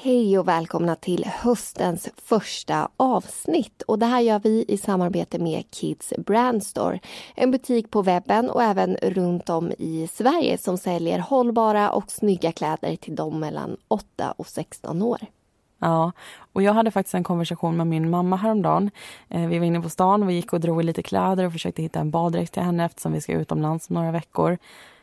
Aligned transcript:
Hej 0.00 0.38
och 0.38 0.48
välkomna 0.48 0.96
till 0.96 1.24
höstens 1.24 2.08
första 2.16 2.88
avsnitt. 2.96 3.82
Och 3.82 3.98
Det 3.98 4.06
här 4.06 4.20
gör 4.20 4.38
vi 4.38 4.64
i 4.68 4.78
samarbete 4.78 5.38
med 5.38 5.70
Kids 5.70 6.12
Brand 6.18 6.62
Store. 6.62 7.00
En 7.34 7.50
butik 7.50 7.90
på 7.90 8.02
webben 8.02 8.50
och 8.50 8.62
även 8.62 8.96
runt 8.96 9.50
om 9.50 9.72
i 9.78 10.08
Sverige 10.12 10.58
som 10.58 10.78
säljer 10.78 11.18
hållbara 11.18 11.90
och 11.90 12.10
snygga 12.10 12.52
kläder 12.52 12.96
till 12.96 13.16
dem 13.16 13.40
mellan 13.40 13.76
8 13.88 14.34
och 14.36 14.46
16 14.46 15.02
år. 15.02 15.18
Ja, 15.78 16.12
och 16.52 16.62
jag 16.62 16.72
hade 16.72 16.90
faktiskt 16.90 17.14
en 17.14 17.24
konversation 17.24 17.76
med 17.76 17.86
min 17.86 18.10
mamma 18.10 18.36
häromdagen. 18.36 18.90
Eh, 19.28 19.46
vi 19.46 19.58
var 19.58 19.66
inne 19.66 19.80
på 19.80 19.88
stan 19.88 20.22
och 20.22 20.28
vi 20.28 20.34
gick 20.34 20.52
och 20.52 20.60
drog 20.60 20.80
i 20.80 20.84
lite 20.84 21.02
kläder 21.02 21.44
och 21.44 21.52
försökte 21.52 21.82
hitta 21.82 22.00
en 22.00 22.10
baddräkt 22.10 22.52
till 22.52 22.62
henne 22.62 22.84
eftersom 22.84 23.12
vi 23.12 23.20
ska 23.20 23.32
utomlands 23.32 23.90
om 23.90 23.94
några 23.94 24.10
veckor. 24.10 24.58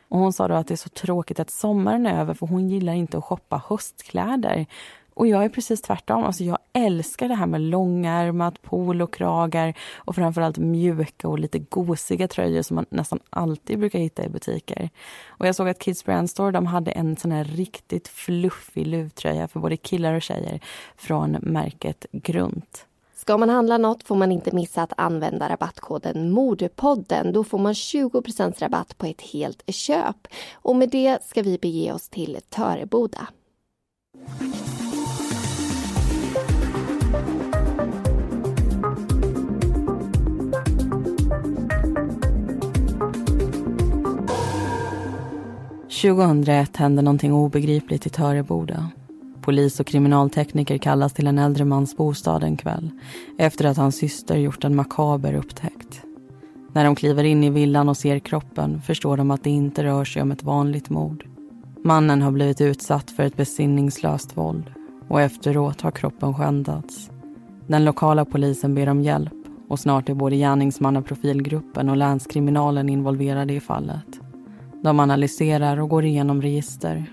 Och 0.08 0.18
hon 0.18 0.32
sa 0.32 0.48
då 0.48 0.54
att 0.54 0.66
det 0.66 0.74
är 0.74 0.76
så 0.76 0.88
tråkigt 0.88 1.40
att 1.40 1.50
sommaren 1.50 2.06
är 2.06 2.20
över 2.20 2.34
för 2.34 2.46
hon 2.46 2.68
gillar 2.68 2.92
inte 2.92 3.18
att 3.18 3.24
shoppa 3.24 3.62
höstkläder. 3.68 4.66
Och 5.14 5.26
jag 5.26 5.44
är 5.44 5.48
precis 5.48 5.82
tvärtom. 5.82 6.24
Alltså 6.24 6.44
jag 6.44 6.58
älskar 6.72 7.28
det 7.28 7.34
här 7.34 7.46
med 7.46 7.60
långärmat, 7.60 8.62
polokragar 8.62 9.74
och 9.94 10.14
framförallt 10.14 10.58
mjuka 10.58 11.28
och 11.28 11.38
lite 11.38 11.58
gosiga 11.58 12.28
tröjor 12.28 12.62
som 12.62 12.74
man 12.74 12.86
nästan 12.88 13.18
alltid 13.30 13.78
brukar 13.78 13.98
hitta 13.98 14.24
i 14.24 14.28
butiker. 14.28 14.90
Och 15.26 15.46
jag 15.46 15.54
såg 15.54 15.68
att 15.68 15.78
Kids 15.78 16.04
Brand 16.04 16.30
Store 16.30 16.50
de 16.50 16.66
hade 16.66 16.90
en 16.90 17.16
sån 17.16 17.32
här 17.32 17.44
riktigt 17.44 18.08
fluffig 18.08 18.86
luvtröja 18.86 19.48
för 19.48 19.60
både 19.60 19.76
killar 19.76 20.14
och 20.14 20.22
tjejer 20.22 20.60
från 20.96 21.30
märket 21.30 22.06
Grunt. 22.12 22.86
Ska 23.26 23.36
man 23.36 23.50
handla 23.50 23.78
något 23.78 24.02
får 24.02 24.16
man 24.16 24.32
inte 24.32 24.54
missa 24.54 24.82
att 24.82 24.92
använda 24.96 25.48
rabattkoden 25.48 26.30
Modepodden. 26.30 27.32
Då 27.32 27.44
får 27.44 27.58
man 27.58 27.74
20 27.74 28.22
rabatt 28.58 28.98
på 28.98 29.06
ett 29.06 29.20
helt 29.20 29.62
köp. 29.66 30.28
Och 30.54 30.76
med 30.76 30.88
det 30.88 31.24
ska 31.24 31.42
vi 31.42 31.58
bege 31.58 31.92
oss 31.92 32.08
till 32.08 32.38
Töreboda. 32.48 33.26
2001 45.88 46.76
hände 46.76 47.02
någonting 47.02 47.32
obegripligt 47.32 48.06
i 48.06 48.10
Töreboda. 48.10 48.90
Polis 49.46 49.80
och 49.80 49.86
kriminaltekniker 49.86 50.78
kallas 50.78 51.12
till 51.12 51.26
en 51.26 51.38
äldre 51.38 51.64
mans 51.64 51.96
bostad 51.96 52.42
en 52.42 52.56
kväll 52.56 52.90
efter 53.38 53.64
att 53.64 53.76
hans 53.76 53.96
syster 53.96 54.36
gjort 54.36 54.64
en 54.64 54.76
makaber 54.76 55.34
upptäckt. 55.34 56.02
När 56.72 56.84
de 56.84 56.94
kliver 56.94 57.24
in 57.24 57.44
i 57.44 57.50
villan 57.50 57.88
och 57.88 57.96
ser 57.96 58.18
kroppen 58.18 58.80
förstår 58.82 59.16
de 59.16 59.30
att 59.30 59.44
det 59.44 59.50
inte 59.50 59.84
rör 59.84 60.04
sig 60.04 60.22
om 60.22 60.32
ett 60.32 60.42
vanligt 60.42 60.90
mord. 60.90 61.26
Mannen 61.84 62.22
har 62.22 62.30
blivit 62.30 62.60
utsatt 62.60 63.10
för 63.10 63.22
ett 63.22 63.36
besinningslöst 63.36 64.36
våld 64.36 64.72
och 65.08 65.20
efteråt 65.20 65.80
har 65.80 65.90
kroppen 65.90 66.34
skändats. 66.34 67.10
Den 67.66 67.84
lokala 67.84 68.24
polisen 68.24 68.74
ber 68.74 68.88
om 68.88 69.02
hjälp 69.02 69.34
och 69.68 69.80
snart 69.80 70.08
är 70.08 70.14
både 70.14 70.36
gärningsmannaprofilgruppen 70.36 71.88
och 71.88 71.96
länskriminalen 71.96 72.88
involverade 72.88 73.54
i 73.54 73.60
fallet. 73.60 74.20
De 74.82 75.00
analyserar 75.00 75.80
och 75.80 75.88
går 75.88 76.04
igenom 76.04 76.42
register. 76.42 77.06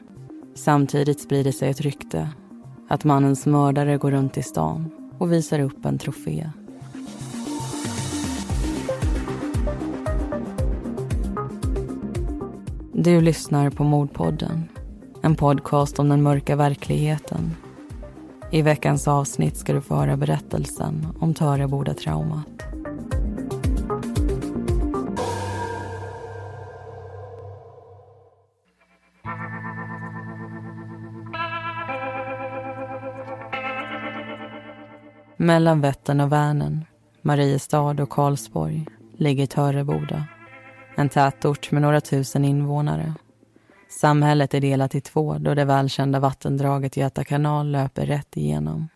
Samtidigt 0.56 1.20
sprider 1.20 1.52
sig 1.52 1.70
ett 1.70 1.82
rykte 1.82 2.30
att 2.90 3.04
mannens 3.04 3.46
mördare 3.46 3.98
går 3.98 4.12
runt 4.12 4.38
i 4.38 4.44
stan 4.44 4.92
och 5.18 5.32
visar 5.32 5.60
upp 5.60 5.86
en 5.86 5.98
trofé. 5.98 6.50
Du 12.94 13.22
lyssnar 13.22 13.70
på 13.70 13.84
Mordpodden. 13.84 14.64
En 15.22 15.36
podcast 15.36 16.00
om 16.00 16.10
den 16.10 16.24
mörka 16.24 16.56
verkligheten. 16.56 17.52
I 18.52 18.62
veckans 18.62 19.08
avsnitt 19.08 19.58
ska 19.58 19.74
du 19.74 19.82
få 19.82 19.96
höra 19.96 20.18
berättelsen 20.18 21.08
om 21.20 21.34
Töreboda-traumat. 21.34 22.73
Mellan 35.44 35.82
Vättern 35.82 36.22
och 36.22 36.32
Vänern, 36.32 36.86
Mariestad 37.22 38.02
och 38.02 38.10
Karlsborg 38.10 38.86
ligger 39.18 39.46
Töreboda. 39.46 40.28
En 40.96 41.10
tätort 41.10 41.72
med 41.72 41.82
några 41.82 42.02
tusen 42.02 42.46
invånare. 42.46 43.14
Samhället 43.90 44.54
är 44.54 44.62
delat 44.62 44.96
i 44.96 45.02
två 45.02 45.38
då 45.38 45.54
det 45.54 45.66
välkända 45.66 46.20
vattendraget 46.20 46.98
Göta 46.98 47.24
kanal 47.24 47.72
löper 47.72 48.06
rätt 48.06 48.38
igenom. 48.38 48.90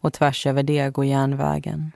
Och 0.00 0.12
tvärs 0.12 0.46
över 0.46 0.62
det 0.62 0.92
går 0.92 1.04
järnvägen. 1.04 1.92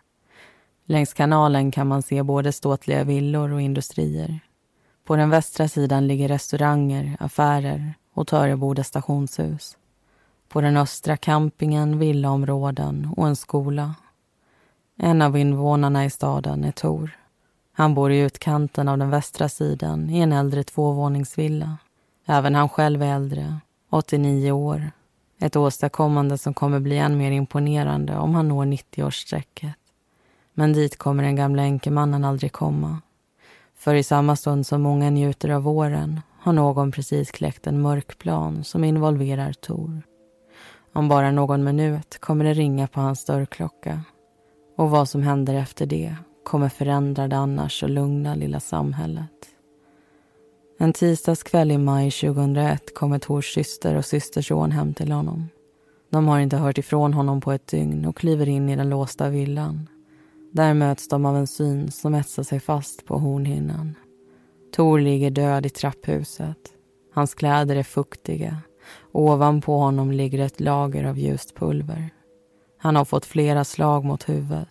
Längs 0.84 1.14
kanalen 1.14 1.70
kan 1.70 1.86
man 1.86 2.02
se 2.02 2.22
både 2.22 2.52
ståtliga 2.52 3.04
villor 3.04 3.52
och 3.52 3.60
industrier. 3.60 4.40
På 5.04 5.16
den 5.16 5.30
västra 5.30 5.68
sidan 5.68 6.06
ligger 6.06 6.28
restauranger, 6.28 7.16
affärer 7.20 7.94
och 8.14 8.26
Töreboda 8.26 8.84
stationshus. 8.84 9.76
På 10.48 10.60
den 10.60 10.76
östra 10.76 11.16
campingen, 11.16 11.98
villaområden 11.98 13.12
och 13.16 13.26
en 13.26 13.36
skola. 13.36 13.94
En 14.96 15.22
av 15.22 15.36
invånarna 15.36 16.04
i 16.04 16.10
staden 16.10 16.64
är 16.64 16.72
Tor. 16.72 17.10
Han 17.72 17.94
bor 17.94 18.12
i 18.12 18.20
utkanten 18.20 18.88
av 18.88 18.98
den 18.98 19.10
västra 19.10 19.48
sidan 19.48 20.10
i 20.10 20.18
en 20.18 20.32
äldre 20.32 20.64
tvåvåningsvilla. 20.64 21.76
Även 22.26 22.54
han 22.54 22.68
själv 22.68 23.02
är 23.02 23.14
äldre, 23.14 23.60
89 23.90 24.52
år. 24.52 24.90
Ett 25.40 25.56
åstadkommande 25.56 26.38
som 26.38 26.54
kommer 26.54 26.80
bli 26.80 26.98
än 26.98 27.18
mer 27.18 27.30
imponerande 27.30 28.16
om 28.16 28.34
han 28.34 28.48
når 28.48 28.64
90-årsstrecket. 28.64 29.72
Men 30.54 30.72
dit 30.72 30.98
kommer 30.98 31.22
den 31.22 31.36
gamla 31.36 31.62
enkemannen 31.62 32.24
aldrig 32.24 32.52
komma. 32.52 33.00
För 33.76 33.94
i 33.94 34.02
samma 34.02 34.36
stund 34.36 34.66
som 34.66 34.82
många 34.82 35.10
njuter 35.10 35.48
av 35.48 35.62
våren 35.62 36.20
har 36.38 36.52
någon 36.52 36.92
precis 36.92 37.30
kläckt 37.30 37.66
en 37.66 37.80
mörk 37.80 38.18
plan 38.18 38.64
som 38.64 38.84
involverar 38.84 39.52
Tor. 39.52 40.02
Om 40.98 41.08
bara 41.08 41.30
någon 41.30 41.64
minut 41.64 42.18
kommer 42.18 42.44
det 42.44 42.54
ringa 42.54 42.86
på 42.86 43.00
hans 43.00 43.24
dörrklocka. 43.24 44.00
Och 44.76 44.90
vad 44.90 45.08
som 45.08 45.22
händer 45.22 45.54
efter 45.54 45.86
det 45.86 46.16
kommer 46.44 46.68
förändra 46.68 47.28
det 47.28 47.36
annars 47.36 47.80
så 47.80 47.86
lugna 47.86 48.34
lilla 48.34 48.60
samhället. 48.60 49.48
En 50.78 50.92
tisdagskväll 50.92 51.70
i 51.70 51.78
maj 51.78 52.10
2001 52.10 52.94
kommer 52.94 53.18
Tors 53.18 53.54
syster 53.54 53.94
och 53.94 54.04
systerson 54.04 54.70
hem 54.70 54.94
till 54.94 55.12
honom. 55.12 55.48
De 56.10 56.28
har 56.28 56.40
inte 56.40 56.56
hört 56.56 56.78
ifrån 56.78 57.14
honom 57.14 57.40
på 57.40 57.52
ett 57.52 57.66
dygn 57.66 58.04
och 58.04 58.16
kliver 58.16 58.48
in 58.48 58.68
i 58.68 58.76
den 58.76 58.88
låsta 58.88 59.28
villan. 59.28 59.88
Där 60.52 60.74
möts 60.74 61.08
de 61.08 61.26
av 61.26 61.36
en 61.36 61.46
syn 61.46 61.90
som 61.90 62.14
etsar 62.14 62.42
sig 62.42 62.60
fast 62.60 63.06
på 63.06 63.18
hornhinnan. 63.18 63.94
Tor 64.76 65.00
ligger 65.00 65.30
död 65.30 65.66
i 65.66 65.70
trapphuset. 65.70 66.72
Hans 67.14 67.34
kläder 67.34 67.76
är 67.76 67.82
fuktiga 67.82 68.56
Ovanpå 69.12 69.78
honom 69.78 70.12
ligger 70.12 70.38
ett 70.38 70.60
lager 70.60 71.04
av 71.04 71.18
ljust 71.18 71.54
pulver. 71.54 72.10
Han 72.78 72.96
har 72.96 73.04
fått 73.04 73.26
flera 73.26 73.64
slag 73.64 74.04
mot 74.04 74.28
huvudet. 74.28 74.68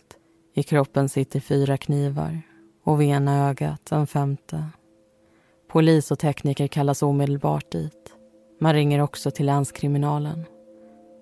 I 0.56 0.64
kroppen 0.64 1.10
sitter 1.10 1.40
fyra 1.40 1.78
knivar 1.78 2.42
och 2.84 3.02
vid 3.02 3.10
ena 3.10 3.50
ögat 3.50 3.92
en 3.92 4.08
femte. 4.08 4.64
Polis 5.72 6.12
och 6.12 6.20
tekniker 6.20 6.68
kallas 6.68 7.04
omedelbart 7.04 7.72
dit. 7.72 8.14
Man 8.60 8.74
ringer 8.74 9.02
också 9.02 9.32
till 9.32 9.46
länskriminalen. 9.46 10.46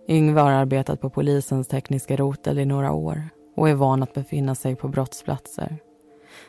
Yngve 0.08 0.42
har 0.42 0.52
arbetat 0.52 1.02
på 1.02 1.10
polisens 1.10 1.68
tekniska 1.68 2.16
rotel 2.16 2.60
i 2.60 2.66
några 2.66 2.92
år 2.92 3.30
och 3.56 3.70
är 3.70 3.74
van 3.74 4.04
att 4.04 4.14
befinna 4.14 4.56
sig 4.56 4.76
på 4.76 4.88
brottsplatser. 4.88 5.78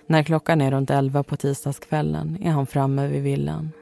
När 0.06 0.22
klockan 0.22 0.60
är 0.60 0.70
runt 0.70 0.90
elva 0.90 1.22
på 1.22 1.36
tisdagskvällen 1.36 2.38
är 2.42 2.50
han 2.50 2.66
framme 2.66 3.08
vid 3.08 3.22
villan 3.22 3.72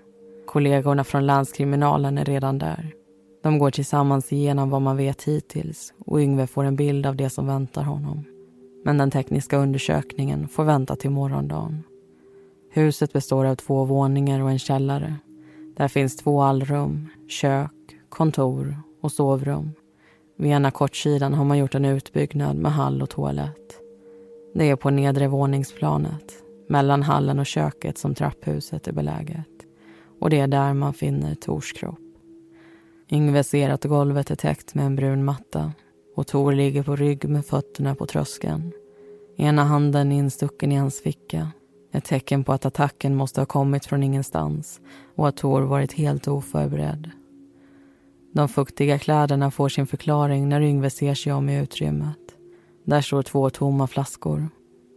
Kollegorna 0.54 1.04
från 1.04 1.26
landskriminalen 1.26 2.19
är 2.19 2.25
redan 2.25 2.59
där. 2.59 2.92
De 3.42 3.59
går 3.59 3.70
tillsammans 3.70 4.32
igenom 4.32 4.70
vad 4.70 4.82
man 4.82 4.97
vet 4.97 5.22
hittills 5.22 5.94
och 6.06 6.21
Yngve 6.21 6.47
får 6.47 6.65
en 6.65 6.77
bild 6.77 7.06
av 7.06 7.16
det 7.16 7.30
som 7.30 7.47
väntar 7.47 7.83
honom. 7.83 8.24
Men 8.84 8.98
den 8.98 9.10
tekniska 9.10 9.56
undersökningen 9.56 10.48
får 10.48 10.65
vänta 10.65 10.97
till 10.97 11.10
morgondagen. 11.10 11.83
Huset 12.71 13.12
består 13.12 13.45
av 13.45 13.54
två 13.54 13.84
våningar 13.84 14.41
och 14.41 14.51
en 14.51 14.59
källare. 14.59 15.16
Där 15.77 15.89
finns 15.89 16.16
två 16.16 16.42
allrum, 16.42 17.09
kök, 17.28 17.71
kontor 18.09 18.77
och 19.01 19.12
sovrum. 19.12 19.71
Vid 20.39 20.53
ena 20.53 20.71
kortsidan 20.71 21.34
har 21.34 21.45
man 21.45 21.59
gjort 21.59 21.74
en 21.74 21.84
utbyggnad 21.84 22.56
med 22.56 22.72
hall 22.72 23.03
och 23.03 23.10
toalett. 23.10 23.80
Det 24.54 24.71
är 24.71 24.77
på 24.77 24.91
nedre 24.91 25.28
våningsplanet, 25.28 26.33
mellan 26.68 27.03
hallen 27.03 27.39
och 27.39 27.47
köket 27.47 27.98
som 27.98 28.15
trapphuset 28.15 28.89
är 28.89 28.92
beläget 28.92 29.53
och 30.24 30.30
det 30.30 30.41
är 30.41 30.47
där 30.47 30.74
man 30.74 30.94
finner 30.94 31.34
Tors 31.34 31.72
kropp. 31.72 31.98
Yngve 33.10 33.44
ser 33.44 33.71
att 33.71 33.84
golvet 33.84 34.30
är 34.30 34.34
täckt 34.34 34.74
med 34.74 34.86
en 34.86 34.97
brun 34.97 35.24
matta 35.24 35.72
och 36.16 36.26
Tor 36.26 36.53
ligger 36.53 36.82
på 36.82 36.97
rygg 36.97 37.28
med 37.28 37.47
fötterna 37.47 37.94
på 37.94 38.06
tröskeln. 38.06 38.72
Ena 39.36 39.65
handen 39.65 40.12
instucken 40.12 40.72
i 40.72 40.76
hans 40.76 41.00
ficka. 41.00 41.48
Ett 41.92 42.04
tecken 42.04 42.44
på 42.44 42.53
att 42.53 42.66
attacken 42.66 43.15
måste 43.15 43.41
ha 43.41 43.47
kommit 43.47 43.86
från 43.86 44.03
ingenstans 44.03 44.80
och 45.15 45.28
att 45.28 45.36
Tor 45.36 45.62
varit 45.62 45.92
helt 45.92 46.28
oförberedd. 46.28 47.10
De 48.32 48.48
fuktiga 48.48 48.98
kläderna 48.98 49.50
får 49.50 49.68
sin 49.68 49.86
förklaring 49.86 50.48
när 50.48 50.60
Yngve 50.60 50.91
ser 50.91 51.15
sig 51.15 51.32
om 51.32 51.48
i 51.48 51.59
utrymmet. 51.59 52.18
Där 52.84 53.00
står 53.00 53.22
två 53.22 53.50
tomma 53.50 53.86
flaskor. 53.86 54.48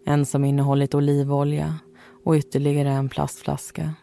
En 0.06 0.26
som 0.26 0.46
innehållit 0.46 0.96
olivolja 0.96 1.76
och 2.24 2.36
ytterligare 2.36 2.90
en 2.90 3.10
plastflaska. 3.10 3.94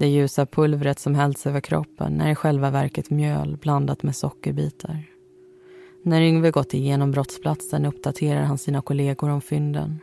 Det 0.00 0.06
ljusa 0.06 0.46
pulvret 0.46 0.98
som 0.98 1.14
hällts 1.14 1.46
över 1.46 1.60
kroppen 1.60 2.20
är 2.20 2.30
i 2.30 2.34
själva 2.34 2.70
verket 2.70 3.10
mjöl 3.10 3.56
blandat 3.56 4.02
med 4.02 4.16
sockerbitar. 4.16 5.04
När 6.02 6.20
Yngve 6.22 6.50
gått 6.50 6.74
igenom 6.74 7.10
brottsplatsen 7.10 7.84
uppdaterar 7.84 8.42
han 8.42 8.58
sina 8.58 8.82
kollegor 8.82 9.30
om 9.30 9.40
fynden. 9.40 10.00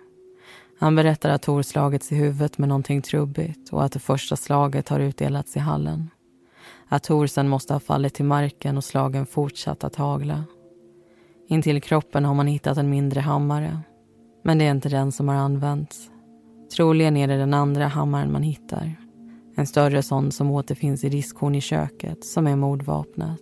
Han 0.79 0.95
berättar 0.95 1.29
att 1.29 1.41
Tor 1.41 1.61
slagits 1.61 2.11
i 2.11 2.15
huvudet 2.15 2.57
med 2.57 2.69
någonting 2.69 3.01
trubbigt 3.01 3.73
och 3.73 3.83
att 3.83 3.91
det 3.91 3.99
första 3.99 4.35
slaget 4.35 4.89
har 4.89 4.99
utdelats 4.99 5.55
i 5.55 5.59
hallen. 5.59 6.09
Att 6.87 7.03
Tor 7.03 7.27
sen 7.27 7.49
måste 7.49 7.73
ha 7.73 7.79
fallit 7.79 8.13
till 8.13 8.25
marken 8.25 8.77
och 8.77 8.83
slagen 8.83 9.25
fortsatt 9.25 9.83
att 9.83 9.95
hagla. 9.95 10.43
Intill 11.47 11.81
kroppen 11.81 12.25
har 12.25 12.33
man 12.33 12.47
hittat 12.47 12.77
en 12.77 12.89
mindre 12.89 13.19
hammare. 13.19 13.79
Men 14.43 14.57
det 14.57 14.65
är 14.65 14.71
inte 14.71 14.89
den 14.89 15.11
som 15.11 15.27
har 15.27 15.35
använts. 15.35 16.09
Troligen 16.75 17.17
är 17.17 17.27
det 17.27 17.37
den 17.37 17.53
andra 17.53 17.87
hammaren 17.87 18.31
man 18.31 18.43
hittar. 18.43 19.06
En 19.59 19.67
större 19.67 20.03
sån 20.03 20.31
som 20.31 20.51
återfinns 20.51 21.03
i 21.03 21.09
diskhon 21.09 21.55
i 21.55 21.61
köket 21.61 22.23
som 22.23 22.47
är 22.47 22.55
mordvapnet. 22.55 23.41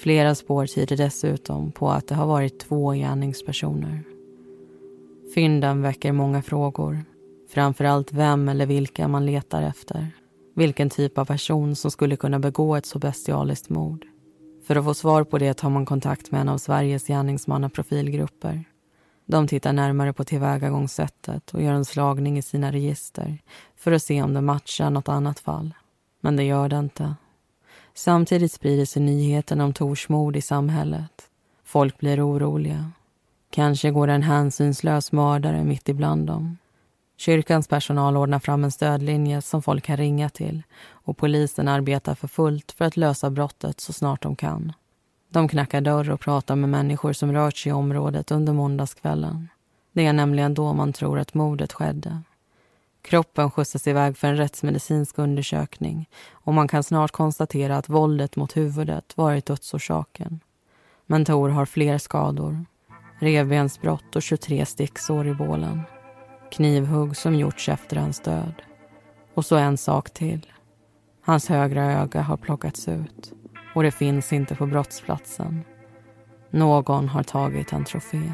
Flera 0.00 0.34
spår 0.34 0.66
tyder 0.66 0.96
dessutom 0.96 1.72
på 1.72 1.90
att 1.90 2.06
det 2.06 2.14
har 2.14 2.26
varit 2.26 2.58
två 2.58 2.92
gärningspersoner. 2.92 4.02
Fynden 5.34 5.82
väcker 5.82 6.12
många 6.12 6.42
frågor. 6.42 7.04
Framförallt 7.48 8.12
vem 8.12 8.48
eller 8.48 8.66
vilka 8.66 9.08
man 9.08 9.26
letar 9.26 9.62
efter. 9.62 10.06
Vilken 10.54 10.90
typ 10.90 11.18
av 11.18 11.24
person 11.24 11.76
som 11.76 11.90
skulle 11.90 12.16
kunna 12.16 12.38
begå 12.38 12.76
ett 12.76 12.86
så 12.86 12.98
bestialiskt 12.98 13.68
mord. 13.68 14.06
För 14.66 14.76
att 14.76 14.84
få 14.84 14.94
svar 14.94 15.24
på 15.24 15.38
det 15.38 15.54
tar 15.54 15.70
man 15.70 15.86
kontakt 15.86 16.30
med 16.30 16.40
en 16.40 16.48
av 16.48 16.58
Sveriges 16.58 17.06
gärningsmannaprofilgrupper. 17.06 18.64
De 19.26 19.48
tittar 19.48 19.72
närmare 19.72 20.12
på 20.12 20.24
tillvägagångssättet 20.24 21.54
och 21.54 21.62
gör 21.62 21.72
en 21.72 21.84
slagning 21.84 22.38
i 22.38 22.42
sina 22.42 22.72
register 22.72 23.38
för 23.76 23.92
att 23.92 24.02
se 24.02 24.22
om 24.22 24.34
det 24.34 24.40
matchar 24.40 24.90
något 24.90 25.08
annat 25.08 25.40
fall. 25.40 25.74
Men 26.20 26.36
det 26.36 26.44
gör 26.44 26.68
det 26.68 26.78
inte. 26.78 27.14
Samtidigt 27.94 28.52
sprider 28.52 28.84
sig 28.84 29.02
nyheten 29.02 29.60
om 29.60 29.72
Tors 29.72 30.08
mord 30.08 30.36
i 30.36 30.42
samhället. 30.42 31.28
Folk 31.64 31.98
blir 31.98 32.26
oroliga. 32.26 32.90
Kanske 33.50 33.90
går 33.90 34.08
en 34.08 34.22
hänsynslös 34.22 35.12
mördare 35.12 35.64
mitt 35.64 35.88
ibland 35.88 36.26
dem. 36.26 36.58
Kyrkans 37.16 37.68
personal 37.68 38.16
ordnar 38.16 38.38
fram 38.38 38.64
en 38.64 38.72
stödlinje 38.72 39.42
som 39.42 39.62
folk 39.62 39.84
kan 39.84 39.96
ringa 39.96 40.28
till 40.28 40.62
och 40.90 41.16
polisen 41.16 41.68
arbetar 41.68 42.14
för 42.14 42.28
fullt 42.28 42.72
för 42.72 42.84
att 42.84 42.96
lösa 42.96 43.30
brottet 43.30 43.80
så 43.80 43.92
snart 43.92 44.22
de 44.22 44.36
kan. 44.36 44.72
De 45.32 45.48
knackar 45.48 45.80
dörr 45.80 46.10
och 46.10 46.20
pratar 46.20 46.56
med 46.56 46.70
människor 46.70 47.12
som 47.12 47.32
rört 47.32 47.56
sig 47.56 47.70
i 47.70 47.72
området 47.72 48.30
under 48.30 48.52
måndagskvällen. 48.52 49.48
Det 49.92 50.06
är 50.06 50.12
nämligen 50.12 50.54
då 50.54 50.72
man 50.72 50.92
tror 50.92 51.18
att 51.18 51.34
mordet 51.34 51.72
skedde. 51.72 52.22
Kroppen 53.02 53.50
skjutsas 53.50 53.86
iväg 53.86 54.16
för 54.16 54.28
en 54.28 54.36
rättsmedicinsk 54.36 55.18
undersökning 55.18 56.08
och 56.30 56.54
man 56.54 56.68
kan 56.68 56.82
snart 56.82 57.10
konstatera 57.10 57.76
att 57.76 57.88
våldet 57.88 58.36
mot 58.36 58.56
huvudet 58.56 59.16
varit 59.16 59.46
dödsorsaken. 59.46 60.40
Men 61.06 61.24
Tor 61.24 61.48
har 61.48 61.66
fler 61.66 61.98
skador. 61.98 62.64
Revbensbrott 63.18 64.16
och 64.16 64.22
23 64.22 64.66
sticksår 64.66 65.28
i 65.28 65.34
bålen. 65.34 65.82
Knivhugg 66.50 67.16
som 67.16 67.34
gjorts 67.34 67.68
efter 67.68 67.96
hans 67.96 68.20
död. 68.20 68.54
Och 69.34 69.44
så 69.44 69.56
en 69.56 69.76
sak 69.76 70.10
till. 70.10 70.46
Hans 71.22 71.48
högra 71.48 71.84
öga 71.84 72.22
har 72.22 72.36
plockats 72.36 72.88
ut 72.88 73.32
och 73.74 73.82
det 73.82 73.90
finns 73.90 74.32
inte 74.32 74.54
på 74.54 74.66
brottsplatsen. 74.66 75.64
Någon 76.50 77.08
har 77.08 77.22
tagit 77.22 77.72
en 77.72 77.84
trofé. 77.84 78.32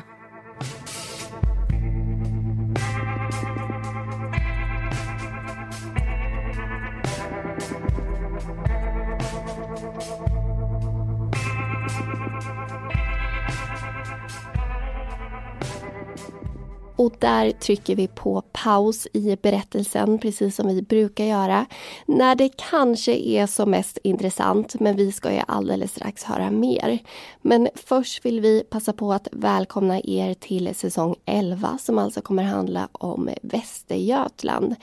Och 16.99 17.13
där 17.19 17.51
trycker 17.51 17.97
vi 17.97 18.09
på 18.09 18.43
paus 18.53 19.07
i 19.13 19.37
berättelsen, 19.43 20.19
precis 20.19 20.57
som 20.57 20.69
vi 20.69 20.83
brukar 20.83 21.25
göra. 21.25 21.67
När 22.07 22.35
det 22.35 22.49
kanske 22.71 23.13
är 23.13 23.47
som 23.47 23.71
mest 23.71 23.99
intressant, 24.03 24.81
men 24.81 24.97
vi 24.97 25.13
ska 25.13 25.33
ju 25.33 25.41
alldeles 25.47 25.91
strax 25.91 26.25
höra 26.25 26.51
mer. 26.51 26.99
Men 27.43 27.69
först 27.75 28.25
vill 28.25 28.41
vi 28.41 28.65
passa 28.71 28.93
på 28.93 29.13
att 29.13 29.29
välkomna 29.33 30.01
er 30.01 30.35
till 30.35 30.75
säsong 30.75 31.15
11 31.25 31.79
som 31.79 31.99
alltså 31.99 32.21
kommer 32.21 32.43
handla 32.43 32.89
om 32.93 33.31
Västergötland. 33.43 34.75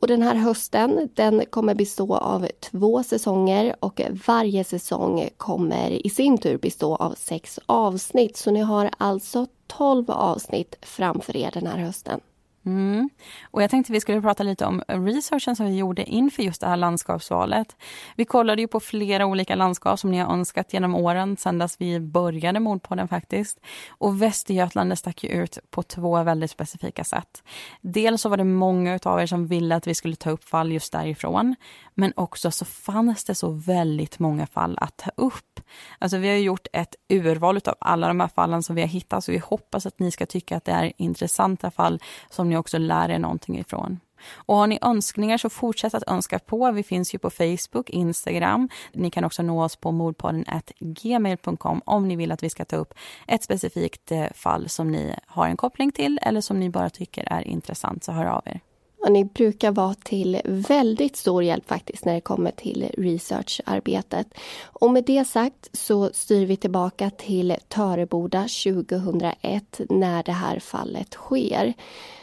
Och 0.00 0.06
den 0.06 0.22
här 0.22 0.34
hösten 0.34 1.08
den 1.14 1.42
kommer 1.50 1.74
bestå 1.74 2.16
av 2.16 2.48
två 2.60 3.02
säsonger 3.02 3.76
och 3.80 4.00
varje 4.26 4.64
säsong 4.64 5.28
kommer 5.36 6.06
i 6.06 6.10
sin 6.10 6.38
tur 6.38 6.58
bestå 6.58 6.96
av 6.96 7.14
sex 7.18 7.58
avsnitt. 7.66 8.36
Så 8.36 8.50
ni 8.50 8.60
har 8.60 8.90
alltså 8.98 9.46
12 9.78 10.10
avsnitt 10.10 10.74
framför 10.82 11.36
er 11.36 11.50
den 11.50 11.66
här 11.66 11.78
hösten. 11.78 12.20
Mm. 12.66 13.10
Och 13.50 13.62
jag 13.62 13.70
tänkte 13.70 13.92
vi 13.92 14.00
skulle 14.00 14.22
prata 14.22 14.42
lite 14.42 14.66
om 14.66 14.82
researchen 14.88 15.56
som 15.56 15.66
vi 15.66 15.76
gjorde 15.76 16.04
inför 16.04 16.42
just 16.42 16.60
det 16.60 16.66
här 16.66 16.76
landskapsvalet. 16.76 17.76
Vi 18.16 18.24
kollade 18.24 18.62
ju 18.62 18.68
på 18.68 18.80
flera 18.80 19.26
olika 19.26 19.54
landskap 19.54 19.98
som 19.98 20.10
ni 20.10 20.18
har 20.18 20.32
önskat 20.32 20.72
genom 20.72 20.94
åren 20.94 21.36
sedan 21.36 21.58
dess 21.58 21.76
vi 21.78 22.00
började 22.00 22.60
Mordpodden 22.60 23.08
faktiskt. 23.08 23.60
Och 23.88 24.22
Västergötland 24.22 24.98
stack 24.98 25.24
ju 25.24 25.30
ut 25.30 25.58
på 25.70 25.82
två 25.82 26.22
väldigt 26.22 26.50
specifika 26.50 27.04
sätt. 27.04 27.42
Dels 27.80 28.22
så 28.22 28.28
var 28.28 28.36
det 28.36 28.44
många 28.44 28.98
av 29.02 29.20
er 29.20 29.26
som 29.26 29.46
ville 29.46 29.76
att 29.76 29.86
vi 29.86 29.94
skulle 29.94 30.16
ta 30.16 30.30
upp 30.30 30.44
fall 30.44 30.72
just 30.72 30.92
därifrån. 30.92 31.56
Men 31.94 32.12
också 32.16 32.50
så 32.50 32.64
fanns 32.64 33.24
det 33.24 33.34
så 33.34 33.50
väldigt 33.50 34.18
många 34.18 34.46
fall 34.46 34.78
att 34.80 34.96
ta 34.96 35.10
upp. 35.16 35.49
Alltså 35.98 36.18
vi 36.18 36.28
har 36.28 36.36
gjort 36.36 36.66
ett 36.72 36.94
urval 37.08 37.56
av 37.56 37.74
alla 37.78 38.08
de 38.08 38.20
här 38.20 38.28
fallen 38.28 38.62
som 38.62 38.76
vi 38.76 38.82
har 38.82 38.88
hittat 38.88 39.24
så 39.24 39.32
vi 39.32 39.38
hoppas 39.38 39.86
att 39.86 39.98
ni 39.98 40.10
ska 40.10 40.26
tycka 40.26 40.56
att 40.56 40.64
det 40.64 40.72
är 40.72 40.92
intressanta 40.96 41.70
fall 41.70 42.00
som 42.30 42.48
ni 42.48 42.56
också 42.56 42.78
lär 42.78 43.08
er 43.08 43.18
någonting 43.18 43.58
ifrån. 43.58 44.00
Och 44.34 44.56
har 44.56 44.66
ni 44.66 44.78
önskningar 44.82 45.38
så 45.38 45.50
fortsätt 45.50 45.94
att 45.94 46.08
önska 46.08 46.38
på. 46.38 46.72
Vi 46.72 46.82
finns 46.82 47.14
ju 47.14 47.18
på 47.18 47.30
Facebook, 47.30 47.90
Instagram. 47.90 48.68
Ni 48.92 49.10
kan 49.10 49.24
också 49.24 49.42
nå 49.42 49.64
oss 49.64 49.76
på 49.76 49.92
mordpodden 49.92 50.44
gmail.com 50.80 51.82
om 51.84 52.08
ni 52.08 52.16
vill 52.16 52.32
att 52.32 52.42
vi 52.42 52.50
ska 52.50 52.64
ta 52.64 52.76
upp 52.76 52.94
ett 53.26 53.42
specifikt 53.42 54.12
eh, 54.12 54.26
fall 54.34 54.68
som 54.68 54.90
ni 54.90 55.14
har 55.26 55.46
en 55.46 55.56
koppling 55.56 55.92
till 55.92 56.18
eller 56.22 56.40
som 56.40 56.60
ni 56.60 56.70
bara 56.70 56.90
tycker 56.90 57.32
är 57.32 57.48
intressant, 57.48 58.04
så 58.04 58.12
hör 58.12 58.26
av 58.26 58.42
er. 58.44 58.60
Och 59.00 59.12
ni 59.12 59.24
brukar 59.24 59.72
vara 59.72 59.94
till 59.94 60.40
väldigt 60.44 61.16
stor 61.16 61.42
hjälp 61.42 61.68
faktiskt 61.68 62.04
när 62.04 62.14
det 62.14 62.20
kommer 62.20 62.50
till 62.50 62.90
researcharbetet. 62.98 64.26
Och 64.62 64.90
med 64.90 65.04
det 65.04 65.24
sagt 65.24 65.68
så 65.72 66.10
styr 66.12 66.46
vi 66.46 66.56
tillbaka 66.56 67.10
till 67.10 67.56
Töreboda 67.68 68.40
2001 68.40 69.80
när 69.88 70.22
det 70.22 70.32
här 70.32 70.58
fallet 70.58 71.14
sker. 71.14 71.74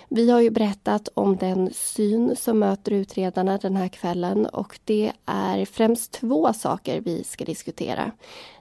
Vi 0.09 0.31
har 0.31 0.41
ju 0.41 0.49
berättat 0.49 1.09
om 1.13 1.37
den 1.37 1.73
syn 1.73 2.35
som 2.35 2.59
möter 2.59 2.91
utredarna 2.91 3.57
den 3.57 3.75
här 3.75 3.87
kvällen 3.87 4.45
och 4.45 4.79
det 4.83 5.11
är 5.25 5.65
främst 5.65 6.11
två 6.11 6.53
saker 6.53 7.01
vi 7.01 7.23
ska 7.23 7.45
diskutera. 7.45 8.11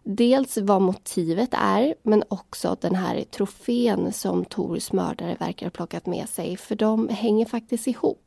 Dels 0.03 0.57
vad 0.57 0.83
motivet 0.83 1.50
är, 1.53 1.95
men 2.03 2.25
också 2.29 2.76
den 2.81 2.95
här 2.95 3.25
trofén 3.25 4.12
som 4.12 4.45
Tors 4.45 4.93
mördare 4.93 5.37
verkar 5.41 5.67
ha 5.67 5.71
plockat 5.71 6.07
med 6.07 6.29
sig, 6.29 6.57
för 6.57 6.76
de 6.76 7.09
hänger 7.09 7.47
faktiskt 7.47 7.87
ihop. 7.87 8.25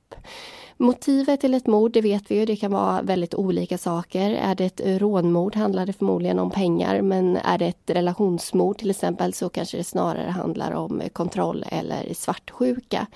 Motivet 0.81 1.41
till 1.41 1.53
ett 1.53 1.67
mord, 1.67 1.91
det 1.91 2.01
vet 2.01 2.31
vi 2.31 2.35
ju, 2.35 2.45
det 2.45 2.55
kan 2.55 2.71
vara 2.71 3.01
väldigt 3.01 3.35
olika 3.35 3.77
saker. 3.77 4.31
Är 4.31 4.55
det 4.55 4.65
ett 4.65 5.01
rånmord 5.01 5.55
handlar 5.55 5.85
det 5.85 5.93
förmodligen 5.93 6.39
om 6.39 6.51
pengar, 6.51 7.01
men 7.01 7.37
är 7.37 7.57
det 7.57 7.65
ett 7.65 7.89
relationsmord 7.89 8.77
till 8.77 8.89
exempel 8.89 9.33
så 9.33 9.49
kanske 9.49 9.77
det 9.77 9.83
snarare 9.83 10.29
handlar 10.29 10.71
om 10.71 11.01
kontroll 11.13 11.65
eller 11.67 12.13
svartsjuka. 12.13 13.07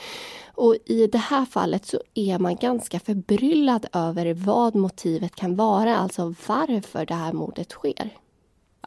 Och 0.55 0.75
i 0.85 1.07
det 1.07 1.17
här 1.17 1.45
fallet 1.45 1.85
så 1.85 1.99
är 2.13 2.39
man 2.39 2.55
ganska 2.55 2.99
förbryllad 2.99 3.85
över 3.93 4.33
vad 4.33 4.75
motivet 4.75 5.35
kan 5.35 5.55
vara, 5.55 5.97
alltså 5.97 6.33
varför 6.47 7.05
det 7.05 7.13
här 7.13 7.33
mordet 7.33 7.71
sker. 7.71 8.09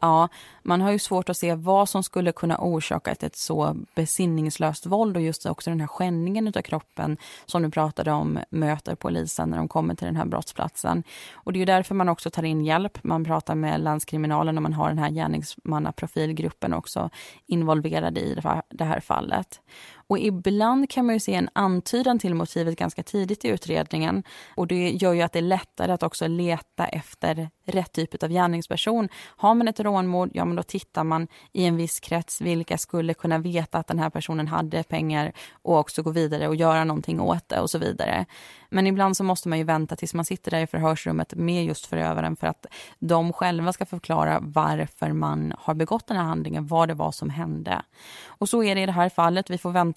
Ja, 0.01 0.29
Man 0.63 0.81
har 0.81 0.91
ju 0.91 0.99
svårt 0.99 1.29
att 1.29 1.37
se 1.37 1.55
vad 1.55 1.89
som 1.89 2.03
skulle 2.03 2.31
kunna 2.31 2.57
orsaka 2.57 3.11
ett, 3.11 3.35
så 3.35 3.75
besinningslöst 3.95 4.85
våld 4.85 5.17
och 5.17 5.23
just 5.23 5.45
också 5.45 5.69
den 5.69 5.79
här 5.79 5.87
skändningen 5.87 6.47
av 6.47 6.61
kroppen 6.61 7.17
som 7.45 7.63
du 7.63 7.69
pratade 7.69 8.11
om 8.11 8.39
möter 8.49 8.95
polisen 8.95 9.49
när 9.49 9.57
de 9.57 9.67
kommer 9.67 9.95
till 9.95 10.05
den 10.05 10.15
här 10.15 10.25
brottsplatsen. 10.25 11.03
Och 11.33 11.53
det 11.53 11.61
är 11.61 11.65
därför 11.65 11.95
man 11.95 12.09
också 12.09 12.29
tar 12.29 12.43
in 12.43 12.65
hjälp. 12.65 13.03
Man 13.03 13.23
pratar 13.23 13.55
med 13.55 13.81
landskriminalen 13.81 14.57
och 14.57 14.63
man 14.63 14.73
har 14.73 14.87
den 14.89 14.97
här 14.97 15.09
gärningsmannaprofilgruppen 15.09 16.73
också 16.73 17.09
involverad 17.45 18.17
i 18.17 18.39
det 18.69 18.85
här 18.85 18.99
fallet. 18.99 19.61
Och 20.07 20.19
ibland 20.19 20.89
kan 20.89 21.05
man 21.05 21.15
ju 21.15 21.19
se 21.19 21.33
en 21.33 21.49
antydan 21.53 22.19
till 22.19 22.35
motivet 22.35 22.79
ganska 22.79 23.03
tidigt 23.03 23.45
i 23.45 23.47
utredningen. 23.47 24.23
Och 24.55 24.67
det 24.67 24.89
gör 24.89 25.13
ju 25.13 25.21
att 25.21 25.31
det 25.31 25.39
är 25.39 25.43
lättare 25.43 25.91
att 25.91 26.03
också 26.03 26.27
leta 26.27 26.85
efter 26.85 27.49
rätt 27.65 27.91
typ 27.91 28.23
av 28.23 28.29
gärningsperson. 28.29 29.09
Har 29.25 29.55
man 29.55 29.67
ett 29.67 29.79
rånmord, 29.79 30.29
ja 30.33 30.45
men 30.45 30.55
då 30.55 30.63
tittar 30.63 31.03
man 31.03 31.27
i 31.53 31.65
en 31.65 31.77
viss 31.77 31.99
krets 31.99 32.41
vilka 32.41 32.77
skulle 32.77 33.13
kunna 33.13 33.37
veta 33.37 33.77
att 33.77 33.87
den 33.87 33.99
här 33.99 34.09
personen 34.09 34.47
hade 34.47 34.83
pengar 34.83 35.31
och 35.51 35.77
också 35.77 36.03
gå 36.03 36.11
vidare 36.11 36.47
och 36.47 36.55
göra 36.55 36.83
någonting 36.83 37.21
åt 37.21 37.49
det 37.49 37.59
och 37.59 37.69
så 37.69 37.77
vidare. 37.77 38.25
Men 38.69 38.87
ibland 38.87 39.17
så 39.17 39.23
måste 39.23 39.49
man 39.49 39.57
ju 39.57 39.63
vänta 39.63 39.95
tills 39.95 40.13
man 40.13 40.25
sitter 40.25 40.51
där 40.51 40.61
i 40.61 40.67
förhörsrummet 40.67 41.33
med 41.35 41.65
just 41.65 41.85
förövaren 41.85 42.35
för 42.35 42.47
att 42.47 42.65
de 42.99 43.33
själva 43.33 43.73
ska 43.73 43.85
förklara 43.85 44.39
varför 44.41 45.11
man 45.11 45.53
har 45.59 45.73
begått 45.73 46.07
den 46.07 46.17
här 46.17 46.23
handlingen, 46.23 46.67
vad 46.67 46.87
det 46.87 46.93
var 46.93 47.11
som 47.11 47.29
hände. 47.29 47.81
Och 48.27 48.49
så 48.49 48.63
är 48.63 48.75
det 48.75 48.81
i 48.81 48.85
det 48.85 48.91
här 48.91 49.09
fallet. 49.09 49.49
Vi 49.49 49.57
får 49.57 49.71
vänta 49.71 49.96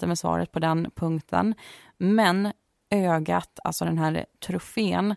Med 0.00 0.18
svaret 0.18 0.52
på 0.52 0.58
den 0.58 0.90
punkten. 0.94 1.54
Men 1.98 2.52
ögat, 2.90 3.60
alltså 3.64 3.84
den 3.84 3.98
här 3.98 4.26
trofén, 4.46 5.14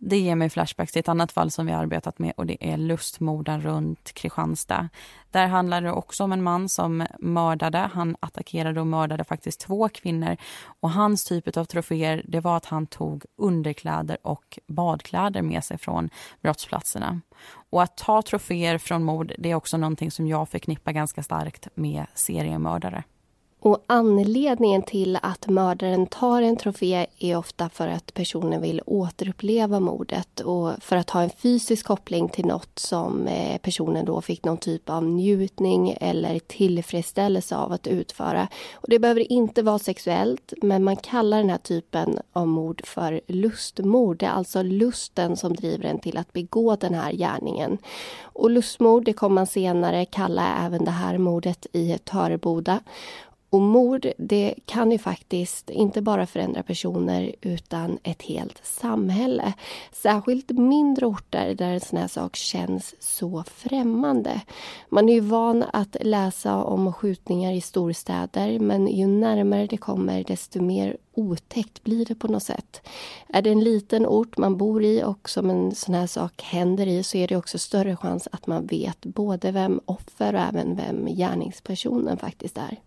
det 0.00 0.18
ger 0.18 0.34
mig 0.34 0.50
flashbacks 0.50 0.92
till 0.92 1.00
ett 1.00 1.08
annat 1.08 1.32
fall 1.32 1.50
som 1.50 1.66
vi 1.66 1.72
har 1.72 1.82
arbetat 1.82 2.18
med 2.18 2.32
och 2.36 2.46
det 2.46 2.72
är 2.72 2.76
lustmorden 2.76 3.60
runt 3.60 4.12
Kristianstad. 4.12 4.88
Där 5.30 5.46
handlar 5.46 5.82
det 5.82 5.92
också 5.92 6.24
om 6.24 6.32
en 6.32 6.42
man 6.42 6.68
som 6.68 7.06
mördade. 7.18 7.78
Han 7.78 8.16
attackerade 8.20 8.80
och 8.80 8.86
mördade 8.86 9.24
faktiskt 9.24 9.60
två 9.60 9.88
kvinnor. 9.88 10.36
Och 10.80 10.90
hans 10.90 11.24
typ 11.24 11.56
av 11.56 11.64
troféer 11.64 12.22
det 12.28 12.40
var 12.40 12.56
att 12.56 12.66
han 12.66 12.86
tog 12.86 13.24
underkläder 13.36 14.18
och 14.22 14.58
badkläder 14.66 15.42
med 15.42 15.64
sig 15.64 15.78
från 15.78 16.10
brottsplatserna. 16.42 17.20
Och 17.70 17.82
att 17.82 17.96
ta 17.96 18.22
troféer 18.22 18.78
från 18.78 19.04
mord 19.04 19.32
det 19.38 19.50
är 19.50 19.54
också 19.54 19.76
någonting 19.76 20.10
som 20.10 20.26
jag 20.26 20.48
förknippar 20.48 20.92
ganska 20.92 21.22
starkt 21.22 21.68
med 21.74 22.06
seriemördare. 22.14 23.04
Och 23.60 23.84
anledningen 23.86 24.82
till 24.82 25.18
att 25.22 25.48
mördaren 25.48 26.06
tar 26.06 26.42
en 26.42 26.56
trofé 26.56 27.06
är 27.18 27.36
ofta 27.36 27.68
för 27.68 27.88
att 27.88 28.14
personen 28.14 28.62
vill 28.62 28.82
återuppleva 28.86 29.80
mordet 29.80 30.40
och 30.40 30.72
för 30.80 30.96
att 30.96 31.10
ha 31.10 31.22
en 31.22 31.30
fysisk 31.30 31.86
koppling 31.86 32.28
till 32.28 32.46
något 32.46 32.78
som 32.78 33.26
eh, 33.26 33.58
personen 33.58 34.04
då 34.04 34.20
fick 34.20 34.44
någon 34.44 34.58
typ 34.58 34.90
av 34.90 35.04
njutning 35.04 35.96
eller 36.00 36.38
tillfredsställelse 36.38 37.56
av 37.56 37.72
att 37.72 37.86
utföra. 37.86 38.48
Och 38.74 38.88
det 38.88 38.98
behöver 38.98 39.32
inte 39.32 39.62
vara 39.62 39.78
sexuellt, 39.78 40.52
men 40.62 40.84
man 40.84 40.96
kallar 40.96 41.38
den 41.38 41.50
här 41.50 41.58
typen 41.58 42.18
av 42.32 42.48
mord 42.48 42.82
för 42.84 43.20
lustmord. 43.26 44.18
Det 44.18 44.26
är 44.26 44.30
alltså 44.30 44.62
lusten 44.62 45.36
som 45.36 45.54
driver 45.54 45.84
en 45.84 45.98
till 45.98 46.16
att 46.16 46.32
begå 46.32 46.76
den 46.76 46.94
här 46.94 47.12
gärningen. 47.12 47.78
Och 48.20 48.50
lustmord, 48.50 49.04
det 49.04 49.12
kommer 49.12 49.34
man 49.34 49.46
senare 49.46 50.04
kalla 50.04 50.66
även 50.66 50.84
det 50.84 50.90
här 50.90 51.18
mordet 51.18 51.66
i 51.72 51.98
Töreboda. 51.98 52.80
Och 53.50 53.60
mord, 53.60 54.06
det 54.18 54.54
kan 54.66 54.92
ju 54.92 54.98
faktiskt 54.98 55.70
inte 55.70 56.02
bara 56.02 56.26
förändra 56.26 56.62
personer 56.62 57.34
utan 57.40 57.98
ett 58.02 58.22
helt 58.22 58.60
samhälle. 58.66 59.52
Särskilt 59.92 60.50
mindre 60.50 61.06
orter 61.06 61.54
där 61.54 61.72
en 61.72 61.80
sån 61.80 61.98
här 61.98 62.08
sak 62.08 62.36
känns 62.36 62.94
så 63.00 63.44
främmande. 63.46 64.40
Man 64.88 65.08
är 65.08 65.12
ju 65.12 65.20
van 65.20 65.64
att 65.72 65.96
läsa 66.00 66.64
om 66.64 66.92
skjutningar 66.92 67.52
i 67.52 67.60
storstäder 67.60 68.58
men 68.58 68.86
ju 68.86 69.06
närmare 69.06 69.66
det 69.66 69.76
kommer 69.76 70.24
desto 70.24 70.62
mer 70.62 70.96
otäckt 71.14 71.84
blir 71.84 72.04
det 72.04 72.14
på 72.14 72.28
något 72.28 72.42
sätt. 72.42 72.88
Är 73.28 73.42
det 73.42 73.50
en 73.50 73.64
liten 73.64 74.06
ort 74.06 74.36
man 74.36 74.56
bor 74.56 74.84
i 74.84 75.02
och 75.02 75.30
som 75.30 75.50
en 75.50 75.74
sån 75.74 75.94
här 75.94 76.06
sak 76.06 76.42
händer 76.42 76.86
i 76.86 77.02
så 77.02 77.18
är 77.18 77.28
det 77.28 77.36
också 77.36 77.58
större 77.58 77.96
chans 77.96 78.28
att 78.32 78.46
man 78.46 78.66
vet 78.66 79.06
både 79.06 79.50
vem 79.50 79.80
offer 79.84 80.34
och 80.34 80.40
även 80.40 80.76
vem 80.76 81.06
gärningspersonen 81.06 82.18
faktiskt 82.18 82.58
är. 82.58 82.78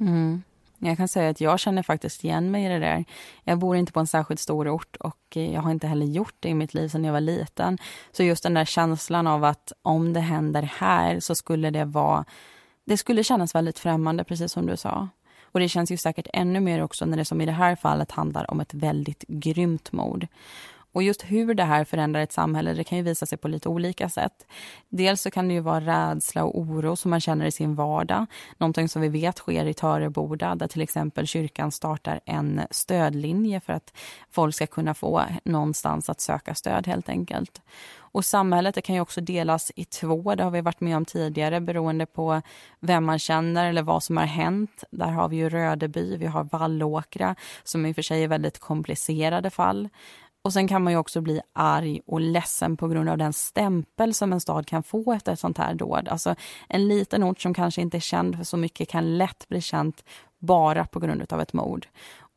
Mm. 0.00 0.42
Jag 0.78 0.96
kan 0.96 1.08
säga 1.08 1.30
att 1.30 1.40
jag 1.40 1.60
känner 1.60 1.82
faktiskt 1.82 2.24
igen 2.24 2.50
mig 2.50 2.64
i 2.64 2.68
det 2.68 2.78
där. 2.78 3.04
Jag 3.44 3.58
bor 3.58 3.76
inte 3.76 3.92
på 3.92 4.00
en 4.00 4.06
särskilt 4.06 4.40
stor 4.40 4.68
ort 4.68 4.96
och 4.96 5.36
jag 5.36 5.60
har 5.60 5.70
inte 5.70 5.86
heller 5.86 6.06
gjort 6.06 6.34
det 6.40 6.48
i 6.48 6.54
mitt 6.54 6.74
liv 6.74 6.88
sedan 6.88 7.04
jag 7.04 7.12
var 7.12 7.20
liten. 7.20 7.78
Så 8.12 8.22
just 8.22 8.42
den 8.42 8.54
där 8.54 8.64
känslan 8.64 9.26
av 9.26 9.44
att 9.44 9.72
om 9.82 10.12
det 10.12 10.20
händer 10.20 10.62
här 10.62 11.20
så 11.20 11.34
skulle 11.34 11.70
det 11.70 11.84
vara... 11.84 12.24
Det 12.84 12.96
skulle 12.96 13.24
kännas 13.24 13.54
väldigt 13.54 13.78
främmande, 13.78 14.24
precis 14.24 14.52
som 14.52 14.66
du 14.66 14.76
sa. 14.76 15.08
Och 15.42 15.60
det 15.60 15.68
känns 15.68 15.90
ju 15.90 15.96
säkert 15.96 16.26
ännu 16.32 16.60
mer 16.60 16.82
också 16.82 17.06
när 17.06 17.16
det 17.16 17.24
som 17.24 17.40
i 17.40 17.46
det 17.46 17.52
här 17.52 17.76
fallet 17.76 18.10
handlar 18.10 18.50
om 18.50 18.60
ett 18.60 18.74
väldigt 18.74 19.24
grymt 19.28 19.92
mord. 19.92 20.26
Och 20.94 21.02
just 21.02 21.22
hur 21.22 21.54
det 21.54 21.64
här 21.64 21.84
förändrar 21.84 22.20
ett 22.20 22.32
samhälle 22.32 22.72
det 22.72 22.84
kan 22.84 22.98
ju 22.98 23.04
visa 23.04 23.26
sig 23.26 23.38
på 23.38 23.48
lite 23.48 23.68
olika 23.68 24.08
sätt. 24.08 24.46
Dels 24.88 25.22
så 25.22 25.30
kan 25.30 25.48
det 25.48 25.54
ju 25.54 25.60
vara 25.60 25.80
rädsla 25.80 26.44
och 26.44 26.58
oro 26.58 26.96
som 26.96 27.10
man 27.10 27.20
känner 27.20 27.46
i 27.46 27.50
sin 27.50 27.74
vardag. 27.74 28.26
Någonting 28.58 28.88
som 28.88 29.02
vi 29.02 29.08
vet 29.08 29.38
sker 29.38 29.66
i 29.66 29.74
Töreboda 29.74 30.54
där 30.54 30.66
till 30.66 30.82
exempel 30.82 31.26
kyrkan 31.26 31.72
startar 31.72 32.20
en 32.24 32.60
stödlinje 32.70 33.60
för 33.60 33.72
att 33.72 33.92
folk 34.30 34.54
ska 34.54 34.66
kunna 34.66 34.94
få 34.94 35.22
någonstans 35.44 36.10
att 36.10 36.20
söka 36.20 36.54
stöd 36.54 36.86
helt 36.86 37.08
enkelt. 37.08 37.60
Och 38.14 38.24
samhället 38.24 38.74
det 38.74 38.82
kan 38.82 38.94
ju 38.94 39.00
också 39.00 39.20
delas 39.20 39.72
i 39.76 39.84
två, 39.84 40.34
det 40.34 40.44
har 40.44 40.50
vi 40.50 40.60
varit 40.60 40.80
med 40.80 40.96
om 40.96 41.04
tidigare 41.04 41.60
beroende 41.60 42.06
på 42.06 42.42
vem 42.80 43.04
man 43.04 43.18
känner 43.18 43.68
eller 43.68 43.82
vad 43.82 44.02
som 44.02 44.16
har 44.16 44.24
hänt. 44.24 44.84
Där 44.90 45.10
har 45.10 45.28
vi 45.28 45.36
ju 45.36 45.48
Rödeby, 45.48 46.16
vi 46.16 46.26
har 46.26 46.44
Vallåkra 46.44 47.34
som 47.64 47.86
i 47.86 47.92
och 47.92 47.94
för 47.94 48.02
sig 48.02 48.24
är 48.24 48.28
väldigt 48.28 48.58
komplicerade 48.58 49.50
fall. 49.50 49.88
Och 50.44 50.52
sen 50.52 50.68
kan 50.68 50.82
man 50.82 50.92
ju 50.92 50.98
också 50.98 51.20
bli 51.20 51.40
arg 51.52 52.00
och 52.06 52.20
ledsen 52.20 52.76
på 52.76 52.88
grund 52.88 53.08
av 53.08 53.18
den 53.18 53.32
stämpel 53.32 54.14
som 54.14 54.32
en 54.32 54.40
stad 54.40 54.66
kan 54.66 54.82
få 54.82 55.12
efter 55.12 55.32
ett 55.32 55.40
sånt 55.40 55.58
här 55.58 55.74
dåd. 55.74 56.08
Alltså 56.08 56.34
en 56.68 56.88
liten 56.88 57.24
ort 57.24 57.40
som 57.40 57.54
kanske 57.54 57.80
inte 57.80 57.96
är 57.96 58.00
känd 58.00 58.36
för 58.36 58.44
så 58.44 58.56
mycket 58.56 58.88
kan 58.88 59.18
lätt 59.18 59.48
bli 59.48 59.60
känt 59.60 60.04
bara 60.38 60.86
på 60.86 61.00
grund 61.00 61.32
av 61.32 61.40
ett 61.40 61.52
mord. 61.52 61.86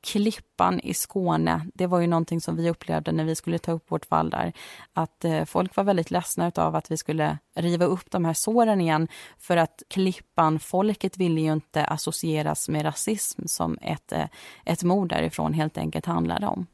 Klippan 0.02 0.80
i 0.80 0.94
Skåne, 0.94 1.68
det 1.74 1.88
var 1.88 2.00
ju 2.00 2.08
någonting 2.08 2.42
som 2.42 2.56
vi 2.56 2.70
upplevde 2.70 3.12
när 3.12 3.24
vi 3.24 3.36
skulle 3.36 3.60
ta 3.60 3.72
upp 3.72 3.92
vårt 3.92 4.06
fall 4.06 4.30
där. 4.30 4.54
Att 4.94 5.26
eh, 5.26 5.46
folk 5.46 5.76
var 5.76 5.84
väldigt 5.84 6.12
ledsna 6.12 6.52
av 6.56 6.76
att 6.76 6.92
vi 6.92 6.98
skulle 6.98 7.38
riva 7.56 7.86
upp 7.86 8.12
de 8.12 8.26
här 8.26 8.34
såren 8.34 8.82
igen. 8.82 9.08
För 9.38 9.58
att 9.58 9.84
Klippan, 9.88 10.60
folket 10.60 11.18
ville 11.18 11.42
ju 11.42 11.54
inte 11.54 11.86
associeras 11.86 12.70
med 12.70 12.86
rasism 12.86 13.42
som 13.46 13.78
ett, 13.82 14.12
eh, 14.12 14.26
ett 14.66 14.84
mord 14.84 15.10
därifrån 15.10 15.54
helt 15.54 15.78
enkelt 15.78 16.06
handlade 16.06 16.48
om. 16.48 16.68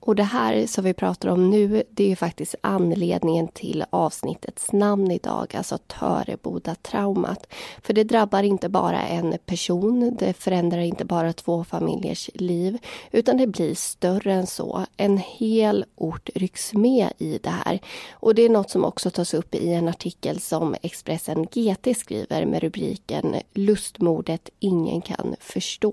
Och 0.00 0.16
det 0.16 0.22
här 0.22 0.66
som 0.66 0.84
vi 0.84 0.94
pratar 0.94 1.28
om 1.28 1.50
nu, 1.50 1.82
det 1.90 2.04
är 2.04 2.08
ju 2.08 2.16
faktiskt 2.16 2.54
anledningen 2.60 3.48
till 3.48 3.84
avsnittets 3.90 4.72
namn 4.72 5.10
idag, 5.10 5.56
alltså 5.56 5.78
Töreboda-traumat. 5.86 7.46
För 7.82 7.92
det 7.92 8.04
drabbar 8.04 8.42
inte 8.42 8.68
bara 8.68 9.02
en 9.02 9.38
person, 9.46 10.16
det 10.18 10.32
förändrar 10.32 10.80
inte 10.80 11.04
bara 11.04 11.32
två 11.32 11.64
familjers 11.64 12.30
liv, 12.34 12.78
utan 13.10 13.36
det 13.36 13.46
blir 13.46 13.74
större 13.74 14.32
än 14.32 14.46
så. 14.46 14.86
En 14.96 15.18
hel 15.18 15.84
ort 15.96 16.30
rycks 16.34 16.74
med 16.74 17.12
i 17.18 17.38
det 17.38 17.50
här. 17.50 17.80
Och 18.12 18.34
det 18.34 18.42
är 18.42 18.48
något 18.48 18.70
som 18.70 18.84
också 18.84 19.10
tas 19.10 19.34
upp 19.34 19.54
i 19.54 19.72
en 19.72 19.88
artikel 19.88 20.40
som 20.40 20.74
Expressen 20.82 21.46
GT 21.46 21.98
skriver 21.98 22.46
med 22.46 22.62
rubriken 22.62 23.36
Lustmordet 23.54 24.50
ingen 24.58 25.00
kan 25.00 25.36
förstå. 25.40 25.92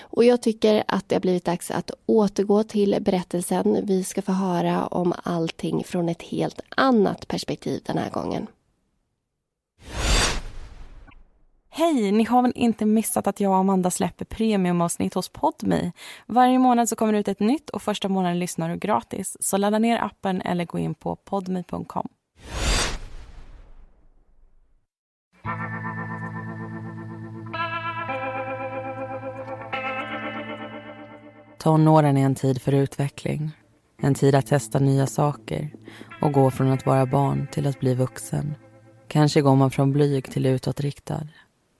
Och 0.00 0.24
jag 0.24 0.42
tycker 0.42 0.84
att 0.88 1.08
det 1.08 1.14
har 1.14 1.20
blivit 1.20 1.44
dags 1.44 1.70
att 1.70 1.90
återgå 2.06 2.62
till 2.62 2.96
berättelsen 3.00 3.37
berättelsen. 3.38 3.86
Vi 3.86 4.04
ska 4.04 4.22
få 4.22 4.32
höra 4.32 4.86
om 4.86 5.14
allting 5.22 5.84
från 5.84 6.08
ett 6.08 6.22
helt 6.22 6.60
annat 6.76 7.28
perspektiv 7.28 7.82
den 7.86 7.98
här 7.98 8.10
gången. 8.10 8.46
Hej! 11.70 12.12
Ni 12.12 12.24
har 12.24 12.42
väl 12.42 12.52
inte 12.54 12.86
missat 12.86 13.26
att 13.26 13.40
jag 13.40 13.52
och 13.52 13.58
Amanda 13.58 13.90
släpper 13.90 14.24
premiumavsnitt 14.24 15.14
hos 15.14 15.28
Podme? 15.28 15.92
Varje 16.26 16.58
månad 16.58 16.88
så 16.88 16.96
kommer 16.96 17.12
det 17.12 17.18
ut 17.18 17.28
ett 17.28 17.40
nytt 17.40 17.70
och 17.70 17.82
första 17.82 18.08
månaden 18.08 18.38
lyssnar 18.38 18.68
du 18.68 18.76
gratis. 18.76 19.36
Så 19.40 19.56
ladda 19.56 19.78
ner 19.78 19.98
appen 19.98 20.42
eller 20.42 20.64
gå 20.64 20.78
in 20.78 20.94
på 20.94 21.16
podme.com. 21.16 22.08
Tonåren 31.68 32.16
är 32.16 32.24
en 32.24 32.34
tid 32.34 32.62
för 32.62 32.72
utveckling. 32.72 33.50
En 34.02 34.14
tid 34.14 34.34
att 34.34 34.46
testa 34.46 34.78
nya 34.78 35.06
saker 35.06 35.70
och 36.22 36.32
gå 36.32 36.50
från 36.50 36.70
att 36.70 36.86
vara 36.86 37.06
barn 37.06 37.46
till 37.52 37.66
att 37.66 37.80
bli 37.80 37.94
vuxen. 37.94 38.54
Kanske 39.08 39.40
går 39.40 39.56
man 39.56 39.70
från 39.70 39.92
blyg 39.92 40.30
till 40.30 40.46
utåtriktad. 40.46 41.28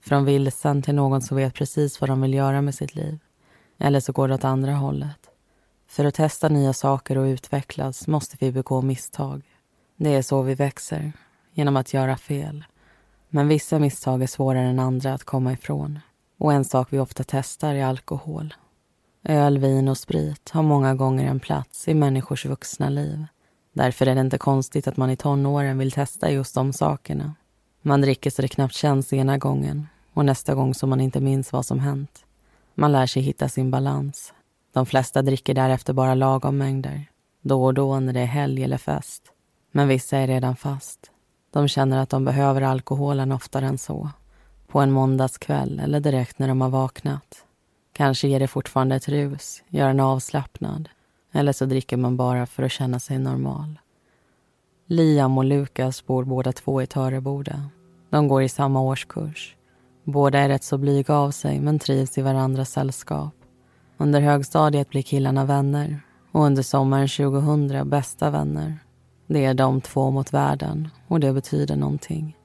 Från 0.04 0.24
vilsen 0.24 0.82
till 0.82 0.94
någon 0.94 1.22
som 1.22 1.36
vet 1.36 1.54
precis 1.54 2.00
vad 2.00 2.10
de 2.10 2.22
vill 2.22 2.34
göra 2.34 2.62
med 2.62 2.74
sitt 2.74 2.94
liv. 2.94 3.18
Eller 3.78 4.00
så 4.00 4.12
går 4.12 4.28
det 4.28 4.34
åt 4.34 4.44
andra 4.44 4.72
hållet. 4.72 5.30
För 5.86 6.04
att 6.04 6.14
testa 6.14 6.48
nya 6.48 6.72
saker 6.72 7.18
och 7.18 7.24
utvecklas 7.24 8.06
måste 8.06 8.36
vi 8.40 8.52
begå 8.52 8.82
misstag. 8.82 9.42
Det 9.96 10.14
är 10.14 10.22
så 10.22 10.42
vi 10.42 10.54
växer, 10.54 11.12
genom 11.52 11.76
att 11.76 11.94
göra 11.94 12.16
fel. 12.16 12.64
Men 13.28 13.48
vissa 13.48 13.78
misstag 13.78 14.22
är 14.22 14.26
svårare 14.26 14.68
än 14.68 14.78
andra 14.78 15.14
att 15.14 15.24
komma 15.24 15.52
ifrån. 15.52 15.98
Och 16.38 16.52
en 16.52 16.64
sak 16.64 16.88
vi 16.90 16.98
ofta 16.98 17.24
testar 17.26 17.74
är 17.74 17.84
alkohol. 17.84 18.54
Öl, 19.24 19.58
vin 19.58 19.88
och 19.88 19.98
sprit 19.98 20.50
har 20.50 20.62
många 20.62 20.94
gånger 20.94 21.30
en 21.30 21.40
plats 21.40 21.88
i 21.88 21.94
människors 21.94 22.46
vuxna 22.46 22.88
liv. 22.88 23.26
Därför 23.72 24.06
är 24.06 24.14
det 24.14 24.20
inte 24.20 24.38
konstigt 24.38 24.88
att 24.88 24.96
man 24.96 25.10
i 25.10 25.16
tonåren 25.16 25.78
vill 25.78 25.92
testa 25.92 26.30
just 26.30 26.54
de 26.54 26.72
sakerna. 26.72 27.34
Man 27.82 28.00
dricker 28.00 28.30
så 28.30 28.42
det 28.42 28.48
knappt 28.48 28.74
känns 28.74 29.12
ena 29.12 29.38
gången 29.38 29.86
och 30.14 30.24
nästa 30.24 30.54
gång 30.54 30.74
så 30.74 30.86
man 30.86 31.00
inte 31.00 31.20
minns 31.20 31.52
vad 31.52 31.66
som 31.66 31.80
hänt. 31.80 32.24
Man 32.74 32.92
lär 32.92 33.06
sig 33.06 33.22
hitta 33.22 33.48
sin 33.48 33.70
balans. 33.70 34.32
De 34.72 34.86
flesta 34.86 35.22
dricker 35.22 35.54
därefter 35.54 35.92
bara 35.92 36.14
lagom 36.14 36.58
mängder. 36.58 37.04
Då 37.42 37.64
och 37.64 37.74
då 37.74 38.00
när 38.00 38.12
det 38.12 38.20
är 38.20 38.26
helg 38.26 38.64
eller 38.64 38.78
fest. 38.78 39.22
Men 39.72 39.88
vissa 39.88 40.18
är 40.18 40.26
redan 40.26 40.56
fast. 40.56 41.10
De 41.50 41.68
känner 41.68 41.98
att 41.98 42.10
de 42.10 42.24
behöver 42.24 42.62
alkoholen 42.62 43.32
oftare 43.32 43.66
än 43.66 43.78
så. 43.78 44.10
På 44.68 44.80
en 44.80 44.92
måndagskväll 44.92 45.80
eller 45.80 46.00
direkt 46.00 46.38
när 46.38 46.48
de 46.48 46.60
har 46.60 46.68
vaknat. 46.68 47.44
Kanske 47.98 48.28
ger 48.28 48.40
det 48.40 48.48
fortfarande 48.48 48.96
ett 48.96 49.08
rus, 49.08 49.62
gör 49.68 49.88
en 49.88 50.00
avslappnad. 50.00 50.88
Eller 51.32 51.52
så 51.52 51.64
dricker 51.66 51.96
man 51.96 52.16
bara 52.16 52.46
för 52.46 52.62
att 52.62 52.72
känna 52.72 53.00
sig 53.00 53.18
normal. 53.18 53.78
Liam 54.86 55.38
och 55.38 55.44
Lukas 55.44 56.06
bor 56.06 56.24
båda 56.24 56.52
två 56.52 56.82
i 56.82 56.86
Töreboda. 56.86 57.70
De 58.10 58.28
går 58.28 58.42
i 58.42 58.48
samma 58.48 58.80
årskurs. 58.80 59.56
Båda 60.04 60.38
är 60.38 60.48
rätt 60.48 60.64
så 60.64 60.78
blyga 60.78 61.14
av 61.14 61.30
sig 61.30 61.60
men 61.60 61.78
trivs 61.78 62.18
i 62.18 62.22
varandras 62.22 62.70
sällskap. 62.70 63.34
Under 63.96 64.20
högstadiet 64.20 64.90
blir 64.90 65.02
killarna 65.02 65.44
vänner 65.44 66.00
och 66.32 66.44
under 66.44 66.62
sommaren 66.62 67.08
2000 67.08 67.90
bästa 67.90 68.30
vänner. 68.30 68.78
Det 69.26 69.44
är 69.44 69.54
de 69.54 69.80
två 69.80 70.10
mot 70.10 70.32
världen 70.32 70.88
och 71.08 71.20
det 71.20 71.32
betyder 71.32 71.76
någonting. 71.76 72.36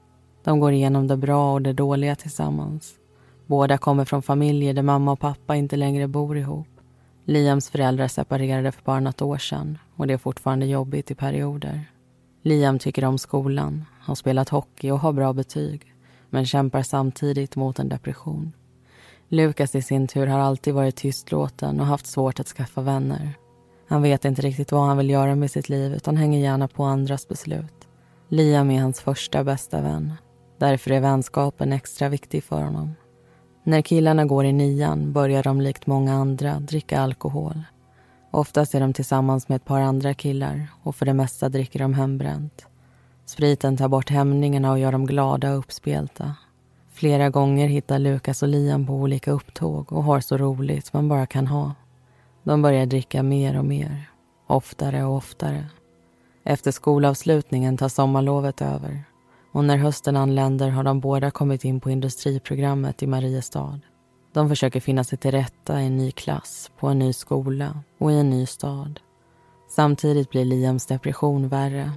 De 0.44 0.60
går 0.60 0.72
igenom 0.72 1.06
det 1.06 1.16
bra 1.16 1.52
och 1.52 1.62
det 1.62 1.72
dåliga 1.72 2.16
tillsammans. 2.16 2.94
Båda 3.46 3.78
kommer 3.78 4.04
från 4.04 4.22
familjer 4.22 4.74
där 4.74 4.82
mamma 4.82 5.12
och 5.12 5.20
pappa 5.20 5.56
inte 5.56 5.76
längre 5.76 6.08
bor 6.08 6.38
ihop. 6.38 6.68
Liams 7.24 7.70
föräldrar 7.70 8.08
separerade 8.08 8.72
för 8.72 8.82
bara 8.82 9.00
något 9.00 9.22
år 9.22 9.38
sedan 9.38 9.78
och 9.96 10.06
det 10.06 10.14
är 10.14 10.18
fortfarande 10.18 10.66
jobbigt 10.66 11.10
i 11.10 11.14
perioder. 11.14 11.90
Liam 12.42 12.78
tycker 12.78 13.04
om 13.04 13.18
skolan, 13.18 13.84
har 14.00 14.14
spelat 14.14 14.48
hockey 14.48 14.90
och 14.90 15.00
har 15.00 15.12
bra 15.12 15.32
betyg 15.32 15.94
men 16.30 16.46
kämpar 16.46 16.82
samtidigt 16.82 17.56
mot 17.56 17.78
en 17.78 17.88
depression. 17.88 18.52
Lukas 19.28 19.74
i 19.74 19.82
sin 19.82 20.06
tur 20.06 20.26
har 20.26 20.38
alltid 20.38 20.74
varit 20.74 20.96
tystlåten 20.96 21.80
och 21.80 21.86
haft 21.86 22.06
svårt 22.06 22.40
att 22.40 22.48
skaffa 22.48 22.80
vänner. 22.80 23.34
Han 23.88 24.02
vet 24.02 24.24
inte 24.24 24.42
riktigt 24.42 24.72
vad 24.72 24.86
han 24.86 24.98
vill 24.98 25.10
göra 25.10 25.34
med 25.34 25.50
sitt 25.50 25.68
liv 25.68 25.94
utan 25.94 26.16
hänger 26.16 26.40
gärna 26.40 26.68
på 26.68 26.84
andras 26.84 27.28
beslut. 27.28 27.88
Liam 28.28 28.70
är 28.70 28.80
hans 28.80 29.00
första 29.00 29.44
bästa 29.44 29.80
vän. 29.80 30.12
Därför 30.58 30.90
är 30.90 31.00
vänskapen 31.00 31.72
extra 31.72 32.08
viktig 32.08 32.44
för 32.44 32.62
honom. 32.62 32.94
När 33.66 33.82
killarna 33.82 34.24
går 34.24 34.44
i 34.44 34.52
nian 34.52 35.12
börjar 35.12 35.42
de 35.42 35.60
likt 35.60 35.86
många 35.86 36.14
andra 36.14 36.60
dricka 36.60 37.00
alkohol. 37.00 37.62
Oftast 38.30 38.74
är 38.74 38.80
de 38.80 38.92
tillsammans 38.92 39.48
med 39.48 39.56
ett 39.56 39.64
par 39.64 39.80
andra 39.80 40.14
killar 40.14 40.66
och 40.82 40.96
för 40.96 41.06
det 41.06 41.14
mesta 41.14 41.48
dricker 41.48 41.78
de 41.78 41.94
hembränt. 41.94 42.66
Spriten 43.26 43.76
tar 43.76 43.88
bort 43.88 44.10
hämningarna 44.10 44.72
och 44.72 44.78
gör 44.78 44.92
dem 44.92 45.06
glada 45.06 45.52
och 45.52 45.58
uppspelta. 45.58 46.34
Flera 46.92 47.30
gånger 47.30 47.68
hittar 47.68 47.98
Lukas 47.98 48.42
och 48.42 48.48
Liam 48.48 48.86
på 48.86 48.92
olika 48.92 49.30
upptåg 49.30 49.92
och 49.92 50.04
har 50.04 50.20
så 50.20 50.36
roligt 50.36 50.92
man 50.92 51.08
bara 51.08 51.26
kan 51.26 51.46
ha. 51.46 51.74
De 52.42 52.62
börjar 52.62 52.86
dricka 52.86 53.22
mer 53.22 53.58
och 53.58 53.64
mer, 53.64 54.10
oftare 54.46 55.04
och 55.04 55.16
oftare. 55.16 55.66
Efter 56.44 56.70
skolavslutningen 56.70 57.76
tar 57.76 57.88
sommarlovet 57.88 58.62
över 58.62 59.04
och 59.54 59.64
när 59.64 59.76
hösten 59.76 60.16
anländer 60.16 60.70
har 60.70 60.84
de 60.84 61.00
båda 61.00 61.30
kommit 61.30 61.64
in 61.64 61.80
på 61.80 61.90
industriprogrammet 61.90 63.02
i 63.02 63.06
Mariestad. 63.06 63.80
De 64.32 64.48
försöker 64.48 64.80
finna 64.80 65.04
sig 65.04 65.18
till 65.18 65.30
rätta 65.30 65.82
i 65.82 65.86
en 65.86 65.96
ny 65.96 66.10
klass, 66.10 66.70
på 66.78 66.88
en 66.88 66.98
ny 66.98 67.12
skola 67.12 67.80
och 67.98 68.12
i 68.12 68.14
en 68.14 68.30
ny 68.30 68.46
stad. 68.46 69.00
Samtidigt 69.70 70.30
blir 70.30 70.44
Liams 70.44 70.86
depression 70.86 71.48
värre. 71.48 71.92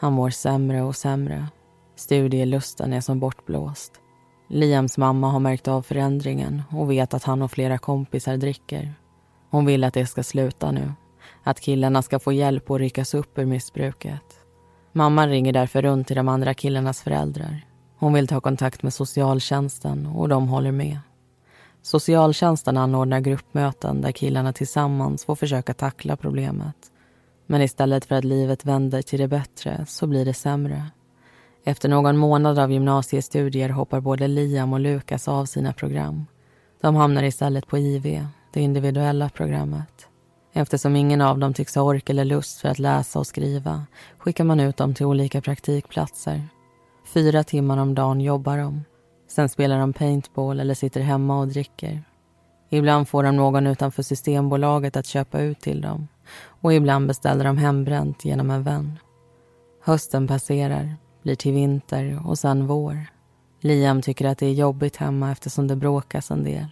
Han 0.00 0.12
mår 0.12 0.30
sämre 0.30 0.82
och 0.82 0.96
sämre. 0.96 1.46
Studielusten 1.96 2.92
är 2.92 3.00
som 3.00 3.20
bortblåst. 3.20 3.92
Liams 4.48 4.98
mamma 4.98 5.30
har 5.30 5.40
märkt 5.40 5.68
av 5.68 5.82
förändringen 5.82 6.62
och 6.70 6.90
vet 6.90 7.14
att 7.14 7.24
han 7.24 7.42
och 7.42 7.50
flera 7.50 7.78
kompisar 7.78 8.36
dricker. 8.36 8.94
Hon 9.50 9.66
vill 9.66 9.84
att 9.84 9.94
det 9.94 10.06
ska 10.06 10.22
sluta 10.22 10.70
nu. 10.70 10.92
Att 11.42 11.60
killarna 11.60 12.02
ska 12.02 12.18
få 12.18 12.32
hjälp 12.32 12.70
och 12.70 12.78
ryckas 12.78 13.14
upp 13.14 13.38
ur 13.38 13.46
missbruket. 13.46 14.43
Mamman 14.96 15.28
ringer 15.28 15.52
därför 15.52 15.82
runt 15.82 16.06
till 16.06 16.16
de 16.16 16.28
andra 16.28 16.54
killarnas 16.54 17.02
föräldrar. 17.02 17.66
Hon 17.98 18.12
vill 18.12 18.28
ta 18.28 18.40
kontakt 18.40 18.82
med 18.82 18.94
socialtjänsten 18.94 20.06
och 20.06 20.28
de 20.28 20.48
håller 20.48 20.72
med. 20.72 20.98
Socialtjänsten 21.82 22.76
anordnar 22.76 23.20
gruppmöten 23.20 24.00
där 24.00 24.12
killarna 24.12 24.52
tillsammans 24.52 25.24
får 25.24 25.34
försöka 25.34 25.74
tackla 25.74 26.16
problemet. 26.16 26.76
Men 27.46 27.62
istället 27.62 28.04
för 28.04 28.14
att 28.14 28.24
livet 28.24 28.64
vänder 28.64 29.02
till 29.02 29.18
det 29.18 29.28
bättre 29.28 29.84
så 29.88 30.06
blir 30.06 30.24
det 30.24 30.34
sämre. 30.34 30.86
Efter 31.64 31.88
någon 31.88 32.16
månad 32.16 32.58
av 32.58 32.72
gymnasiestudier 32.72 33.68
hoppar 33.68 34.00
både 34.00 34.28
Liam 34.28 34.72
och 34.72 34.80
Lukas 34.80 35.28
av 35.28 35.44
sina 35.44 35.72
program. 35.72 36.26
De 36.80 36.96
hamnar 36.96 37.22
istället 37.22 37.66
på 37.66 37.78
IV, 37.78 38.26
det 38.52 38.60
individuella 38.60 39.28
programmet. 39.28 40.08
Eftersom 40.56 40.96
ingen 40.96 41.20
av 41.20 41.38
dem 41.38 41.54
tycks 41.54 41.74
ha 41.74 41.82
ork 41.82 42.10
eller 42.10 42.24
lust 42.24 42.60
för 42.60 42.68
att 42.68 42.78
läsa 42.78 43.18
och 43.18 43.26
skriva 43.26 43.86
skickar 44.18 44.44
man 44.44 44.60
ut 44.60 44.76
dem 44.76 44.94
till 44.94 45.06
olika 45.06 45.40
praktikplatser. 45.40 46.42
Fyra 47.06 47.44
timmar 47.44 47.78
om 47.78 47.94
dagen 47.94 48.20
jobbar 48.20 48.58
de. 48.58 48.84
Sen 49.28 49.48
spelar 49.48 49.78
de 49.78 49.92
paintball 49.92 50.60
eller 50.60 50.74
sitter 50.74 51.00
hemma 51.00 51.40
och 51.40 51.48
dricker. 51.48 52.02
Ibland 52.70 53.08
får 53.08 53.22
de 53.22 53.36
någon 53.36 53.66
utanför 53.66 54.02
Systembolaget 54.02 54.96
att 54.96 55.06
köpa 55.06 55.40
ut 55.40 55.60
till 55.60 55.80
dem 55.80 56.08
och 56.46 56.74
ibland 56.74 57.06
beställer 57.06 57.44
de 57.44 57.58
hembränt 57.58 58.24
genom 58.24 58.50
en 58.50 58.62
vän. 58.62 58.98
Hösten 59.84 60.28
passerar, 60.28 60.96
blir 61.22 61.34
till 61.34 61.52
vinter 61.52 62.22
och 62.26 62.38
sen 62.38 62.66
vår. 62.66 63.06
Liam 63.60 64.02
tycker 64.02 64.26
att 64.28 64.38
det 64.38 64.46
är 64.46 64.52
jobbigt 64.52 64.96
hemma 64.96 65.32
eftersom 65.32 65.68
det 65.68 65.76
bråkas 65.76 66.30
en 66.30 66.44
del. 66.44 66.66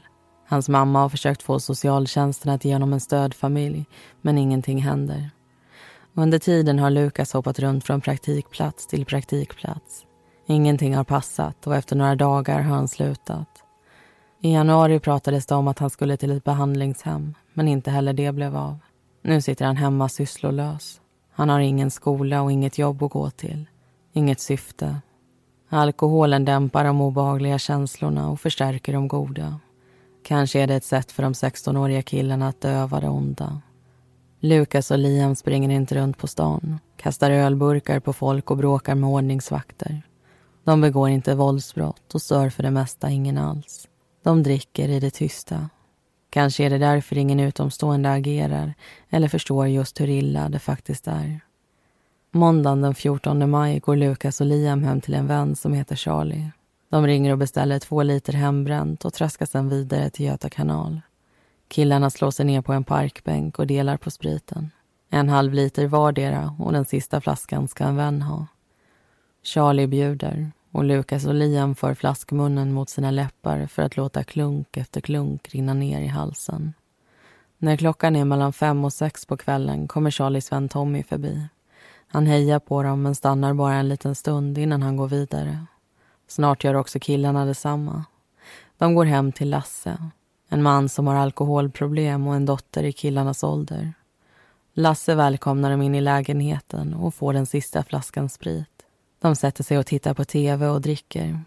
Hans 0.53 0.69
mamma 0.69 1.01
har 1.01 1.09
försökt 1.09 1.43
få 1.43 1.61
socialtjänsten 1.61 2.53
att 2.53 2.65
ge 2.65 2.73
honom 2.73 2.93
en 2.93 3.01
stödfamilj, 3.01 3.85
men 4.21 4.39
ingenting 4.39 4.83
händer. 4.83 5.31
Under 6.15 6.39
tiden 6.39 6.79
har 6.79 6.91
Lukas 6.91 7.33
hoppat 7.33 7.59
runt 7.59 7.85
från 7.85 8.01
praktikplats 8.01 8.87
till 8.87 9.05
praktikplats. 9.05 10.05
Ingenting 10.47 10.97
har 10.97 11.05
passat 11.05 11.67
och 11.67 11.77
efter 11.77 11.97
några 11.97 12.15
dagar 12.15 12.61
har 12.61 12.75
han 12.77 12.89
slutat. 12.89 13.49
I 14.41 14.53
januari 14.53 15.01
pratades 15.01 15.47
det 15.47 15.55
om 15.55 15.69
att 15.69 15.79
han 15.79 15.91
skulle 15.91 16.17
till 16.17 16.31
ett 16.31 16.45
behandlingshem, 16.45 17.35
men 17.53 17.69
inte 17.69 17.91
heller 17.91 18.13
det 18.13 18.33
blev 18.33 18.57
av. 18.57 18.79
Nu 19.23 19.43
sitter 19.43 19.65
han 19.65 19.77
hemma 19.77 20.09
sysslolös. 20.09 21.01
Han 21.33 21.49
har 21.49 21.61
ingen 21.61 21.91
skola 21.91 22.43
och 22.43 22.53
inget 22.53 22.79
jobb 22.79 23.03
att 23.03 23.13
gå 23.13 23.31
till. 23.31 23.67
Inget 24.13 24.41
syfte. 24.41 24.97
Alkoholen 25.69 26.45
dämpar 26.45 26.85
de 26.85 27.01
obehagliga 27.01 27.59
känslorna 27.59 28.31
och 28.31 28.41
förstärker 28.41 28.93
de 28.93 29.09
goda. 29.09 29.61
Kanske 30.23 30.61
är 30.61 30.67
det 30.67 30.75
ett 30.75 30.85
sätt 30.85 31.13
för 31.13 31.23
de 31.23 31.33
16-åriga 31.33 32.03
killarna 32.03 32.49
att 32.49 32.61
döva 32.61 33.01
det 33.01 33.09
onda. 33.09 33.61
Lukas 34.41 34.91
och 34.91 34.99
Liam 34.99 35.37
springer 35.37 35.69
inte 35.69 35.95
runt 35.95 36.19
på 36.19 36.27
stan, 36.27 36.79
kastar 36.97 37.31
ölburkar 37.31 38.01
på 38.01 38.13
folk 38.13 38.51
och 38.51 38.57
bråkar 38.57 38.95
med 38.95 39.11
ordningsvakter. 39.11 40.03
De 40.65 40.81
begår 40.81 41.09
inte 41.09 41.35
våldsbrott 41.35 42.15
och 42.15 42.23
stör 42.23 42.51
för 42.51 42.63
det 42.63 42.71
mesta 42.71 43.11
ingen 43.11 43.39
alls. 43.39 43.89
De 44.23 44.43
dricker 44.43 44.89
i 44.89 45.01
det 45.01 45.11
tysta. 45.11 45.69
Kanske 46.31 46.65
är 46.65 46.71
det 46.71 46.79
därför 46.79 47.19
ingen 47.19 47.41
utomstående 47.41 48.13
agerar 48.13 48.75
eller 49.11 49.29
förstår 49.29 49.67
just 49.67 50.01
hur 50.01 50.09
illa 50.09 50.49
det 50.49 50.59
faktiskt 50.59 51.09
är. 51.09 51.41
Måndagen 52.31 52.83
den 52.83 52.95
14 52.95 53.51
maj 53.51 53.79
går 53.79 53.97
Lukas 53.97 54.41
och 54.41 54.47
Liam 54.47 54.83
hem 54.83 55.01
till 55.01 55.15
en 55.15 55.27
vän 55.27 55.57
som 55.57 55.73
heter 55.73 55.97
Charlie. 55.97 56.51
De 56.93 57.07
ringer 57.07 57.33
och 57.33 57.39
beställer 57.39 57.79
två 57.79 58.03
liter 58.03 58.33
hembränt 58.33 59.05
och 59.05 59.15
traskar 59.15 59.47
sedan 59.47 59.69
vidare 59.69 60.11
till 60.11 60.27
Göta 60.27 60.51
kanal. 60.51 61.01
Killarna 61.69 62.11
slår 62.11 62.31
sig 62.31 62.47
ner 62.47 62.63
på 62.63 62.73
en 62.73 62.85
parkbänk 62.85 63.59
och 63.59 63.67
delar 63.67 63.97
på 63.97 64.11
spriten. 64.11 64.71
En 65.11 65.29
halv 65.29 65.53
liter 65.53 65.87
vardera 65.87 66.57
och 66.59 66.73
den 66.73 66.85
sista 66.85 67.21
flaskan 67.21 67.69
ska 67.69 67.85
en 67.85 67.97
vän 67.97 68.23
ha. 68.23 68.47
Charlie 69.43 69.87
bjuder 69.87 70.53
och 70.71 70.85
Lukas 70.85 71.27
och 71.27 71.35
Liam 71.35 71.75
för 71.75 71.95
flaskmunnen 71.95 72.73
mot 72.73 72.91
sina 72.91 73.11
läppar 73.11 73.67
för 73.67 73.83
att 73.83 73.97
låta 73.97 74.25
klunk 74.25 74.77
efter 74.77 75.01
klunk 75.01 75.49
rinna 75.49 75.75
ner 75.75 76.01
i 76.01 76.07
halsen. 76.07 76.75
När 77.59 77.77
klockan 77.77 78.17
är 78.17 78.25
mellan 78.25 78.53
fem 78.53 78.85
och 78.85 78.93
sex 78.93 79.27
på 79.27 79.37
kvällen 79.37 79.89
kommer 79.89 80.11
Charlies 80.11 80.53
vän 80.53 80.69
Tommy 80.69 81.03
förbi. 81.03 81.47
Han 82.07 82.27
hejar 82.27 82.59
på 82.59 82.83
dem 82.83 83.03
men 83.03 83.15
stannar 83.15 83.55
bara 83.55 83.75
en 83.75 83.89
liten 83.89 84.15
stund 84.15 84.59
innan 84.59 84.83
han 84.83 84.97
går 84.97 85.09
vidare. 85.09 85.67
Snart 86.33 86.65
gör 86.65 86.75
också 86.75 86.99
killarna 86.99 87.45
detsamma. 87.45 88.05
De 88.79 88.95
går 88.95 89.05
hem 89.05 89.33
till 89.33 89.51
Lasse, 89.51 90.11
en 90.49 90.63
man 90.63 90.89
som 90.89 91.07
har 91.07 91.15
alkoholproblem 91.15 92.27
och 92.27 92.35
en 92.35 92.47
dotter 92.47 92.83
i 92.83 92.93
killarnas 92.93 93.45
ålder. 93.45 93.95
Lasse 94.75 95.15
välkomnar 95.15 95.71
dem 95.71 95.83
in 95.83 95.95
i 95.95 96.01
lägenheten 96.01 96.95
och 96.95 97.15
får 97.15 97.33
den 97.33 97.47
sista 97.47 97.83
flaskan 97.83 98.29
sprit. 98.29 98.69
De 99.21 99.37
sätter 99.37 99.65
sig 99.65 99.79
och 99.79 99.87
tittar 99.87 100.15
på 100.15 100.25
tv 100.25 100.69
och 100.69 100.81
dricker. 100.81 101.41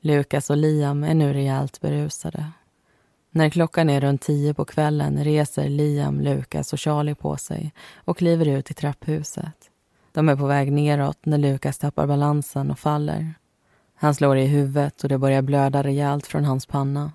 Lukas 0.00 0.50
och 0.50 0.56
Liam 0.56 1.04
är 1.04 1.14
nu 1.14 1.32
rejält 1.32 1.80
berusade. 1.80 2.46
När 3.30 3.50
klockan 3.50 3.90
är 3.90 4.00
runt 4.00 4.22
tio 4.22 4.54
på 4.54 4.64
kvällen 4.64 5.24
reser 5.24 5.68
Liam, 5.68 6.20
Lukas 6.20 6.72
och 6.72 6.78
Charlie 6.78 7.14
på 7.14 7.36
sig 7.36 7.72
och 7.94 8.18
kliver 8.18 8.48
ut 8.48 8.70
i 8.70 8.74
trapphuset. 8.74 9.70
De 10.12 10.28
är 10.28 10.36
på 10.36 10.46
väg 10.46 10.72
neråt 10.72 11.26
när 11.26 11.38
Lukas 11.38 11.78
tappar 11.78 12.06
balansen 12.06 12.70
och 12.70 12.78
faller. 12.78 13.34
Han 14.02 14.14
slår 14.14 14.36
i 14.36 14.46
huvudet 14.46 15.02
och 15.02 15.08
det 15.08 15.18
börjar 15.18 15.42
blöda 15.42 15.82
rejält 15.82 16.26
från 16.26 16.44
hans 16.44 16.66
panna. 16.66 17.12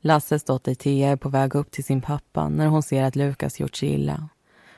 Lasses 0.00 0.44
dotter 0.44 0.74
Thea 0.74 1.10
är 1.10 1.16
på 1.16 1.28
väg 1.28 1.54
upp 1.54 1.70
till 1.70 1.84
sin 1.84 2.00
pappa 2.00 2.48
när 2.48 2.66
hon 2.66 2.82
ser 2.82 3.02
att 3.02 3.16
Lukas 3.16 3.60
gjort 3.60 3.76
sig 3.76 3.88
illa. 3.88 4.28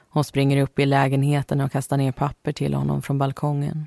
Hon 0.08 0.24
springer 0.24 0.62
upp 0.62 0.78
i 0.78 0.86
lägenheten 0.86 1.60
och 1.60 1.72
kastar 1.72 1.96
ner 1.96 2.12
papper 2.12 2.52
till 2.52 2.74
honom 2.74 3.02
från 3.02 3.18
balkongen. 3.18 3.86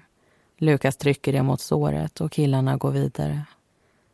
Lukas 0.57 0.97
trycker 0.97 1.33
det 1.33 1.43
mot 1.43 1.61
såret 1.61 2.21
och 2.21 2.31
killarna 2.31 2.77
går 2.77 2.91
vidare. 2.91 3.41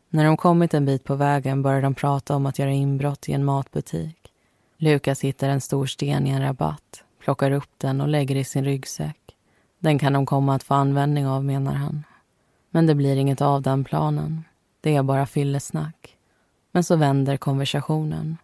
När 0.09 0.25
de 0.25 0.37
kommit 0.37 0.73
en 0.73 0.85
bit 0.85 1.03
på 1.03 1.15
vägen 1.15 1.61
börjar 1.61 1.81
de 1.81 1.95
prata 1.95 2.35
om 2.35 2.45
att 2.45 2.59
göra 2.59 2.71
inbrott 2.71 3.29
i 3.29 3.33
en 3.33 3.45
matbutik. 3.45 4.31
Lukas 4.77 5.21
hittar 5.21 5.49
en 5.49 5.61
stor 5.61 5.85
sten 5.85 6.27
i 6.27 6.29
en 6.29 6.41
rabatt, 6.41 7.03
plockar 7.23 7.51
upp 7.51 7.71
den 7.77 8.01
och 8.01 8.07
lägger 8.07 8.35
i 8.35 8.43
sin 8.43 8.65
ryggsäck. 8.65 9.35
Den 9.79 9.99
kan 9.99 10.13
de 10.13 10.25
komma 10.25 10.55
att 10.55 10.63
få 10.63 10.73
användning 10.73 11.27
av, 11.27 11.45
menar 11.45 11.73
han. 11.73 12.03
Men 12.75 12.85
det 12.85 12.95
blir 12.95 13.15
inget 13.15 13.41
av 13.41 13.61
den 13.61 13.83
planen. 13.83 14.43
Det 14.81 14.95
är 14.95 15.03
bara 15.03 15.25
fyllesnack. 15.25 16.17
Men 16.71 16.83
så 16.83 16.95
vänder 16.95 17.37
konversationen. 17.37 18.37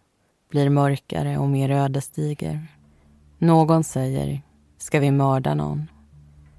Blir 0.50 0.70
mörkare 0.70 1.38
och 1.38 1.48
mer 1.48 1.70
ödesdiger. 1.70 2.66
Någon 3.38 3.84
säger, 3.84 4.42
ska 4.78 5.00
vi 5.00 5.10
mörda 5.10 5.54
någon? 5.54 5.90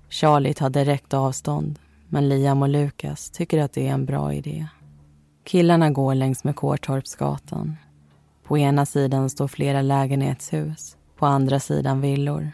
Charlie 0.09 0.53
tar 0.53 0.69
direkt 0.69 1.13
avstånd, 1.13 1.79
men 2.09 2.29
Liam 2.29 2.61
och 2.61 2.69
Lukas 2.69 3.29
tycker 3.29 3.61
att 3.61 3.73
det 3.73 3.87
är 3.87 3.93
en 3.93 4.05
bra 4.05 4.33
idé. 4.33 4.67
Killarna 5.43 5.89
går 5.89 6.15
längs 6.15 6.43
med 6.43 6.55
Kårtorpsgatan. 6.55 7.77
På 8.43 8.57
ena 8.57 8.85
sidan 8.85 9.29
står 9.29 9.47
flera 9.47 9.81
lägenhetshus, 9.81 10.97
på 11.17 11.25
andra 11.25 11.59
sidan 11.59 12.01
villor. 12.01 12.51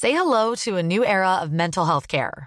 Say 0.00 0.12
hello 0.12 0.56
to 0.56 0.78
a 0.78 0.82
new 0.82 1.02
era 1.02 1.44
of 1.44 1.50
mental 1.50 1.86
health 1.86 2.06
care. 2.06 2.46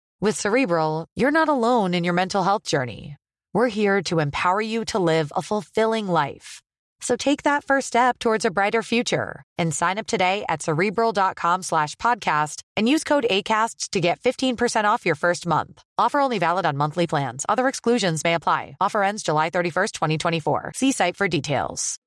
With 0.23 0.39
Cerebral, 0.39 1.07
you're 1.15 1.31
not 1.31 1.49
alone 1.49 1.95
in 1.95 2.03
your 2.03 2.13
mental 2.13 2.43
health 2.43 2.61
journey. 2.61 3.17
We're 3.55 3.73
here 3.73 4.03
to 4.03 4.19
empower 4.19 4.61
you 4.61 4.85
to 4.93 4.99
live 4.99 5.31
a 5.35 5.41
fulfilling 5.41 6.07
life. 6.07 6.61
So 6.99 7.15
take 7.15 7.41
that 7.41 7.63
first 7.63 7.87
step 7.87 8.19
towards 8.19 8.45
a 8.45 8.51
brighter 8.51 8.83
future 8.83 9.41
and 9.57 9.73
sign 9.73 9.97
up 9.97 10.05
today 10.05 10.45
at 10.47 10.61
cerebral.com 10.61 11.63
slash 11.63 11.95
podcast 11.95 12.61
and 12.77 12.87
use 12.87 13.03
code 13.03 13.25
ACasts 13.31 13.89
to 13.89 13.99
get 13.99 14.19
15% 14.19 14.83
off 14.93 15.07
your 15.07 15.15
first 15.15 15.47
month. 15.47 15.81
Offer 15.97 16.19
only 16.19 16.37
valid 16.37 16.67
on 16.67 16.77
monthly 16.77 17.07
plans. 17.07 17.43
Other 17.49 17.67
exclusions 17.67 18.23
may 18.23 18.35
apply. 18.35 18.75
Offer 18.79 19.01
ends 19.01 19.23
July 19.23 19.49
31st, 19.49 19.91
2024. 19.93 20.73
See 20.75 20.91
site 20.91 21.17
for 21.17 21.27
details. 21.27 21.97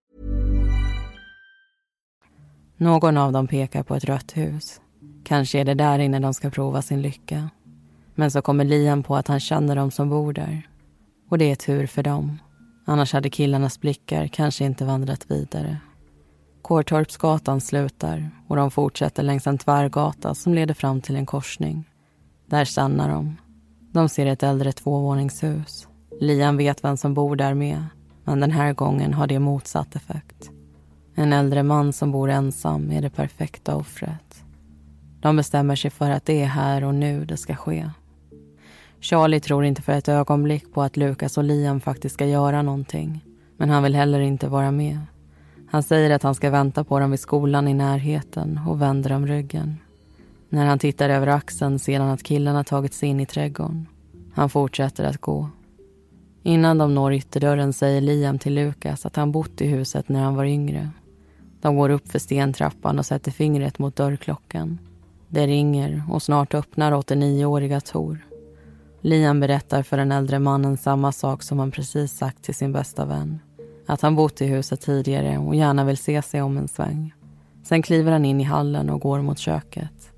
Någon 2.76 3.16
av 3.16 3.32
dem 3.32 3.46
pekar 3.46 3.82
på 3.82 3.94
ett 3.94 4.04
rött 4.04 4.36
hus. 4.36 4.80
Kanske 5.24 5.60
är 5.60 5.64
det 5.64 5.74
där 5.74 5.98
inne 5.98 6.18
de 6.18 6.34
ska 6.34 6.50
prova 6.50 6.82
sin 6.82 7.02
lycka. 7.02 7.50
Men 8.14 8.30
så 8.30 8.42
kommer 8.42 8.64
Liam 8.64 9.02
på 9.02 9.16
att 9.16 9.28
han 9.28 9.40
känner 9.40 9.76
dem 9.76 9.90
som 9.90 10.10
bor 10.10 10.32
där. 10.32 10.68
Och 11.28 11.38
det 11.38 11.50
är 11.50 11.56
tur 11.56 11.86
för 11.86 12.02
dem. 12.02 12.38
Annars 12.84 13.12
hade 13.12 13.30
killarnas 13.30 13.80
blickar 13.80 14.26
kanske 14.26 14.64
inte 14.64 14.84
vandrat 14.84 15.30
vidare. 15.30 15.76
Kårtorpsgatan 16.62 17.60
slutar 17.60 18.30
och 18.48 18.56
de 18.56 18.70
fortsätter 18.70 19.22
längs 19.22 19.46
en 19.46 19.58
tvärgata 19.58 20.34
som 20.34 20.54
leder 20.54 20.74
fram 20.74 21.00
till 21.00 21.16
en 21.16 21.26
korsning. 21.26 21.84
Där 22.46 22.64
stannar 22.64 23.08
de. 23.08 23.36
De 23.92 24.08
ser 24.08 24.26
ett 24.26 24.42
äldre 24.42 24.72
tvåvåningshus. 24.72 25.88
Liam 26.20 26.56
vet 26.56 26.84
vem 26.84 26.96
som 26.96 27.14
bor 27.14 27.36
där 27.36 27.54
med, 27.54 27.84
men 28.24 28.40
den 28.40 28.50
här 28.50 28.72
gången 28.72 29.14
har 29.14 29.26
det 29.26 29.38
motsatt 29.38 29.96
effekt. 29.96 30.50
En 31.14 31.32
äldre 31.32 31.62
man 31.62 31.92
som 31.92 32.12
bor 32.12 32.30
ensam 32.30 32.90
är 32.90 33.02
det 33.02 33.10
perfekta 33.10 33.76
offret. 33.76 34.44
De 35.20 35.36
bestämmer 35.36 35.76
sig 35.76 35.90
för 35.90 36.10
att 36.10 36.26
det 36.26 36.42
är 36.42 36.46
här 36.46 36.84
och 36.84 36.94
nu 36.94 37.24
det 37.24 37.36
ska 37.36 37.56
ske. 37.56 37.90
Charlie 39.04 39.40
tror 39.40 39.64
inte 39.64 39.82
för 39.82 39.92
ett 39.92 40.08
ögonblick 40.08 40.72
på 40.72 40.82
att 40.82 40.96
Lukas 40.96 41.38
och 41.38 41.44
Liam 41.44 41.80
faktiskt 41.80 42.14
ska 42.14 42.26
göra 42.26 42.62
någonting. 42.62 43.24
Men 43.56 43.70
han 43.70 43.82
vill 43.82 43.94
heller 43.94 44.20
inte 44.20 44.48
vara 44.48 44.70
med. 44.70 44.98
Han 45.70 45.82
säger 45.82 46.10
att 46.10 46.22
han 46.22 46.34
ska 46.34 46.50
vänta 46.50 46.84
på 46.84 46.98
dem 46.98 47.10
vid 47.10 47.20
skolan 47.20 47.68
i 47.68 47.74
närheten 47.74 48.60
och 48.66 48.82
vänder 48.82 49.10
dem 49.10 49.26
ryggen. 49.26 49.76
När 50.48 50.66
han 50.66 50.78
tittar 50.78 51.08
över 51.08 51.26
axeln 51.26 51.78
ser 51.78 52.00
han 52.00 52.10
att 52.10 52.22
killarna 52.22 52.64
tagit 52.64 52.94
sig 52.94 53.08
in 53.08 53.20
i 53.20 53.26
trädgården. 53.26 53.86
Han 54.34 54.50
fortsätter 54.50 55.04
att 55.04 55.18
gå. 55.18 55.48
Innan 56.42 56.78
de 56.78 56.94
når 56.94 57.12
ytterdörren 57.12 57.72
säger 57.72 58.00
Liam 58.00 58.38
till 58.38 58.54
Lukas 58.54 59.06
att 59.06 59.16
han 59.16 59.32
bott 59.32 59.60
i 59.60 59.66
huset 59.66 60.08
när 60.08 60.22
han 60.22 60.34
var 60.34 60.44
yngre. 60.44 60.90
De 61.60 61.76
går 61.76 61.90
upp 61.90 62.08
för 62.08 62.18
stentrappan 62.18 62.98
och 62.98 63.06
sätter 63.06 63.30
fingret 63.30 63.78
mot 63.78 63.96
dörrklockan. 63.96 64.78
Det 65.28 65.46
ringer 65.46 66.02
och 66.10 66.22
snart 66.22 66.54
öppnar 66.54 66.92
89-åriga 66.92 67.80
Tor. 67.80 68.18
Liam 69.04 69.40
berättar 69.40 69.82
för 69.82 69.96
den 69.96 70.12
äldre 70.12 70.38
mannen 70.38 70.76
samma 70.76 71.12
sak 71.12 71.42
som 71.42 71.58
han 71.58 71.70
precis 71.70 72.12
sagt 72.12 72.42
till 72.42 72.54
sin 72.54 72.72
bästa 72.72 73.04
vän. 73.04 73.40
Att 73.86 74.00
han 74.00 74.16
bott 74.16 74.40
i 74.40 74.46
huset 74.46 74.80
tidigare 74.80 75.38
och 75.38 75.54
gärna 75.54 75.84
vill 75.84 75.96
se 75.96 76.22
sig 76.22 76.42
om 76.42 76.56
en 76.56 76.68
sväng. 76.68 77.14
Sen 77.64 77.82
kliver 77.82 78.12
han 78.12 78.24
in 78.24 78.40
i 78.40 78.44
hallen 78.44 78.90
och 78.90 79.00
går 79.00 79.22
mot 79.22 79.38
köket. 79.38 80.12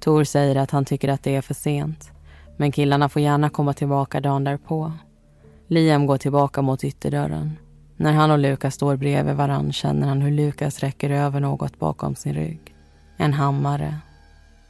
Tor 0.00 0.24
säger 0.24 0.56
att 0.56 0.70
han 0.70 0.84
tycker 0.84 1.08
att 1.08 1.22
det 1.22 1.36
är 1.36 1.40
för 1.40 1.54
sent. 1.54 2.10
Men 2.56 2.72
killarna 2.72 3.08
får 3.08 3.22
gärna 3.22 3.48
komma 3.48 3.72
tillbaka 3.72 4.20
dagen 4.20 4.44
därpå. 4.44 4.92
Liam 5.68 6.06
går 6.06 6.18
tillbaka 6.18 6.62
mot 6.62 6.84
ytterdörren. 6.84 7.58
När 7.96 8.12
han 8.12 8.30
och 8.30 8.38
Lukas 8.38 8.74
står 8.74 8.96
bredvid 8.96 9.34
varann 9.34 9.72
känner 9.72 10.08
han 10.08 10.22
hur 10.22 10.30
Lukas 10.30 10.80
räcker 10.80 11.10
över 11.10 11.40
något 11.40 11.78
bakom 11.78 12.14
sin 12.14 12.34
rygg. 12.34 12.74
En 13.16 13.32
hammare. 13.32 13.98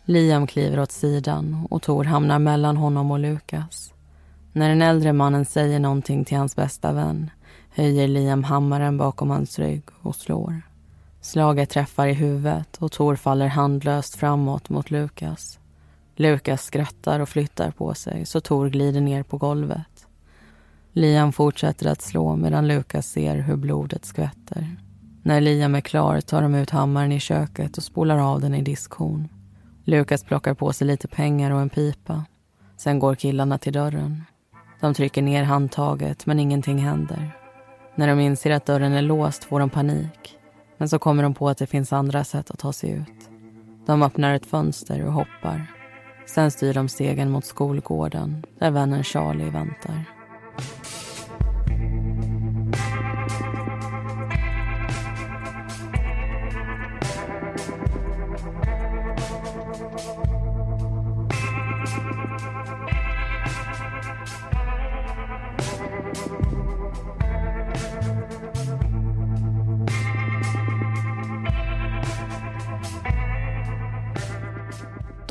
Liam 0.08 0.46
kliver 0.46 0.80
åt 0.80 0.92
sidan 0.92 1.66
och 1.70 1.82
Tor 1.82 2.04
hamnar 2.04 2.38
mellan 2.38 2.76
honom 2.76 3.10
och 3.10 3.18
Lukas. 3.18 3.92
När 4.52 4.68
den 4.68 4.82
äldre 4.82 5.12
mannen 5.12 5.44
säger 5.44 5.78
någonting 5.78 6.24
till 6.24 6.36
hans 6.36 6.56
bästa 6.56 6.92
vän 6.92 7.30
höjer 7.70 8.08
Liam 8.08 8.44
hammaren 8.44 8.98
bakom 8.98 9.30
hans 9.30 9.58
rygg 9.58 9.82
och 10.02 10.16
slår. 10.16 10.62
Slaget 11.20 11.70
träffar 11.70 12.06
i 12.06 12.12
huvudet 12.12 12.76
och 12.76 12.92
Tor 12.92 13.16
faller 13.16 13.46
handlöst 13.46 14.14
framåt 14.14 14.68
mot 14.68 14.90
Lukas. 14.90 15.58
Lukas 16.16 16.64
skrattar 16.64 17.20
och 17.20 17.28
flyttar 17.28 17.70
på 17.70 17.94
sig 17.94 18.26
så 18.26 18.40
Tor 18.40 18.68
glider 18.68 19.00
ner 19.00 19.22
på 19.22 19.38
golvet. 19.38 20.06
Liam 20.92 21.32
fortsätter 21.32 21.86
att 21.86 22.02
slå 22.02 22.36
medan 22.36 22.68
Lukas 22.68 23.06
ser 23.06 23.36
hur 23.36 23.56
blodet 23.56 24.04
skvätter. 24.04 24.76
När 25.22 25.40
Liam 25.40 25.74
är 25.74 25.80
klar 25.80 26.20
tar 26.20 26.42
de 26.42 26.54
ut 26.54 26.70
hammaren 26.70 27.12
i 27.12 27.20
köket 27.20 27.76
och 27.76 27.84
spolar 27.84 28.18
av 28.18 28.40
den 28.40 28.54
i 28.54 28.62
diskhon. 28.62 29.28
Lukas 29.88 30.24
plockar 30.24 30.54
på 30.54 30.72
sig 30.72 30.86
lite 30.86 31.08
pengar 31.08 31.50
och 31.50 31.60
en 31.60 31.68
pipa. 31.68 32.24
Sen 32.76 32.98
går 32.98 33.14
killarna 33.14 33.58
till 33.58 33.72
dörren. 33.72 34.22
De 34.80 34.94
trycker 34.94 35.22
ner 35.22 35.42
handtaget, 35.42 36.26
men 36.26 36.40
ingenting 36.40 36.78
händer. 36.78 37.30
När 37.94 38.08
de 38.08 38.20
inser 38.20 38.50
att 38.50 38.66
dörren 38.66 38.92
är 38.92 39.02
låst 39.02 39.44
får 39.44 39.60
de 39.60 39.70
panik. 39.70 40.38
Men 40.78 40.88
så 40.88 40.98
kommer 40.98 41.22
de 41.22 41.34
på 41.34 41.48
att 41.48 41.58
det 41.58 41.66
finns 41.66 41.92
andra 41.92 42.24
sätt 42.24 42.50
att 42.50 42.58
ta 42.58 42.72
sig 42.72 42.90
ut. 42.90 43.30
De 43.86 44.02
öppnar 44.02 44.34
ett 44.34 44.46
fönster 44.46 45.06
och 45.06 45.12
hoppar. 45.12 45.66
Sen 46.26 46.50
styr 46.50 46.74
de 46.74 46.88
stegen 46.88 47.30
mot 47.30 47.44
skolgården 47.44 48.44
där 48.58 48.70
vännen 48.70 49.04
Charlie 49.04 49.50
väntar. 49.50 50.15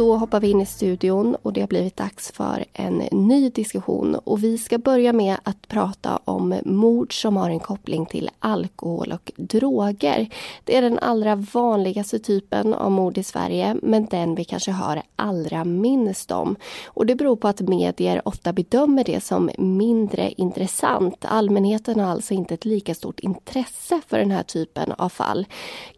Då 0.05 0.15
hoppar 0.15 0.39
vi 0.39 0.49
in 0.49 0.61
i 0.61 0.65
studion 0.65 1.35
och 1.41 1.53
det 1.53 1.61
har 1.61 1.67
blivit 1.67 1.97
dags 1.97 2.31
för 2.31 2.65
en 2.73 2.97
ny 3.11 3.49
diskussion. 3.49 4.15
Och 4.15 4.43
vi 4.43 4.57
ska 4.57 4.77
börja 4.77 5.13
med 5.13 5.37
att 5.43 5.67
prata 5.67 6.19
om 6.25 6.55
mord 6.65 7.21
som 7.21 7.37
har 7.37 7.49
en 7.49 7.59
koppling 7.59 8.05
till 8.05 8.29
alkohol 8.39 9.11
och 9.11 9.31
droger. 9.35 10.29
Det 10.63 10.77
är 10.77 10.81
den 10.81 10.99
allra 10.99 11.35
vanligaste 11.35 12.19
typen 12.19 12.73
av 12.73 12.91
mord 12.91 13.17
i 13.17 13.23
Sverige, 13.23 13.75
men 13.81 14.05
den 14.05 14.35
vi 14.35 14.43
kanske 14.43 14.71
hör 14.71 15.01
allra 15.15 15.63
minst 15.63 16.31
om. 16.31 16.55
Och 16.85 17.05
det 17.05 17.15
beror 17.15 17.35
på 17.35 17.47
att 17.47 17.61
medier 17.61 18.27
ofta 18.27 18.53
bedömer 18.53 19.03
det 19.03 19.23
som 19.23 19.49
mindre 19.57 20.31
intressant. 20.31 21.25
Allmänheten 21.25 21.99
har 21.99 22.11
alltså 22.11 22.33
inte 22.33 22.53
ett 22.53 22.65
lika 22.65 22.95
stort 22.95 23.19
intresse 23.19 24.01
för 24.07 24.19
den 24.19 24.31
här 24.31 24.43
typen 24.43 24.91
av 24.91 25.09
fall. 25.09 25.45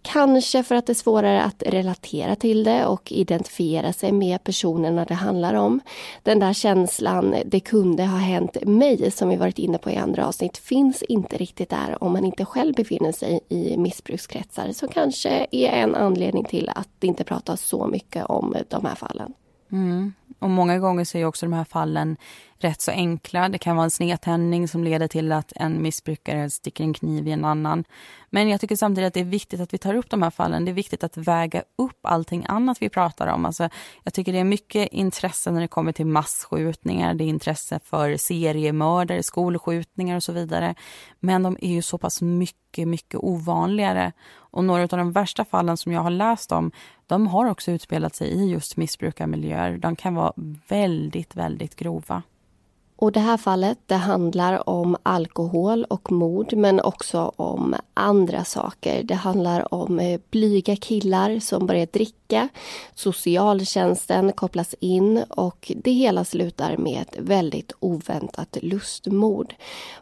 Kanske 0.02 0.64
för 0.64 0.76
att 0.76 0.86
det 0.86 0.94
är 0.94 0.96
svårare 0.96 1.42
att 1.42 1.64
relatera 1.66 2.36
till 2.36 2.64
det 2.64 2.86
och 2.86 3.12
identifiera 3.12 3.58
identifiera 3.58 3.94
sig 3.98 4.12
med 4.12 4.44
personerna 4.44 5.06
det 5.06 5.14
handlar 5.14 5.54
om. 5.54 5.80
Den 6.24 6.40
där 6.40 6.54
känslan, 6.54 7.36
det 7.46 7.60
kunde 7.60 8.06
ha 8.06 8.18
hänt 8.18 8.58
mig, 8.64 9.12
som 9.12 9.30
vi 9.30 9.36
varit 9.36 9.60
inne 9.60 9.78
på 9.78 9.92
i 9.92 9.96
andra 9.96 10.28
avsnitt, 10.28 10.58
finns 10.58 11.02
inte 11.02 11.38
riktigt 11.38 11.70
där 11.70 12.04
om 12.04 12.12
man 12.14 12.26
inte 12.26 12.46
själv 12.46 12.76
befinner 12.76 13.12
sig 13.12 13.40
i 13.50 13.78
missbrukskretsar. 13.78 14.72
Så 14.72 14.88
kanske 14.88 15.48
är 15.52 15.70
en 15.70 15.96
anledning 15.96 16.44
till 16.44 16.70
att 16.76 16.90
det 17.00 17.08
inte 17.08 17.24
pratas 17.24 17.62
så 17.62 17.88
mycket 17.88 18.26
om 18.26 18.56
de 18.70 18.86
här 18.86 18.96
fallen. 18.96 19.34
Mm. 19.72 20.14
Och 20.40 20.50
många 20.50 20.80
gånger 20.80 21.06
så 21.06 21.18
är 21.18 21.26
också 21.26 21.46
de 21.46 21.54
här 21.54 21.64
fallen 21.64 22.18
rätt 22.60 22.82
så 22.82 22.92
enkla. 22.92 23.50
Det 23.50 23.58
kan 23.58 23.76
vara 23.76 23.84
en 23.84 23.92
snedtändning 23.92 24.68
som 24.68 24.84
leder 24.84 25.08
till 25.08 25.32
att 25.32 25.54
en 25.56 25.82
missbrukare 25.82 26.50
sticker 26.50 26.84
en 26.84 26.94
kniv 26.94 27.28
i 27.28 27.32
en 27.32 27.46
annan. 27.46 27.84
Men 28.30 28.50
jag 28.50 28.62
tycker 28.62 28.76
samtidigt 28.76 29.08
att 29.08 29.14
det 29.14 29.20
är 29.20 29.24
viktigt 29.24 29.60
att 29.60 29.74
vi 29.74 29.78
tar 29.78 29.94
upp 29.94 30.10
de 30.10 30.22
här 30.22 30.30
fallen. 30.30 30.66
Det 30.66 30.72
är 30.72 30.74
viktigt 30.74 31.04
att 31.04 31.18
väga 31.18 31.64
upp 31.76 32.00
allting 32.02 32.46
annat 32.48 32.82
vi 32.82 32.90
pratar 32.90 33.28
om. 33.28 33.46
Alltså, 33.46 33.70
jag 34.04 34.14
tycker 34.14 34.34
det 34.34 34.40
är 34.40 34.44
mycket 34.44 34.94
intresse 34.94 35.52
när 35.52 35.62
det 35.62 35.68
kommer 35.68 35.92
till 35.92 36.06
massskjutningar. 36.06 37.14
Det 37.14 37.24
är 37.24 37.28
intresse 37.28 37.80
för 37.84 38.18
seriemördare, 38.18 39.24
skolskjutningar 39.24 40.16
och 40.16 40.24
så 40.24 40.32
vidare. 40.32 40.76
Men 41.20 41.44
de 41.44 41.58
är 41.62 41.72
ju 41.72 41.82
så 41.82 41.98
pass 41.98 42.22
mycket, 42.22 42.88
mycket 42.88 43.20
ovanligare. 43.24 44.12
Och 44.58 44.64
några 44.64 44.84
av 44.84 44.88
de 44.90 45.12
värsta 45.12 45.46
fallen 45.46 45.78
som 45.78 45.92
jag 45.92 46.02
har 46.02 46.10
läst 46.10 46.52
om, 46.52 46.72
de 47.06 47.28
har 47.28 47.46
också 47.46 47.72
utspelat 47.72 48.16
sig 48.16 48.28
i 48.28 48.52
just 48.52 48.78
missbrukarmiljöer. 48.78 49.78
De 49.78 49.96
kan 49.96 50.16
vara 50.16 50.34
väldigt, 50.68 51.36
väldigt 51.36 51.76
grova. 51.76 52.24
Och 53.00 53.12
det 53.12 53.20
här 53.20 53.38
fallet 53.38 53.78
det 53.86 53.96
handlar 53.96 54.70
om 54.70 54.98
alkohol 55.04 55.84
och 55.84 56.12
mord 56.12 56.54
men 56.54 56.82
också 56.82 57.32
om 57.36 57.76
andra 57.94 58.44
saker. 58.44 59.04
Det 59.04 59.16
handlar 59.16 59.74
om 59.74 60.00
eh, 60.00 60.20
blyga 60.30 60.76
killar 60.76 61.40
som 61.40 61.68
börjar 61.68 61.88
dricka. 61.94 62.50
Socialtjänsten 62.96 64.32
kopplas 64.32 64.76
in 64.80 65.24
och 65.30 65.72
det 65.76 65.92
hela 65.92 66.26
slutar 66.26 66.78
med 66.78 67.02
ett 67.02 67.16
väldigt 67.18 67.72
oväntat 67.80 68.58
lustmord. 68.62 69.54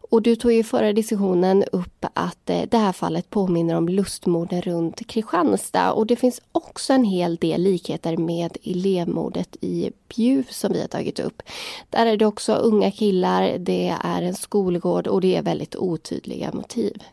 Och 0.10 0.22
du 0.22 0.36
tog 0.36 0.54
i 0.54 0.64
förra 0.64 0.94
diskussionen 0.94 1.64
upp 1.72 2.06
att 2.14 2.50
eh, 2.50 2.62
det 2.70 2.78
här 2.78 2.92
fallet 2.92 3.30
påminner 3.30 3.76
om 3.76 3.90
lustmorden 3.90 4.62
runt 4.62 5.08
Kristianstad 5.08 5.92
och 5.94 6.08
det 6.08 6.16
finns 6.16 6.42
också 6.52 6.94
en 6.94 7.04
hel 7.04 7.36
del 7.36 7.62
likheter 7.62 8.18
med 8.18 8.58
elevmordet 8.64 9.56
i 9.62 9.92
Bjuv 10.16 10.48
som 10.50 10.74
vi 10.74 10.82
har 10.82 10.88
tagit 10.88 11.20
upp. 11.20 11.42
Där 11.90 12.06
är 12.06 12.18
det 12.18 12.26
också 12.26 12.54
unga 12.54 12.92
killar, 12.92 13.58
det 13.58 13.96
är 14.04 14.22
en 14.22 14.36
skolgård 14.36 15.08
och 15.08 15.22
det 15.22 15.36
är 15.36 15.42
väldigt 15.42 15.76
otydliga 15.76 16.52
motiv. 16.54 17.04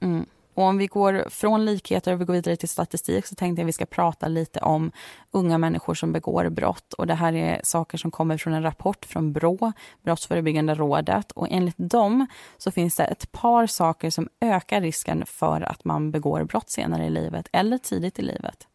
Mm. 0.00 0.26
Och 0.60 0.66
om 0.66 0.78
vi 0.78 0.86
går 0.86 1.24
från 1.30 1.64
likheter 1.64 2.12
och 2.12 2.20
vi 2.20 2.24
går 2.24 2.34
vidare 2.34 2.56
till 2.56 2.68
statistik 2.68 3.26
så 3.26 3.34
tänkte 3.34 3.60
jag 3.60 3.64
att 3.64 3.68
vi 3.68 3.72
ska 3.72 3.86
prata 3.86 4.28
lite 4.28 4.60
om 4.60 4.92
unga 5.30 5.58
människor 5.58 5.94
som 5.94 6.12
begår 6.12 6.48
brott. 6.48 6.92
Och 6.92 7.06
det 7.06 7.14
här 7.14 7.32
är 7.32 7.60
saker 7.64 7.98
som 7.98 8.10
kommer 8.10 8.36
från 8.36 8.52
en 8.52 8.62
rapport 8.62 9.04
från 9.04 9.32
Brå, 9.32 9.72
Brottsförebyggande 10.04 10.74
rådet. 10.74 11.32
Och 11.32 11.46
enligt 11.50 11.74
dem 11.78 12.26
så 12.58 12.70
finns 12.70 12.96
det 12.96 13.04
ett 13.04 13.32
par 13.32 13.66
saker 13.66 14.10
som 14.10 14.28
ökar 14.40 14.80
risken 14.80 15.26
för 15.26 15.60
att 15.60 15.84
man 15.84 16.10
begår 16.10 16.44
brott 16.44 16.70
senare 16.70 17.06
i 17.06 17.10
livet 17.10 17.48
eller 17.52 17.78
tidigt 17.78 18.18
i 18.18 18.22
livet. 18.22 18.66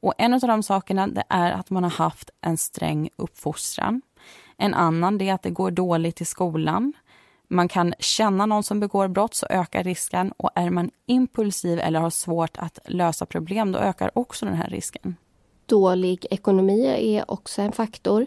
Och 0.00 0.14
en 0.18 0.34
av 0.34 0.40
de 0.40 0.62
sakerna 0.62 1.06
det 1.06 1.24
är 1.28 1.52
att 1.52 1.70
man 1.70 1.82
har 1.82 1.90
haft 1.90 2.30
en 2.40 2.56
sträng 2.56 3.08
uppfostran. 3.16 4.02
En 4.56 4.74
annan 4.74 5.20
är 5.20 5.34
att 5.34 5.42
det 5.42 5.50
går 5.50 5.70
dåligt 5.70 6.20
i 6.20 6.24
skolan 6.24 6.92
man 7.48 7.68
kan 7.68 7.94
känna 7.98 8.46
någon 8.46 8.62
som 8.62 8.80
begår 8.80 9.08
brott 9.08 9.34
så 9.34 9.46
ökar 9.50 9.84
risken 9.84 10.32
och 10.36 10.50
är 10.54 10.70
man 10.70 10.90
impulsiv 11.06 11.78
eller 11.78 12.00
har 12.00 12.10
svårt 12.10 12.56
att 12.58 12.78
lösa 12.84 13.26
problem 13.26 13.72
då 13.72 13.78
ökar 13.78 14.10
också 14.14 14.46
den 14.46 14.54
här 14.54 14.68
risken. 14.68 15.16
Dålig 15.66 16.26
ekonomi 16.30 16.86
är 17.16 17.30
också 17.30 17.62
en 17.62 17.72
faktor 17.72 18.26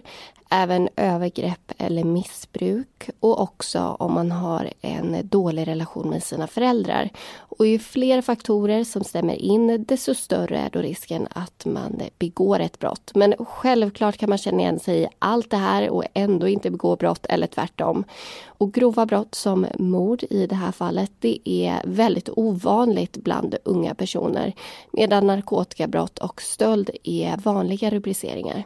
även 0.49 0.89
övergrepp 0.95 1.71
eller 1.77 2.03
missbruk 2.03 3.09
och 3.19 3.41
också 3.41 3.79
om 3.99 4.13
man 4.13 4.31
har 4.31 4.69
en 4.81 5.17
dålig 5.23 5.67
relation 5.67 6.09
med 6.09 6.23
sina 6.23 6.47
föräldrar. 6.47 7.09
Och 7.37 7.67
ju 7.67 7.79
fler 7.79 8.21
faktorer 8.21 8.83
som 8.83 9.03
stämmer 9.03 9.35
in 9.35 9.85
desto 9.87 10.15
större 10.15 10.57
är 10.57 10.69
då 10.69 10.79
risken 10.79 11.27
att 11.31 11.65
man 11.65 12.01
begår 12.19 12.59
ett 12.59 12.79
brott. 12.79 13.11
Men 13.15 13.33
självklart 13.39 14.17
kan 14.17 14.29
man 14.29 14.37
känna 14.37 14.59
igen 14.59 14.79
sig 14.79 15.01
i 15.01 15.07
allt 15.19 15.49
det 15.49 15.57
här 15.57 15.89
och 15.89 16.03
ändå 16.13 16.47
inte 16.47 16.71
begå 16.71 16.95
brott 16.95 17.25
eller 17.29 17.47
tvärtom. 17.47 18.03
Och 18.45 18.73
grova 18.73 19.05
brott 19.05 19.35
som 19.35 19.67
mord 19.79 20.23
i 20.29 20.47
det 20.47 20.55
här 20.55 20.71
fallet 20.71 21.11
det 21.19 21.39
är 21.49 21.81
väldigt 21.83 22.29
ovanligt 22.29 23.17
bland 23.17 23.55
unga 23.63 23.95
personer 23.95 24.53
medan 24.91 25.27
narkotikabrott 25.27 26.19
och 26.19 26.41
stöld 26.41 26.89
är 27.03 27.37
vanliga 27.37 27.89
rubriceringar. 27.89 28.63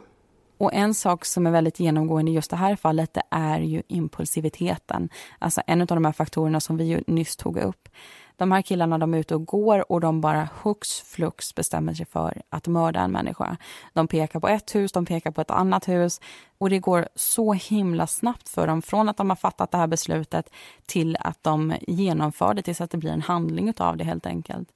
Och 0.58 0.74
en 0.74 0.94
sak 0.94 1.24
som 1.24 1.46
är 1.46 1.50
väldigt 1.50 1.80
genomgående 1.80 2.30
i 2.30 2.34
just 2.34 2.50
det 2.50 2.56
här 2.56 2.76
fallet, 2.76 3.14
det 3.14 3.22
är 3.30 3.60
ju 3.60 3.82
impulsiviteten. 3.88 5.08
Alltså 5.38 5.62
en 5.66 5.80
av 5.80 5.86
de 5.86 6.04
här 6.04 6.12
faktorerna 6.12 6.60
som 6.60 6.76
vi 6.76 6.84
ju 6.84 7.02
nyss 7.06 7.36
tog 7.36 7.56
upp. 7.56 7.88
De 8.36 8.52
här 8.52 8.62
killarna 8.62 8.98
de 8.98 9.14
är 9.14 9.18
ute 9.18 9.34
och 9.34 9.44
går 9.44 9.92
och 9.92 10.00
de 10.00 10.20
bara 10.20 10.48
hux 10.62 11.00
flux 11.00 11.54
bestämmer 11.54 11.94
sig 11.94 12.06
för 12.06 12.42
att 12.48 12.66
mörda 12.66 13.00
en 13.00 13.10
människa. 13.10 13.56
De 13.92 14.08
pekar 14.08 14.40
på 14.40 14.48
ett 14.48 14.74
hus, 14.74 14.92
de 14.92 15.06
pekar 15.06 15.30
på 15.30 15.40
ett 15.40 15.50
annat 15.50 15.88
hus 15.88 16.20
och 16.58 16.70
det 16.70 16.78
går 16.78 17.08
så 17.14 17.52
himla 17.52 18.06
snabbt 18.06 18.48
för 18.48 18.66
dem 18.66 18.82
från 18.82 19.08
att 19.08 19.16
de 19.16 19.30
har 19.30 19.36
fattat 19.36 19.70
det 19.70 19.78
här 19.78 19.86
beslutet 19.86 20.50
till 20.86 21.16
att 21.20 21.42
de 21.42 21.74
genomför 21.80 22.54
det 22.54 22.62
tills 22.62 22.80
att 22.80 22.90
det 22.90 22.98
blir 22.98 23.12
en 23.12 23.22
handling 23.22 23.72
av 23.76 23.96
det 23.96 24.04
helt 24.04 24.26
enkelt. 24.26 24.68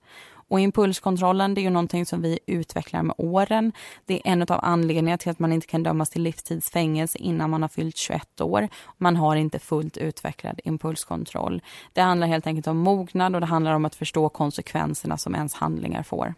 Och 0.48 0.60
impulskontrollen 0.60 1.54
det 1.54 1.60
är 1.60 1.62
ju 1.62 1.70
någonting 1.70 2.06
som 2.06 2.22
vi 2.22 2.38
utvecklar 2.46 3.02
med 3.02 3.14
åren. 3.18 3.72
Det 4.06 4.14
är 4.14 4.32
en 4.32 4.42
av 4.42 4.60
anledningarna 4.62 5.18
till 5.18 5.30
att 5.30 5.38
man 5.38 5.52
inte 5.52 5.66
kan 5.66 5.82
dömas 5.82 6.10
till 6.10 6.22
livstidsfängelse 6.22 7.18
innan 7.18 7.50
man 7.50 7.62
har 7.62 7.68
fyllt 7.68 7.96
21 7.96 8.40
år. 8.40 8.68
Man 8.96 9.16
har 9.16 9.36
inte 9.36 9.58
fullt 9.58 9.96
utvecklad 9.96 10.60
impulskontroll. 10.64 11.62
Det 11.92 12.00
handlar 12.00 12.26
helt 12.26 12.46
enkelt 12.46 12.66
om 12.66 12.76
mognad 12.76 13.34
och 13.34 13.40
det 13.40 13.46
handlar 13.46 13.72
om 13.72 13.84
att 13.84 13.94
förstå 13.94 14.28
konsekvenserna 14.28 15.18
som 15.18 15.34
ens 15.34 15.54
handlingar 15.54 16.02
får. 16.02 16.34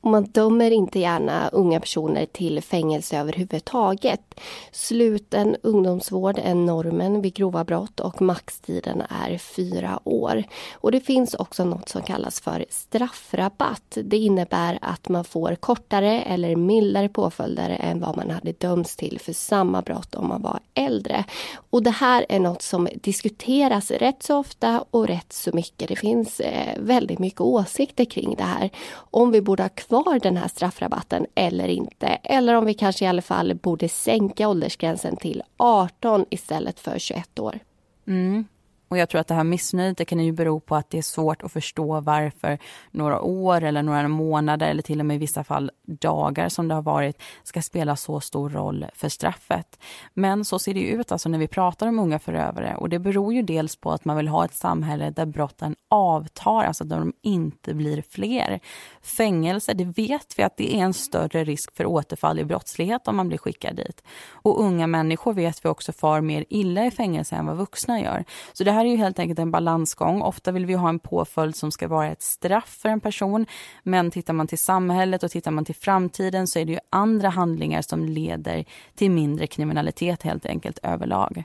Och 0.00 0.10
man 0.10 0.24
dömer 0.24 0.70
inte 0.70 0.98
gärna 0.98 1.48
unga 1.48 1.80
personer 1.80 2.26
till 2.26 2.62
fängelse 2.62 3.18
överhuvudtaget. 3.18 4.40
Sluten 4.72 5.56
ungdomsvård 5.62 6.38
är 6.38 6.54
normen 6.54 7.20
vid 7.22 7.34
grova 7.34 7.64
brott 7.64 8.00
och 8.00 8.22
maxtiden 8.22 9.02
är 9.08 9.38
fyra 9.38 10.00
år. 10.04 10.44
Och 10.74 10.92
det 10.92 11.00
finns 11.00 11.34
också 11.34 11.64
något 11.64 11.88
som 11.88 12.02
kallas 12.02 12.40
för 12.40 12.64
straffrabatt. 12.70 13.98
Det 14.04 14.16
innebär 14.16 14.78
att 14.82 15.08
man 15.08 15.24
får 15.24 15.54
kortare 15.54 16.22
eller 16.22 16.56
mildare 16.56 17.08
påföljder 17.08 17.76
än 17.80 18.00
vad 18.00 18.16
man 18.16 18.30
hade 18.30 18.52
dömts 18.52 18.96
till 18.96 19.20
för 19.20 19.32
samma 19.32 19.82
brott 19.82 20.14
om 20.14 20.28
man 20.28 20.42
var 20.42 20.60
äldre. 20.74 21.24
Och 21.70 21.82
det 21.82 21.90
här 21.90 22.26
är 22.28 22.40
något 22.40 22.62
som 22.62 22.88
diskuteras 22.94 23.90
rätt 23.90 24.22
så 24.22 24.36
ofta 24.36 24.84
och 24.90 25.06
rätt 25.06 25.32
så 25.32 25.50
mycket. 25.52 25.88
Det 25.88 25.96
finns 25.96 26.40
eh, 26.40 26.78
väldigt 26.78 27.18
mycket 27.18 27.40
åsikter 27.40 28.04
kring 28.04 28.34
det 28.36 28.44
här. 28.44 28.70
Om 28.94 29.30
vi 29.30 29.42
borde 29.42 29.62
ha 29.62 29.68
kvar 29.88 30.18
den 30.22 30.36
här 30.36 30.48
straffrabatten 30.48 31.26
eller 31.34 31.68
inte. 31.68 32.06
Eller 32.06 32.54
om 32.54 32.64
vi 32.64 32.74
kanske 32.74 33.04
i 33.04 33.08
alla 33.08 33.22
fall 33.22 33.54
borde 33.54 33.88
sänka 33.88 34.48
åldersgränsen 34.48 35.16
till 35.16 35.42
18 35.56 36.24
istället 36.30 36.80
för 36.80 36.98
21 36.98 37.38
år. 37.38 37.58
Mm. 38.06 38.44
Och 38.88 38.98
jag 38.98 39.08
tror 39.08 39.20
att 39.20 39.26
det 39.26 39.34
här 39.34 39.44
missnöjet 39.44 40.08
kan 40.08 40.20
ju 40.20 40.32
bero 40.32 40.60
på 40.60 40.76
att 40.76 40.90
det 40.90 40.98
är 40.98 41.02
svårt 41.02 41.42
att 41.42 41.52
förstå 41.52 42.00
varför 42.00 42.58
några 42.90 43.20
år 43.20 43.62
eller 43.62 43.82
några 43.82 44.08
månader 44.08 44.68
eller 44.68 44.82
till 44.82 45.00
och 45.00 45.06
med 45.06 45.14
i 45.14 45.18
vissa 45.18 45.44
fall 45.44 45.70
dagar 45.86 46.48
som 46.48 46.68
det 46.68 46.74
har 46.74 46.82
varit 46.82 47.22
ska 47.42 47.62
spela 47.62 47.96
så 47.96 48.20
stor 48.20 48.50
roll 48.50 48.86
för 48.94 49.08
straffet. 49.08 49.78
Men 50.14 50.44
så 50.44 50.58
ser 50.58 50.74
det 50.74 50.80
ut 50.80 51.12
alltså 51.12 51.28
när 51.28 51.38
vi 51.38 51.48
pratar 51.48 51.86
om 51.86 51.98
unga 51.98 52.18
förövare 52.18 52.76
och 52.76 52.88
det 52.88 52.98
beror 52.98 53.34
ju 53.34 53.42
dels 53.42 53.76
på 53.76 53.92
att 53.92 54.04
man 54.04 54.16
vill 54.16 54.28
ha 54.28 54.44
ett 54.44 54.54
samhälle 54.54 55.10
där 55.10 55.26
brotten 55.26 55.76
avtar, 55.88 56.64
alltså 56.64 56.84
där 56.84 56.98
de 56.98 57.12
inte 57.22 57.74
blir 57.74 58.02
fler. 58.10 58.60
Fängelse, 59.02 59.74
det 59.74 59.84
vet 59.84 60.38
vi 60.38 60.42
att 60.42 60.56
det 60.56 60.74
är 60.74 60.84
en 60.84 60.94
större 60.94 61.44
risk 61.44 61.76
för 61.76 61.86
återfall 61.86 62.38
i 62.38 62.44
brottslighet 62.44 63.08
om 63.08 63.16
man 63.16 63.28
blir 63.28 63.38
skickad 63.38 63.76
dit. 63.76 64.02
Och 64.30 64.60
unga 64.60 64.86
människor 64.86 65.32
vet 65.32 65.64
vi 65.64 65.68
också 65.68 65.92
far 65.92 66.20
mer 66.20 66.44
illa 66.48 66.86
i 66.86 66.90
fängelse 66.90 67.36
än 67.36 67.46
vad 67.46 67.56
vuxna 67.56 68.00
gör. 68.00 68.24
Så 68.52 68.64
det 68.64 68.72
här 68.78 68.84
är 68.84 68.90
ju 68.90 68.96
helt 68.96 69.18
enkelt 69.18 69.38
en 69.38 69.50
balansgång. 69.50 70.22
Ofta 70.22 70.52
vill 70.52 70.66
vi 70.66 70.74
ha 70.74 70.88
en 70.88 70.98
påföljd 70.98 71.56
som 71.56 71.70
ska 71.70 71.88
vara 71.88 72.08
ett 72.08 72.22
straff 72.22 72.78
för 72.82 72.88
en 72.88 73.00
person. 73.00 73.46
Men 73.82 74.10
tittar 74.10 74.32
man 74.32 74.46
till 74.46 74.58
samhället 74.58 75.22
och 75.22 75.30
tittar 75.30 75.50
man 75.50 75.64
till 75.64 75.74
framtiden 75.74 76.46
så 76.46 76.58
är 76.58 76.64
det 76.64 76.72
ju 76.72 76.78
andra 76.90 77.28
handlingar 77.28 77.82
som 77.82 78.04
leder 78.04 78.64
till 78.94 79.10
mindre 79.10 79.46
kriminalitet 79.46 80.22
helt 80.22 80.46
enkelt 80.46 80.78
överlag. 80.82 81.44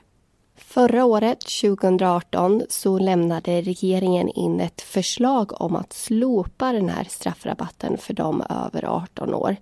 Förra 0.56 1.04
året, 1.04 1.40
2018, 1.40 2.62
så 2.68 2.98
lämnade 2.98 3.60
regeringen 3.60 4.28
in 4.28 4.60
ett 4.60 4.80
förslag 4.80 5.60
om 5.60 5.76
att 5.76 5.92
slopa 5.92 6.72
den 6.72 6.88
här 6.88 7.04
straffrabatten 7.04 7.98
för 7.98 8.14
de 8.14 8.42
över 8.50 8.84
18 8.84 9.34
år. 9.34 9.56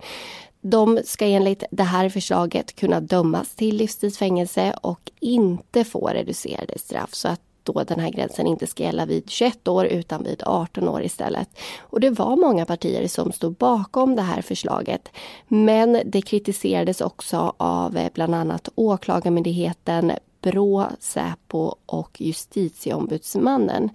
De 0.61 1.00
ska 1.04 1.26
enligt 1.26 1.64
det 1.70 1.82
här 1.82 2.08
förslaget 2.08 2.76
kunna 2.76 3.00
dömas 3.00 3.54
till 3.54 3.76
livstidsfängelse 3.76 4.74
och 4.82 5.11
inte 5.20 5.85
få 5.85 6.08
reducerade 6.08 6.78
straff 6.78 7.14
så 7.14 7.28
att 7.28 7.40
då 7.62 7.85
den 7.85 8.01
här 8.01 8.11
gränsen 8.11 8.46
inte 8.46 8.66
ska 8.66 8.83
gälla 8.83 9.07
vid 9.07 9.31
21 9.31 9.68
år 9.68 9.87
utan 9.87 10.22
vid 10.22 10.42
18 10.46 10.88
år 10.88 11.03
istället. 11.03 11.48
Och 11.81 12.01
det 12.01 12.11
var 12.11 12.37
många 12.37 12.66
partier 12.66 13.09
som 13.09 13.33
stod 13.33 13.55
bakom 13.55 14.16
det 14.16 14.22
här 14.22 14.42
förslaget. 14.42 15.09
Men 15.48 16.01
det 16.05 16.22
kritiserades 16.22 17.01
också 17.01 17.55
av 17.57 17.96
eh, 17.96 18.11
bland 18.14 18.35
annat 18.35 18.68
Åklagarmyndigheten, 18.75 20.12
Brå, 20.40 20.87
Säpo 21.01 21.75
och 21.87 22.20
Justitieombudsmannen. 22.20 23.90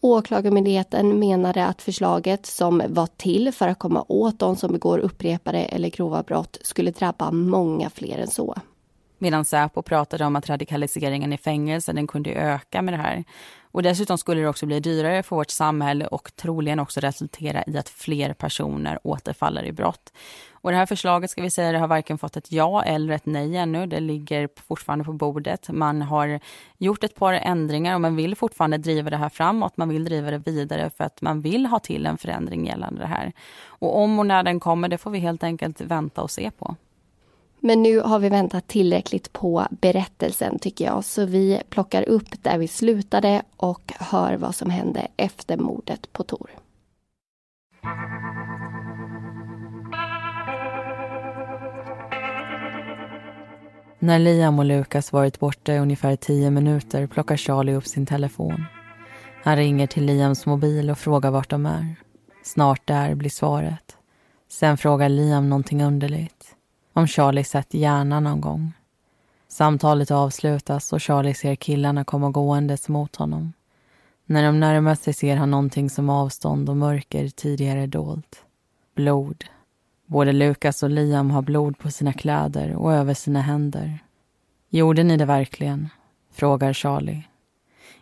Åklagarmyndigheten 0.00 1.18
menade 1.18 1.66
att 1.66 1.82
förslaget 1.82 2.46
som 2.46 2.82
var 2.88 3.08
till 3.16 3.52
för 3.52 3.68
att 3.68 3.78
komma 3.78 4.04
åt 4.08 4.38
de 4.38 4.56
som 4.56 4.72
begår 4.72 4.98
upprepade 4.98 5.58
eller 5.58 5.90
grova 5.90 6.22
brott 6.22 6.58
skulle 6.62 6.90
drabba 6.90 7.30
många 7.30 7.90
fler 7.90 8.18
än 8.18 8.30
så. 8.30 8.54
Medan 9.22 9.44
Säpo 9.44 9.82
pratade 9.82 10.24
om 10.24 10.36
att 10.36 10.48
radikaliseringen 10.48 11.32
i 11.32 11.38
fängelse 11.38 11.92
den 11.92 12.06
kunde 12.06 12.30
öka 12.30 12.82
med 12.82 12.94
det 12.94 12.98
här. 12.98 13.24
Och 13.62 13.82
dessutom 13.82 14.18
skulle 14.18 14.40
det 14.40 14.48
också 14.48 14.66
bli 14.66 14.80
dyrare 14.80 15.22
för 15.22 15.36
vårt 15.36 15.50
samhälle 15.50 16.06
och 16.06 16.36
troligen 16.36 16.78
också 16.78 17.00
resultera 17.00 17.64
i 17.66 17.78
att 17.78 17.88
fler 17.88 18.32
personer 18.32 18.98
återfaller 19.02 19.64
i 19.64 19.72
brott. 19.72 20.12
Och 20.52 20.70
det 20.70 20.76
här 20.76 20.86
förslaget 20.86 21.30
ska 21.30 21.42
vi 21.42 21.50
säga 21.50 21.72
det 21.72 21.78
har 21.78 21.88
varken 21.88 22.18
fått 22.18 22.36
ett 22.36 22.52
ja 22.52 22.82
eller 22.82 23.14
ett 23.14 23.26
nej 23.26 23.56
ännu. 23.56 23.86
Det 23.86 24.00
ligger 24.00 24.48
fortfarande 24.66 25.04
på 25.04 25.12
bordet. 25.12 25.68
Man 25.68 26.02
har 26.02 26.40
gjort 26.78 27.04
ett 27.04 27.14
par 27.14 27.32
ändringar 27.32 27.94
och 27.94 28.00
man 28.00 28.16
vill 28.16 28.36
fortfarande 28.36 28.78
driva 28.78 29.10
det 29.10 29.16
här 29.16 29.28
framåt. 29.28 29.76
Man 29.76 29.88
vill 29.88 30.04
driva 30.04 30.30
det 30.30 30.38
vidare 30.38 30.90
för 30.90 31.04
att 31.04 31.22
man 31.22 31.40
vill 31.40 31.66
ha 31.66 31.78
till 31.78 32.06
en 32.06 32.18
förändring 32.18 32.66
gällande 32.66 33.00
det 33.00 33.06
här. 33.06 33.32
Och 33.66 33.98
om 33.98 34.18
och 34.18 34.26
när 34.26 34.42
den 34.42 34.60
kommer, 34.60 34.88
det 34.88 34.98
får 34.98 35.10
vi 35.10 35.18
helt 35.18 35.44
enkelt 35.44 35.80
vänta 35.80 36.22
och 36.22 36.30
se 36.30 36.50
på. 36.50 36.76
Men 37.64 37.82
nu 37.82 38.00
har 38.00 38.18
vi 38.18 38.28
väntat 38.28 38.68
tillräckligt 38.68 39.32
på 39.32 39.66
berättelsen 39.70 40.58
tycker 40.58 40.84
jag. 40.84 41.04
Så 41.04 41.24
vi 41.26 41.62
plockar 41.68 42.08
upp 42.08 42.42
där 42.42 42.58
vi 42.58 42.68
slutade 42.68 43.42
och 43.56 43.92
hör 43.98 44.36
vad 44.36 44.54
som 44.54 44.70
hände 44.70 45.08
efter 45.16 45.56
mordet 45.56 46.12
på 46.12 46.22
Tor. 46.22 46.50
När 53.98 54.18
Liam 54.18 54.58
och 54.58 54.64
Lukas 54.64 55.12
varit 55.12 55.40
borta 55.40 55.74
i 55.74 55.78
ungefär 55.78 56.16
tio 56.16 56.50
minuter 56.50 57.06
plockar 57.06 57.36
Charlie 57.36 57.74
upp 57.74 57.86
sin 57.86 58.06
telefon. 58.06 58.64
Han 59.44 59.56
ringer 59.56 59.86
till 59.86 60.04
Liams 60.04 60.46
mobil 60.46 60.90
och 60.90 60.98
frågar 60.98 61.30
vart 61.30 61.50
de 61.50 61.66
är. 61.66 61.94
Snart 62.44 62.86
där 62.86 63.14
blir 63.14 63.30
svaret. 63.30 63.96
Sen 64.48 64.78
frågar 64.78 65.08
Liam 65.08 65.48
någonting 65.48 65.82
underligt 65.82 66.41
om 66.92 67.06
Charlie 67.06 67.44
sett 67.44 67.74
hjärnan 67.74 68.24
någon 68.24 68.40
gång. 68.40 68.72
Samtalet 69.48 70.10
avslutas 70.10 70.92
och 70.92 71.02
Charlie 71.02 71.34
ser 71.34 71.54
killarna 71.54 72.04
komma 72.04 72.30
gåendes 72.30 72.88
mot 72.88 73.16
honom. 73.16 73.52
När 74.26 74.42
de 74.42 74.60
närmar 74.60 74.94
sig 74.94 75.14
ser 75.14 75.36
han 75.36 75.50
någonting 75.50 75.90
som 75.90 76.10
avstånd 76.10 76.68
och 76.68 76.76
mörker 76.76 77.28
tidigare 77.28 77.86
dolt. 77.86 78.44
Blod. 78.94 79.44
Både 80.06 80.32
Lukas 80.32 80.82
och 80.82 80.90
Liam 80.90 81.30
har 81.30 81.42
blod 81.42 81.78
på 81.78 81.90
sina 81.90 82.12
kläder 82.12 82.74
och 82.74 82.92
över 82.92 83.14
sina 83.14 83.40
händer. 83.40 83.98
Gjorde 84.68 85.02
ni 85.02 85.16
det 85.16 85.24
verkligen? 85.24 85.88
frågar 86.32 86.72
Charlie. 86.72 87.22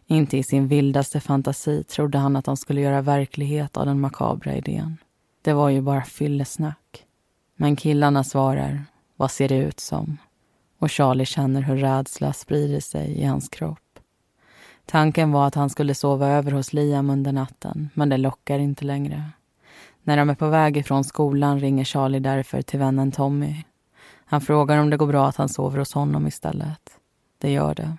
Inte 0.07 0.39
i 0.39 0.43
sin 0.43 0.69
vildaste 0.69 1.21
fantasi 1.21 1.85
trodde 1.85 2.19
han 2.19 2.37
att 2.37 2.45
de 2.45 2.57
skulle 2.57 2.81
göra 2.81 3.03
verklighet 3.03 3.77
av 3.77 3.87
den 3.87 4.01
makabra 4.01 4.55
idén. 4.55 4.97
Det 5.43 5.53
var 5.53 5.69
ju 5.69 5.81
bara 5.81 6.03
fyllesnack. 6.03 7.07
Men 7.61 7.77
killarna 7.77 8.25
svarar, 8.25 8.85
vad 9.17 9.31
ser 9.31 9.49
det 9.49 9.57
ut 9.57 9.81
som? 9.81 10.19
Och 10.79 10.91
Charlie 10.91 11.25
känner 11.25 11.63
hur 11.63 11.77
rädsla 11.77 12.33
sprider 12.33 12.81
sig 12.81 13.19
i 13.19 13.25
hans 13.25 13.49
kropp. 13.49 13.99
Tanken 14.87 15.33
var 15.33 15.47
att 15.47 15.55
han 15.55 15.71
skulle 15.71 15.95
sova 15.95 16.29
över 16.29 16.53
hos 16.53 16.73
Liam 16.73 17.11
under 17.11 17.33
natten, 17.33 17.91
men 17.95 18.09
det 18.09 18.17
lockar 18.17 18.59
inte 18.59 18.85
längre. 18.85 19.31
När 20.03 20.17
de 20.17 20.31
är 20.31 20.35
på 20.35 20.49
väg 20.49 20.77
ifrån 20.77 21.05
skolan 21.05 21.61
ringer 21.61 21.85
Charlie 21.85 22.21
därför 22.21 22.63
till 22.63 22.79
vännen 22.79 23.13
Tommy. 23.13 23.65
Han 24.25 24.41
frågar 24.41 24.79
om 24.79 24.91
det 24.91 24.97
går 24.97 25.07
bra 25.07 25.29
att 25.29 25.37
han 25.37 25.49
sover 25.49 25.79
hos 25.79 25.95
honom 25.95 26.27
istället. 26.27 26.91
Det 27.39 27.53
gör 27.53 27.75
det. 27.75 27.97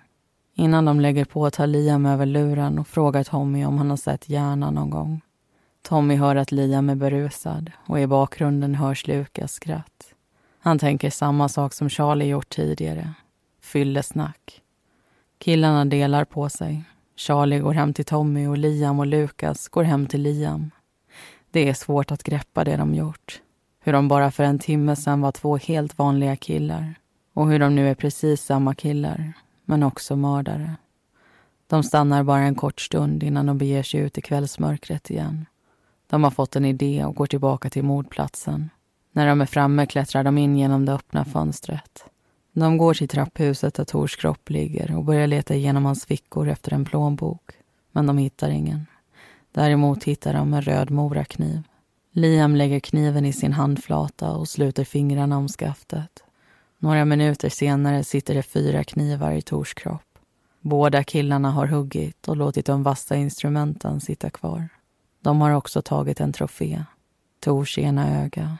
Innan 0.54 0.84
de 0.84 1.00
lägger 1.00 1.24
på 1.24 1.50
tar 1.50 1.66
Liam 1.66 2.06
över 2.06 2.26
luren 2.26 2.78
och 2.78 2.88
frågar 2.88 3.24
Tommy 3.24 3.64
om 3.64 3.78
han 3.78 3.90
har 3.90 3.96
sett 3.96 4.28
hjärnan 4.28 4.74
någon 4.74 4.90
gång. 4.90 5.20
Tommy 5.82 6.16
hör 6.16 6.36
att 6.36 6.52
Liam 6.52 6.90
är 6.90 6.94
berusad 6.94 7.70
och 7.86 8.00
i 8.00 8.06
bakgrunden 8.06 8.74
hörs 8.74 9.06
Lukas 9.06 9.52
skratt. 9.52 10.14
Han 10.58 10.78
tänker 10.78 11.10
samma 11.10 11.48
sak 11.48 11.72
som 11.72 11.88
Charlie 11.88 12.28
gjort 12.28 12.48
tidigare. 12.48 13.14
Fyllesnack. 13.60 14.62
Killarna 15.38 15.84
delar 15.84 16.24
på 16.24 16.48
sig. 16.48 16.84
Charlie 17.16 17.58
går 17.58 17.72
hem 17.72 17.94
till 17.94 18.04
Tommy 18.04 18.46
och 18.46 18.58
Liam 18.58 18.98
och 18.98 19.06
Lukas 19.06 19.68
går 19.68 19.82
hem 19.82 20.06
till 20.06 20.22
Liam. 20.22 20.70
Det 21.50 21.68
är 21.68 21.74
svårt 21.74 22.10
att 22.10 22.22
greppa 22.22 22.64
det 22.64 22.76
de 22.76 22.94
gjort. 22.94 23.40
Hur 23.80 23.92
de 23.92 24.08
bara 24.08 24.30
för 24.30 24.44
en 24.44 24.58
timme 24.58 24.96
sedan 24.96 25.20
var 25.20 25.32
två 25.32 25.56
helt 25.56 25.98
vanliga 25.98 26.36
killar. 26.36 26.94
Och 27.34 27.48
hur 27.48 27.58
de 27.58 27.74
nu 27.74 27.90
är 27.90 27.94
precis 27.94 28.42
samma 28.42 28.74
killar, 28.74 29.32
men 29.64 29.82
också 29.82 30.16
mördare. 30.16 30.76
De 31.66 31.82
stannar 31.82 32.22
bara 32.22 32.40
en 32.40 32.54
kort 32.54 32.80
stund 32.80 33.22
innan 33.22 33.46
de 33.46 33.58
beger 33.58 33.82
sig 33.82 34.00
ut 34.00 34.18
i 34.18 34.20
kvällsmörkret 34.20 35.10
igen. 35.10 35.46
De 36.12 36.24
har 36.24 36.30
fått 36.30 36.56
en 36.56 36.64
idé 36.64 37.04
och 37.04 37.14
går 37.14 37.26
tillbaka 37.26 37.70
till 37.70 37.84
mordplatsen. 37.84 38.70
När 39.12 39.26
de 39.26 39.40
är 39.40 39.46
framme 39.46 39.86
klättrar 39.86 40.24
de 40.24 40.38
in 40.38 40.56
genom 40.56 40.84
det 40.84 40.92
öppna 40.92 41.24
fönstret. 41.24 42.04
De 42.52 42.78
går 42.78 42.94
till 42.94 43.08
trapphuset 43.08 43.74
där 43.74 43.84
Tors 43.84 44.16
kropp 44.16 44.50
ligger 44.50 44.96
och 44.96 45.04
börjar 45.04 45.26
leta 45.26 45.54
igenom 45.54 45.84
hans 45.84 46.06
fickor 46.06 46.48
efter 46.48 46.72
en 46.72 46.84
plånbok. 46.84 47.50
Men 47.92 48.06
de 48.06 48.18
hittar 48.18 48.50
ingen. 48.50 48.86
Däremot 49.52 50.04
hittar 50.04 50.34
de 50.34 50.54
en 50.54 50.62
röd 50.62 50.90
morakniv. 50.90 51.62
Liam 52.10 52.56
lägger 52.56 52.80
kniven 52.80 53.26
i 53.26 53.32
sin 53.32 53.52
handflata 53.52 54.30
och 54.30 54.48
sluter 54.48 54.84
fingrarna 54.84 55.38
om 55.38 55.48
skaftet. 55.48 56.24
Några 56.78 57.04
minuter 57.04 57.48
senare 57.48 58.04
sitter 58.04 58.34
det 58.34 58.42
fyra 58.42 58.84
knivar 58.84 59.32
i 59.32 59.42
Tors 59.42 59.74
kropp. 59.74 60.18
Båda 60.60 61.04
killarna 61.04 61.50
har 61.50 61.66
huggit 61.66 62.28
och 62.28 62.36
låtit 62.36 62.66
de 62.66 62.82
vassa 62.82 63.16
instrumenten 63.16 64.00
sitta 64.00 64.30
kvar. 64.30 64.68
De 65.22 65.40
har 65.40 65.50
också 65.50 65.82
tagit 65.82 66.20
en 66.20 66.32
trofé, 66.32 66.84
Tors 67.40 67.78
ena 67.78 68.22
öga. 68.22 68.58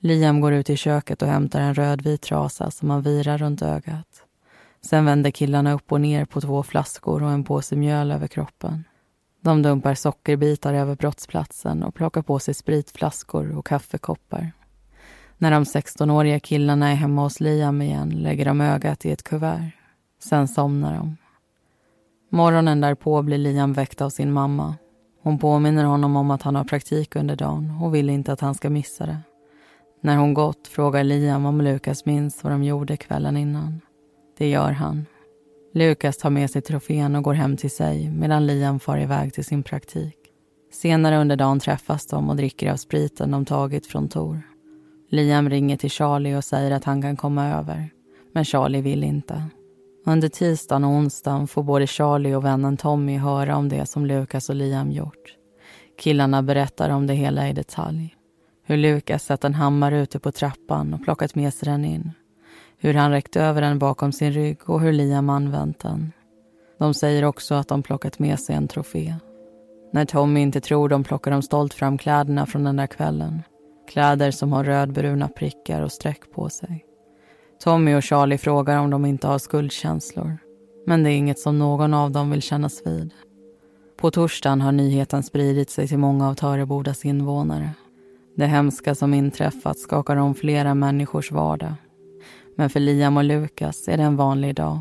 Liam 0.00 0.40
går 0.40 0.52
ut 0.52 0.70
i 0.70 0.76
köket 0.76 1.22
och 1.22 1.28
hämtar 1.28 1.60
en 1.60 1.74
rödvit 1.74 2.22
trasa 2.22 2.70
som 2.70 2.90
han 2.90 3.02
virar 3.02 3.38
runt 3.38 3.62
ögat. 3.62 4.24
Sen 4.80 5.04
vänder 5.04 5.30
killarna 5.30 5.72
upp 5.72 5.92
och 5.92 6.00
ner 6.00 6.24
på 6.24 6.40
två 6.40 6.62
flaskor 6.62 7.22
och 7.22 7.30
en 7.30 7.44
påse 7.44 7.76
mjöl 7.76 8.12
över 8.12 8.26
kroppen. 8.26 8.84
De 9.40 9.62
dumpar 9.62 9.94
sockerbitar 9.94 10.74
över 10.74 10.96
brottsplatsen 10.96 11.82
och 11.82 11.94
plockar 11.94 12.22
på 12.22 12.38
sig 12.38 12.54
spritflaskor 12.54 13.56
och 13.56 13.66
kaffekoppar. 13.66 14.52
När 15.38 15.50
de 15.50 15.64
16-åriga 15.64 16.40
killarna 16.40 16.90
är 16.90 16.94
hemma 16.94 17.22
hos 17.22 17.40
Liam 17.40 17.82
igen 17.82 18.10
lägger 18.10 18.44
de 18.44 18.60
ögat 18.60 19.04
i 19.04 19.10
ett 19.10 19.22
kuvert. 19.22 19.70
Sen 20.18 20.48
somnar 20.48 20.96
de. 20.96 21.16
Morgonen 22.30 22.80
därpå 22.80 23.22
blir 23.22 23.38
Liam 23.38 23.72
väckt 23.72 24.00
av 24.00 24.10
sin 24.10 24.32
mamma. 24.32 24.74
Hon 25.24 25.38
påminner 25.38 25.84
honom 25.84 26.16
om 26.16 26.30
att 26.30 26.42
han 26.42 26.56
har 26.56 26.64
praktik 26.64 27.16
under 27.16 27.36
dagen 27.36 27.78
och 27.82 27.94
vill 27.94 28.10
inte 28.10 28.32
att 28.32 28.40
han 28.40 28.54
ska 28.54 28.70
missa 28.70 29.06
det. 29.06 29.18
När 30.00 30.16
hon 30.16 30.34
gått 30.34 30.68
frågar 30.68 31.04
Liam 31.04 31.46
om 31.46 31.60
Lukas 31.60 32.06
minns 32.06 32.44
vad 32.44 32.52
de 32.52 32.64
gjorde 32.64 32.96
kvällen 32.96 33.36
innan. 33.36 33.80
Det 34.38 34.48
gör 34.48 34.72
han. 34.72 35.06
Lukas 35.72 36.16
tar 36.16 36.30
med 36.30 36.50
sig 36.50 36.62
trofén 36.62 37.16
och 37.16 37.22
går 37.22 37.34
hem 37.34 37.56
till 37.56 37.70
sig 37.70 38.10
medan 38.10 38.46
Liam 38.46 38.80
far 38.80 38.98
iväg 38.98 39.34
till 39.34 39.44
sin 39.44 39.62
praktik. 39.62 40.16
Senare 40.72 41.18
under 41.18 41.36
dagen 41.36 41.60
träffas 41.60 42.06
de 42.06 42.30
och 42.30 42.36
dricker 42.36 42.72
av 42.72 42.76
spriten 42.76 43.30
de 43.30 43.44
tagit 43.44 43.86
från 43.86 44.08
Tor. 44.08 44.42
Liam 45.10 45.50
ringer 45.50 45.76
till 45.76 45.90
Charlie 45.90 46.36
och 46.36 46.44
säger 46.44 46.70
att 46.70 46.84
han 46.84 47.02
kan 47.02 47.16
komma 47.16 47.48
över. 47.48 47.90
Men 48.32 48.44
Charlie 48.44 48.80
vill 48.80 49.04
inte. 49.04 49.42
Under 50.06 50.28
tisdagen 50.28 50.84
och 50.84 50.90
onsdagen 50.90 51.46
får 51.46 51.62
både 51.62 51.86
Charlie 51.86 52.34
och 52.34 52.44
vännen 52.44 52.76
Tommy 52.76 53.18
höra 53.18 53.56
om 53.56 53.68
det 53.68 53.86
som 53.86 54.06
Lukas 54.06 54.48
och 54.48 54.54
Liam 54.54 54.92
gjort. 54.92 55.36
Killarna 55.98 56.42
berättar 56.42 56.90
om 56.90 57.06
det 57.06 57.14
hela 57.14 57.48
i 57.48 57.52
detalj. 57.52 58.16
Hur 58.66 58.76
Lukas 58.76 59.24
satt 59.24 59.44
en 59.44 59.54
hammare 59.54 60.00
ute 60.00 60.18
på 60.18 60.32
trappan 60.32 60.94
och 60.94 61.04
plockat 61.04 61.34
med 61.34 61.54
sig 61.54 61.68
den 61.68 61.84
in. 61.84 62.12
Hur 62.78 62.94
han 62.94 63.10
räckt 63.10 63.36
över 63.36 63.60
den 63.60 63.78
bakom 63.78 64.12
sin 64.12 64.32
rygg 64.32 64.70
och 64.70 64.80
hur 64.80 64.92
Liam 64.92 65.30
använt 65.30 65.80
den. 65.80 66.12
De 66.78 66.94
säger 66.94 67.24
också 67.24 67.54
att 67.54 67.68
de 67.68 67.82
plockat 67.82 68.18
med 68.18 68.40
sig 68.40 68.56
en 68.56 68.68
trofé. 68.68 69.14
När 69.92 70.04
Tommy 70.04 70.40
inte 70.40 70.60
tror 70.60 70.88
dem 70.88 71.04
plockar 71.04 71.30
de 71.30 71.42
stolt 71.42 71.74
fram 71.74 71.98
kläderna 71.98 72.46
från 72.46 72.64
den 72.64 72.76
där 72.76 72.86
kvällen. 72.86 73.42
Kläder 73.88 74.30
som 74.30 74.52
har 74.52 74.64
rödbruna 74.64 75.28
prickar 75.28 75.82
och 75.82 75.92
streck 75.92 76.32
på 76.34 76.48
sig. 76.48 76.84
Tommy 77.64 77.94
och 77.94 78.04
Charlie 78.04 78.38
frågar 78.38 78.78
om 78.78 78.90
de 78.90 79.04
inte 79.04 79.26
har 79.26 79.38
skuldkänslor. 79.38 80.38
Men 80.86 81.02
det 81.02 81.10
är 81.10 81.16
inget 81.16 81.38
som 81.38 81.58
någon 81.58 81.94
av 81.94 82.10
dem 82.10 82.30
vill 82.30 82.42
kännas 82.42 82.86
vid. 82.86 83.10
På 83.96 84.10
torsdagen 84.10 84.60
har 84.60 84.72
nyheten 84.72 85.22
spridit 85.22 85.70
sig 85.70 85.88
till 85.88 85.98
många 85.98 86.28
av 86.28 86.34
Törebodas 86.34 87.04
invånare. 87.04 87.70
Det 88.36 88.46
hemska 88.46 88.94
som 88.94 89.14
inträffat 89.14 89.78
skakar 89.78 90.16
om 90.16 90.34
flera 90.34 90.74
människors 90.74 91.32
vardag. 91.32 91.74
Men 92.56 92.70
för 92.70 92.80
Liam 92.80 93.16
och 93.16 93.24
Lukas 93.24 93.88
är 93.88 93.96
det 93.96 94.02
en 94.02 94.16
vanlig 94.16 94.54
dag. 94.54 94.78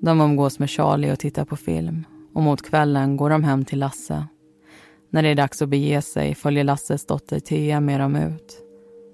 De 0.00 0.20
umgås 0.20 0.58
med 0.58 0.70
Charlie 0.70 1.12
och 1.12 1.18
tittar 1.18 1.44
på 1.44 1.56
film. 1.56 2.04
Och 2.34 2.42
mot 2.42 2.62
kvällen 2.62 3.16
går 3.16 3.30
de 3.30 3.44
hem 3.44 3.64
till 3.64 3.78
Lasse. 3.78 4.26
När 5.10 5.22
det 5.22 5.28
är 5.28 5.34
dags 5.34 5.62
att 5.62 5.68
bege 5.68 6.02
sig 6.02 6.34
följer 6.34 6.64
Lasses 6.64 7.06
dotter 7.06 7.40
Thea 7.40 7.80
med 7.80 8.00
dem 8.00 8.16
ut. 8.16 8.58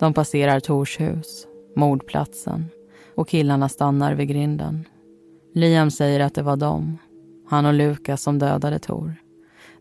De 0.00 0.14
passerar 0.14 0.60
Tors 0.60 1.00
hus, 1.00 1.46
mordplatsen 1.76 2.70
och 3.20 3.28
killarna 3.28 3.68
stannar 3.68 4.14
vid 4.14 4.28
grinden. 4.28 4.84
Liam 5.54 5.90
säger 5.90 6.20
att 6.20 6.34
det 6.34 6.42
var 6.42 6.56
de, 6.56 6.98
han 7.48 7.66
och 7.66 7.74
Lukas, 7.74 8.22
som 8.22 8.38
dödade 8.38 8.78
Tor. 8.78 9.14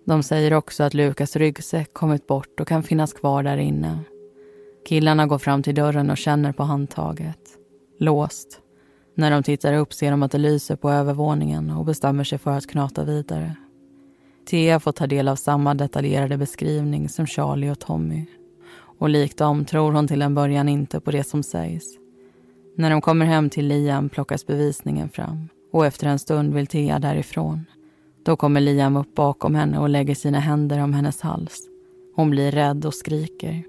De 0.06 0.24
säger 0.24 0.54
också 0.54 0.84
att 0.84 0.94
Lukas 0.94 1.36
ryggsäck 1.36 1.94
kommit 1.94 2.28
bort 2.28 2.60
och 2.60 2.68
kan 2.68 2.84
finnas 2.84 3.14
kvar 3.14 3.44
där 3.44 3.58
inne. 3.58 4.00
Killarna 4.88 5.28
går 5.28 5.38
fram 5.38 5.64
till 5.64 5.76
dörren 5.76 6.10
och 6.10 6.18
känner 6.18 6.52
på 6.52 6.64
handtaget. 6.64 7.40
Låst. 8.00 8.60
När 9.16 9.32
de 9.32 9.44
tittar 9.44 9.74
upp 9.74 9.94
ser 9.94 10.12
de 10.12 10.24
att 10.24 10.32
det 10.32 10.38
lyser 10.38 10.76
på 10.76 10.90
övervåningen 10.90 11.70
och 11.70 11.86
bestämmer 11.86 12.24
sig 12.24 12.38
för 12.38 12.52
att 12.52 12.68
knata 12.68 13.04
vidare. 13.04 13.56
Thea 14.46 14.80
får 14.80 14.92
ta 14.92 15.08
del 15.08 15.28
av 15.28 15.36
samma 15.36 15.74
detaljerade 15.74 16.38
beskrivning 16.38 17.10
som 17.10 17.28
Charlie 17.28 17.72
och 17.72 17.80
Tommy. 17.80 18.26
Och 19.00 19.10
likt 19.10 19.38
dem 19.38 19.66
tror 19.66 19.92
hon 19.92 20.08
till 20.08 20.22
en 20.22 20.36
början 20.36 20.70
inte 20.70 21.00
på 21.00 21.12
det 21.12 21.24
som 21.24 21.44
sägs. 21.44 21.99
När 22.80 22.90
de 22.90 23.02
kommer 23.02 23.26
hem 23.26 23.50
till 23.50 23.68
Liam 23.68 24.10
plockas 24.10 24.46
bevisningen 24.46 25.10
fram 25.10 25.50
och 25.72 25.86
efter 25.86 26.08
en 26.08 26.20
stund 26.20 26.54
vill 26.54 26.68
Thea 26.68 27.00
därifrån. 27.00 27.66
Då 28.26 28.36
kommer 28.36 28.62
Liam 28.62 28.98
upp 28.98 29.16
bakom 29.16 29.56
henne 29.56 29.80
och 29.80 29.90
lägger 29.90 30.16
sina 30.16 30.40
händer 30.40 30.84
om 30.84 30.94
hennes 30.94 31.22
hals. 31.22 31.60
Hon 32.16 32.30
blir 32.30 32.52
rädd 32.52 32.86
och 32.86 32.94
skriker. 32.94 33.64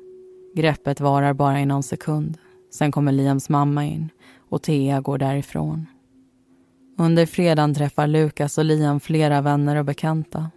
Greppet 0.55 1.01
varar 1.01 1.33
bara 1.33 1.61
i 1.61 1.67
någon 1.67 1.83
sekund. 1.83 2.39
Sen 2.73 2.93
kommer 2.93 3.13
Liams 3.13 3.49
mamma 3.49 3.85
in 3.85 4.09
och 4.51 4.63
Thea 4.63 5.01
går 5.01 5.19
därifrån. 5.19 5.87
Under 6.99 7.27
fredagen 7.27 7.75
träffar 7.75 8.07
Lukas 8.07 8.59
och 8.59 8.65
Liam 8.65 9.01
flera 9.01 9.41
vänner 9.41 9.77
och 9.77 9.85
bekanta. 9.85 10.51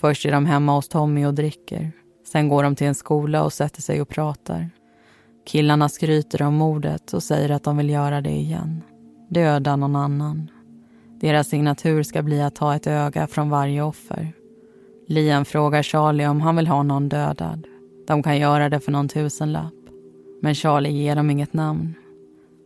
Först 0.00 0.26
är 0.26 0.32
de 0.32 0.46
hemma 0.46 0.74
hos 0.74 0.88
Tommy 0.88 1.26
och 1.26 1.34
dricker. 1.34 1.92
Sen 2.32 2.48
går 2.48 2.62
de 2.62 2.76
till 2.76 2.86
en 2.86 2.94
skola 2.94 3.44
och 3.44 3.52
sätter 3.52 3.82
sig 3.82 4.00
och 4.00 4.08
pratar. 4.08 4.70
Killarna 5.44 5.88
skryter 5.88 6.42
om 6.42 6.54
mordet 6.54 7.12
och 7.12 7.22
säger 7.22 7.50
att 7.50 7.64
de 7.64 7.76
vill 7.76 7.90
göra 7.90 8.20
det 8.20 8.30
igen. 8.30 8.82
Döda 9.28 9.76
någon 9.76 9.96
annan. 9.96 10.50
Deras 11.20 11.48
signatur 11.48 12.02
ska 12.02 12.22
bli 12.22 12.42
att 12.42 12.54
ta 12.54 12.74
ett 12.74 12.86
öga 12.86 13.26
från 13.26 13.50
varje 13.50 13.82
offer. 13.82 14.32
Liam 15.08 15.44
frågar 15.44 15.82
Charlie 15.82 16.26
om 16.26 16.40
han 16.40 16.56
vill 16.56 16.66
ha 16.66 16.82
någon 16.82 17.08
dödad. 17.08 17.66
De 18.06 18.22
kan 18.22 18.38
göra 18.38 18.68
det 18.68 18.80
för 18.80 18.92
någon 18.92 19.08
tusenlapp. 19.08 19.74
Men 20.42 20.54
Charlie 20.54 20.90
ger 20.90 21.16
dem 21.16 21.30
inget 21.30 21.52
namn. 21.52 21.94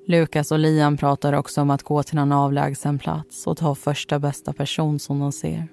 Lukas 0.07 0.53
och 0.53 0.59
Liam 0.59 0.97
pratar 0.97 1.33
också 1.33 1.61
om 1.61 1.71
att 1.71 1.83
gå 1.83 2.03
till 2.03 2.17
någon 2.17 2.33
avlägsen 2.33 2.99
plats 2.99 3.47
och 3.47 3.57
ta 3.57 3.75
första 3.75 4.19
bästa 4.19 4.53
person 4.53 4.99
som 4.99 5.21
de 5.21 5.33
ser. 5.33 5.69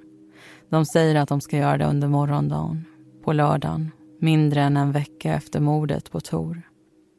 De 0.69 0.85
säger 0.85 1.15
att 1.15 1.29
de 1.29 1.41
ska 1.41 1.57
göra 1.57 1.77
det 1.77 1.85
under 1.85 2.07
morgondagen, 2.07 2.85
på 3.23 3.33
lördagen, 3.33 3.91
mindre 4.19 4.61
än 4.61 4.77
en 4.77 4.91
vecka 4.91 5.33
efter 5.33 5.59
mordet 5.59 6.11
på 6.11 6.19
Tor. 6.19 6.61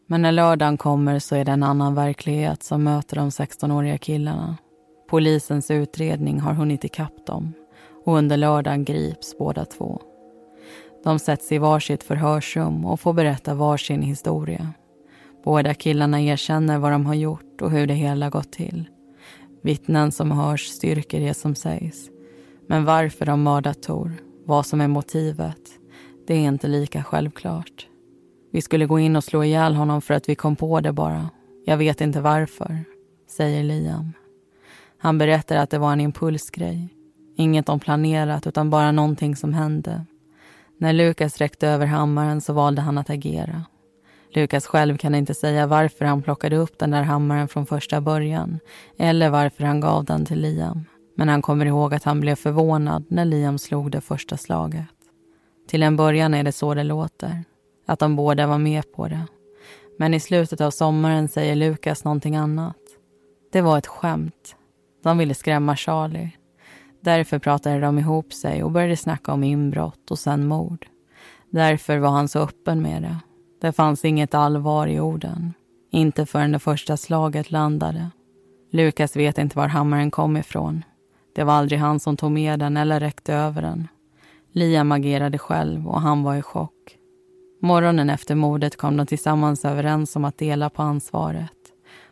Men 0.07 0.23
när 0.23 0.33
lördagen 0.33 0.77
kommer 0.77 1.19
så 1.19 1.37
är 1.37 1.45
det 1.45 1.53
en 1.53 1.63
annan 1.63 1.95
verklighet 1.95 2.63
som 2.63 2.85
möter 2.85 3.17
de 3.17 3.31
16-åriga 3.31 3.99
killarna. 3.99 4.57
Polisens 5.09 5.71
utredning 5.71 6.41
har 6.41 6.53
hunnit 6.53 6.85
ikapp 6.85 7.27
dem 7.27 7.53
och 8.05 8.17
under 8.17 8.37
lördagen 8.37 8.85
grips 8.85 9.39
båda 9.39 9.65
två. 9.65 10.01
De 11.05 11.19
sätts 11.19 11.53
i 11.53 11.59
varsitt 11.59 12.03
förhörsrum 12.03 12.85
och 12.85 13.01
får 13.01 13.13
berätta 13.13 13.55
varsin 13.55 14.03
historia. 14.03 14.73
Båda 15.45 15.75
killarna 15.75 16.21
erkänner 16.21 16.79
vad 16.79 16.93
de 16.93 17.07
har 17.07 17.15
gjort 17.15 17.63
och 17.63 17.71
hur 17.71 17.87
det 17.87 17.95
hela 17.95 18.31
gått 18.31 18.53
till. 18.53 18.85
Vittnen 19.63 20.13
som 20.13 20.31
hörs 20.31 20.67
styrker 20.67 21.21
det 21.21 21.35
som 21.35 21.55
sägs. 21.55 22.11
Men 22.67 22.85
varför 22.85 23.27
de 23.27 23.43
mördat 23.43 23.83
Tor, 23.83 24.13
vad 24.45 24.67
som 24.67 24.81
är 24.81 24.89
motivet, 24.89 25.61
det 26.27 26.35
är 26.35 26.49
inte 26.49 26.69
lika 26.69 27.05
självklart. 27.05 27.89
Vi 28.55 28.63
skulle 28.63 28.87
gå 28.87 28.99
in 28.99 29.17
och 29.17 29.25
slå 29.25 29.45
ihjäl 29.45 29.75
honom 29.75 30.03
för 30.03 30.15
att 30.15 30.29
vi 30.29 30.35
kom 30.35 30.57
på 30.57 30.81
det 30.81 30.93
bara. 30.93 31.31
Jag 31.65 31.77
vet 31.77 32.01
inte 32.01 32.21
varför, 32.21 32.85
säger 33.29 33.63
Liam. 33.63 34.13
Han 34.99 35.19
berättar 35.19 35.57
att 35.57 35.71
det 35.71 35.79
var 35.79 35.93
en 35.93 36.01
impulsgrej. 36.01 36.89
Inget 37.37 37.69
om 37.69 37.81
planerat, 37.81 38.47
utan 38.47 38.71
bara 38.71 38.93
någonting 38.93 39.37
som 39.37 39.55
hände. 39.55 40.05
När 40.79 40.93
Lukas 40.93 41.39
räckte 41.39 41.69
över 41.69 41.87
hammaren 41.87 42.41
så 42.41 42.53
valde 42.53 42.83
han 42.83 42.99
att 42.99 43.11
agera. 43.11 43.65
Lukas 44.35 44.67
själv 44.67 44.97
kan 44.97 45.15
inte 45.15 45.35
säga 45.35 45.67
varför 45.67 46.05
han 46.05 46.23
plockade 46.23 46.57
upp 46.57 46.79
den 46.79 46.91
där 46.91 47.03
hammaren 47.03 47.49
från 47.49 47.67
första 47.67 48.01
början 48.01 48.59
eller 48.99 49.31
varför 49.31 49.65
han 49.65 49.81
gav 49.81 50.05
den 50.05 50.27
till 50.27 50.41
Liam. 50.41 50.85
Men 51.17 51.29
han 51.29 51.43
kommer 51.43 51.67
ihåg 51.67 51.95
att 51.95 52.05
han 52.05 52.21
blev 52.21 52.35
förvånad 52.35 53.05
när 53.09 53.25
Liam 53.25 53.59
slog 53.59 53.91
det 53.91 54.01
första 54.01 54.37
slaget. 54.37 54.87
Till 55.69 55.83
en 55.83 55.97
början 55.97 56.35
är 56.35 56.43
det 56.43 56.53
så 56.53 56.75
det 56.75 56.85
låter, 56.85 57.45
att 57.87 57.99
de 57.99 58.17
båda 58.17 58.47
var 58.47 58.59
med 58.59 58.93
på 58.93 59.09
det. 59.09 59.27
Men 59.99 60.15
i 60.15 60.21
slutet 60.21 60.61
av 60.61 60.71
sommaren 60.71 61.29
säger 61.29 61.55
Lukas 61.55 62.05
någonting 62.05 62.37
annat. 62.37 62.77
Det 63.53 63.61
var 63.61 63.79
ett 63.79 63.87
skämt. 63.87 64.57
De 65.03 65.19
ville 65.19 65.35
skrämma 65.35 65.77
Charlie. 65.77 66.31
Därför 67.01 67.39
pratade 67.39 67.81
de 67.81 67.99
ihop 67.99 68.33
sig 68.33 68.63
och 68.63 68.71
började 68.71 68.97
snacka 68.97 69.33
om 69.33 69.45
inbrott 69.45 70.11
och 70.11 70.19
sen 70.19 70.47
mord. 70.47 70.87
Därför 71.51 71.99
var 71.99 72.11
han 72.11 72.29
så 72.29 72.39
öppen 72.39 72.83
med 72.83 73.03
det. 73.03 73.17
Det 73.61 73.73
fanns 73.73 74.05
inget 74.05 74.35
allvar 74.35 74.87
i 74.87 75.01
orden. 75.01 75.55
Inte 75.91 76.27
förrän 76.27 76.53
det 76.53 76.59
första 76.59 76.97
slaget 76.97 77.51
landade. 77.51 78.11
Lukas 78.71 79.17
vet 79.17 79.39
inte 79.39 79.59
var 79.59 79.69
hammaren 79.69 80.11
kom 80.11 80.37
ifrån. 80.37 80.85
Det 81.35 81.45
var 81.45 81.53
aldrig 81.53 81.79
han 81.79 82.01
som 82.01 82.17
tog 82.17 82.31
med 82.31 82.59
den 82.59 82.77
eller 82.77 83.01
räckte 83.01 83.35
över 83.35 83.63
den. 83.63 83.89
Liam 84.53 84.93
agerade 84.93 85.39
själv 85.39 85.89
och 85.89 86.01
han 86.01 86.23
var 86.23 86.37
i 86.37 86.43
chock. 86.43 86.99
Morgonen 87.65 88.11
efter 88.11 88.35
mordet 88.35 88.77
kom 88.77 88.97
de 88.97 89.07
tillsammans 89.07 89.65
överens 89.65 90.17
om 90.17 90.25
att 90.25 90.39
dela 90.39 90.71
på 90.71 90.83
ansvaret. 90.83 91.51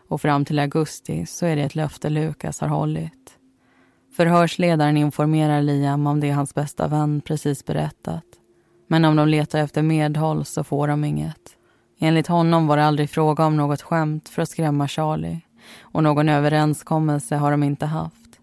Och 0.09 0.21
fram 0.21 0.45
till 0.45 0.59
augusti 0.59 1.27
så 1.27 1.47
är 1.47 1.57
det 1.57 1.63
ett 1.63 1.75
löfte 1.75 2.11
Lukas 2.11 2.61
har 2.61 2.69
hållit. 2.69 3.39
Förhörsledaren 4.17 4.97
informerar 4.97 5.63
Liam 5.63 6.07
om 6.07 6.21
det 6.21 6.31
hans 6.31 6.55
bästa 6.55 6.89
vän 6.89 7.21
precis 7.21 7.65
berättat. 7.65 8.25
Men 8.89 9.05
om 9.05 9.17
de 9.17 9.29
letar 9.29 9.59
efter 9.59 9.83
medhåll 9.83 10.45
så 10.45 10.65
får 10.65 10.89
de 10.89 11.05
inget. 11.05 11.57
Enligt 11.99 12.27
honom 12.27 12.67
var 12.67 12.77
det 12.77 12.85
aldrig 12.85 13.11
fråga 13.11 13.47
om 13.47 13.57
något 13.57 13.83
skämt 13.83 14.29
för 14.29 14.43
att 14.43 14.49
skrämma 14.49 14.89
Charlie 14.89 15.41
och 15.81 16.03
någon 16.03 16.29
överenskommelse 16.29 17.37
har 17.37 17.51
de 17.51 17.63
inte 17.63 17.87
haft. 17.87 18.41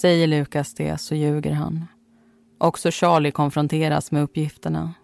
Säger 0.00 0.26
Lukas 0.26 0.74
det 0.74 1.00
så 1.00 1.14
ljuger 1.14 1.52
han. 1.52 1.84
Också 2.58 2.90
Charlie 2.90 3.30
konfronteras 3.30 4.12
med 4.12 4.22
uppgifterna. 4.22 4.94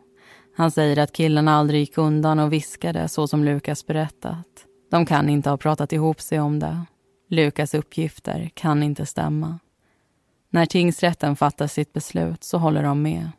Han 0.56 0.70
säger 0.70 0.98
att 0.98 1.12
killarna 1.12 1.54
aldrig 1.54 1.80
gick 1.80 1.98
undan 1.98 2.38
och 2.38 2.52
viskade 2.52 3.08
så 3.08 3.28
som 3.28 3.44
Lukas 3.44 3.86
berättat. 3.86 4.46
De 4.90 5.06
kan 5.06 5.28
inte 5.28 5.50
ha 5.50 5.56
pratat 5.56 5.92
ihop 5.92 6.20
sig 6.20 6.40
om 6.40 6.58
det. 6.58 6.84
Lukas 7.28 7.74
uppgifter 7.74 8.50
kan 8.54 8.82
inte 8.82 9.06
stämma. 9.06 9.58
När 10.50 10.66
tingsrätten 10.66 11.36
fattar 11.36 11.66
sitt 11.66 11.92
beslut 11.92 12.44
så 12.44 12.58
håller 12.58 12.82
de 12.82 13.02
med. 13.02 13.30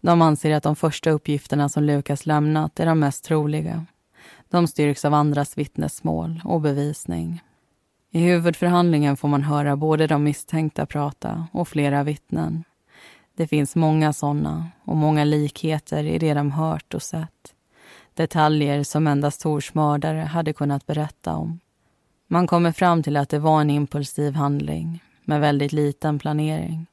De 0.00 0.22
anser 0.22 0.54
att 0.54 0.62
de 0.62 0.76
första 0.76 1.10
uppgifterna 1.10 1.68
som 1.68 1.84
Lukas 1.84 2.26
lämnat 2.26 2.80
är 2.80 2.86
de 2.86 2.98
mest 2.98 3.24
troliga. 3.24 3.86
De 4.50 4.66
styrks 4.66 5.04
av 5.04 5.14
andras 5.14 5.58
vittnesmål 5.58 6.40
och 6.44 6.60
bevisning. 6.60 7.42
I 8.10 8.20
huvudförhandlingen 8.20 9.16
får 9.16 9.28
man 9.28 9.42
höra 9.42 9.76
både 9.76 10.06
de 10.06 10.24
misstänkta 10.24 10.86
prata 10.86 11.46
och 11.52 11.68
flera 11.68 12.02
vittnen. 12.02 12.64
Det 13.40 13.46
finns 13.46 13.76
många 13.76 14.12
sådana 14.12 14.68
och 14.84 14.96
många 14.96 15.24
likheter 15.24 16.04
i 16.04 16.18
det 16.18 16.34
de 16.34 16.52
hört 16.52 16.94
och 16.94 17.02
sett. 17.02 17.54
Detaljer 18.14 18.82
som 18.82 19.06
endast 19.06 19.40
Tors 19.40 19.74
mördare 19.74 20.18
hade 20.18 20.52
kunnat 20.52 20.86
berätta 20.86 21.36
om. 21.36 21.60
Man 22.26 22.46
kommer 22.46 22.72
fram 22.72 23.02
till 23.02 23.16
att 23.16 23.28
det 23.28 23.38
var 23.38 23.60
en 23.60 23.70
impulsiv 23.70 24.34
handling 24.34 25.02
med 25.24 25.40
väldigt 25.40 25.72
liten 25.72 26.18
planering. 26.18 26.86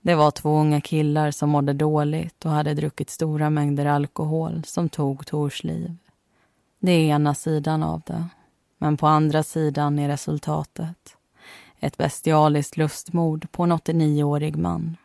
Det 0.00 0.14
var 0.14 0.30
två 0.30 0.60
unga 0.60 0.80
killar 0.80 1.30
som 1.30 1.50
mådde 1.50 1.72
dåligt 1.72 2.44
och 2.44 2.50
hade 2.50 2.74
druckit 2.74 3.10
stora 3.10 3.50
mängder 3.50 3.86
alkohol 3.86 4.62
som 4.66 4.88
tog 4.88 5.26
Tors 5.26 5.64
liv. 5.64 5.96
Det 6.80 6.92
är 6.92 7.14
ena 7.14 7.34
sidan 7.34 7.82
av 7.82 8.02
det. 8.06 8.24
Men 8.78 8.96
på 8.96 9.06
andra 9.06 9.42
sidan 9.42 9.98
är 9.98 10.08
resultatet. 10.08 11.16
Ett 11.80 11.96
bestialiskt 11.96 12.76
lustmord 12.76 13.52
på 13.52 13.62
en 13.62 13.72
89-årig 13.72 14.56
man. 14.56 14.96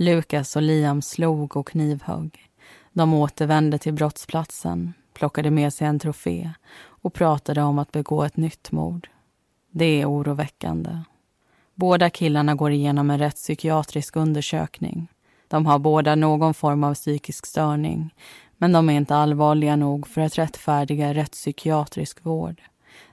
Lukas 0.00 0.56
och 0.56 0.62
Liam 0.62 1.02
slog 1.02 1.56
och 1.56 1.68
knivhögg. 1.68 2.50
De 2.92 3.14
återvände 3.14 3.78
till 3.78 3.92
brottsplatsen, 3.92 4.92
plockade 5.14 5.50
med 5.50 5.72
sig 5.72 5.86
en 5.86 5.98
trofé 5.98 6.50
och 6.78 7.14
pratade 7.14 7.62
om 7.62 7.78
att 7.78 7.92
begå 7.92 8.24
ett 8.24 8.36
nytt 8.36 8.72
mord. 8.72 9.08
Det 9.70 10.00
är 10.00 10.10
oroväckande. 10.10 10.98
Båda 11.74 12.10
killarna 12.10 12.54
går 12.54 12.70
igenom 12.70 13.10
en 13.10 13.18
rättspsykiatrisk 13.18 14.16
undersökning. 14.16 15.08
De 15.48 15.66
har 15.66 15.78
båda 15.78 16.14
någon 16.14 16.54
form 16.54 16.84
av 16.84 16.94
psykisk 16.94 17.46
störning 17.46 18.14
men 18.56 18.72
de 18.72 18.90
är 18.90 18.94
inte 18.94 19.16
allvarliga 19.16 19.76
nog 19.76 20.06
för 20.06 20.20
att 20.20 20.38
rättfärdiga 20.38 21.14
rättspsykiatrisk 21.14 22.24
vård. 22.24 22.62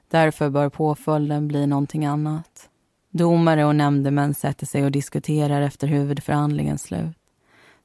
Därför 0.07 0.49
bör 0.49 0.69
påföljden 0.69 1.47
bli 1.47 1.67
någonting 1.67 2.05
annat. 2.05 2.69
Domare 3.18 3.66
och 3.66 3.76
nämndemän 3.76 4.34
sätter 4.34 4.66
sig 4.66 4.84
och 4.84 4.91
diskuterar 4.91 5.61
efter 5.61 5.88
huvudförhandlingens 5.88 6.84
slut. 6.84 7.18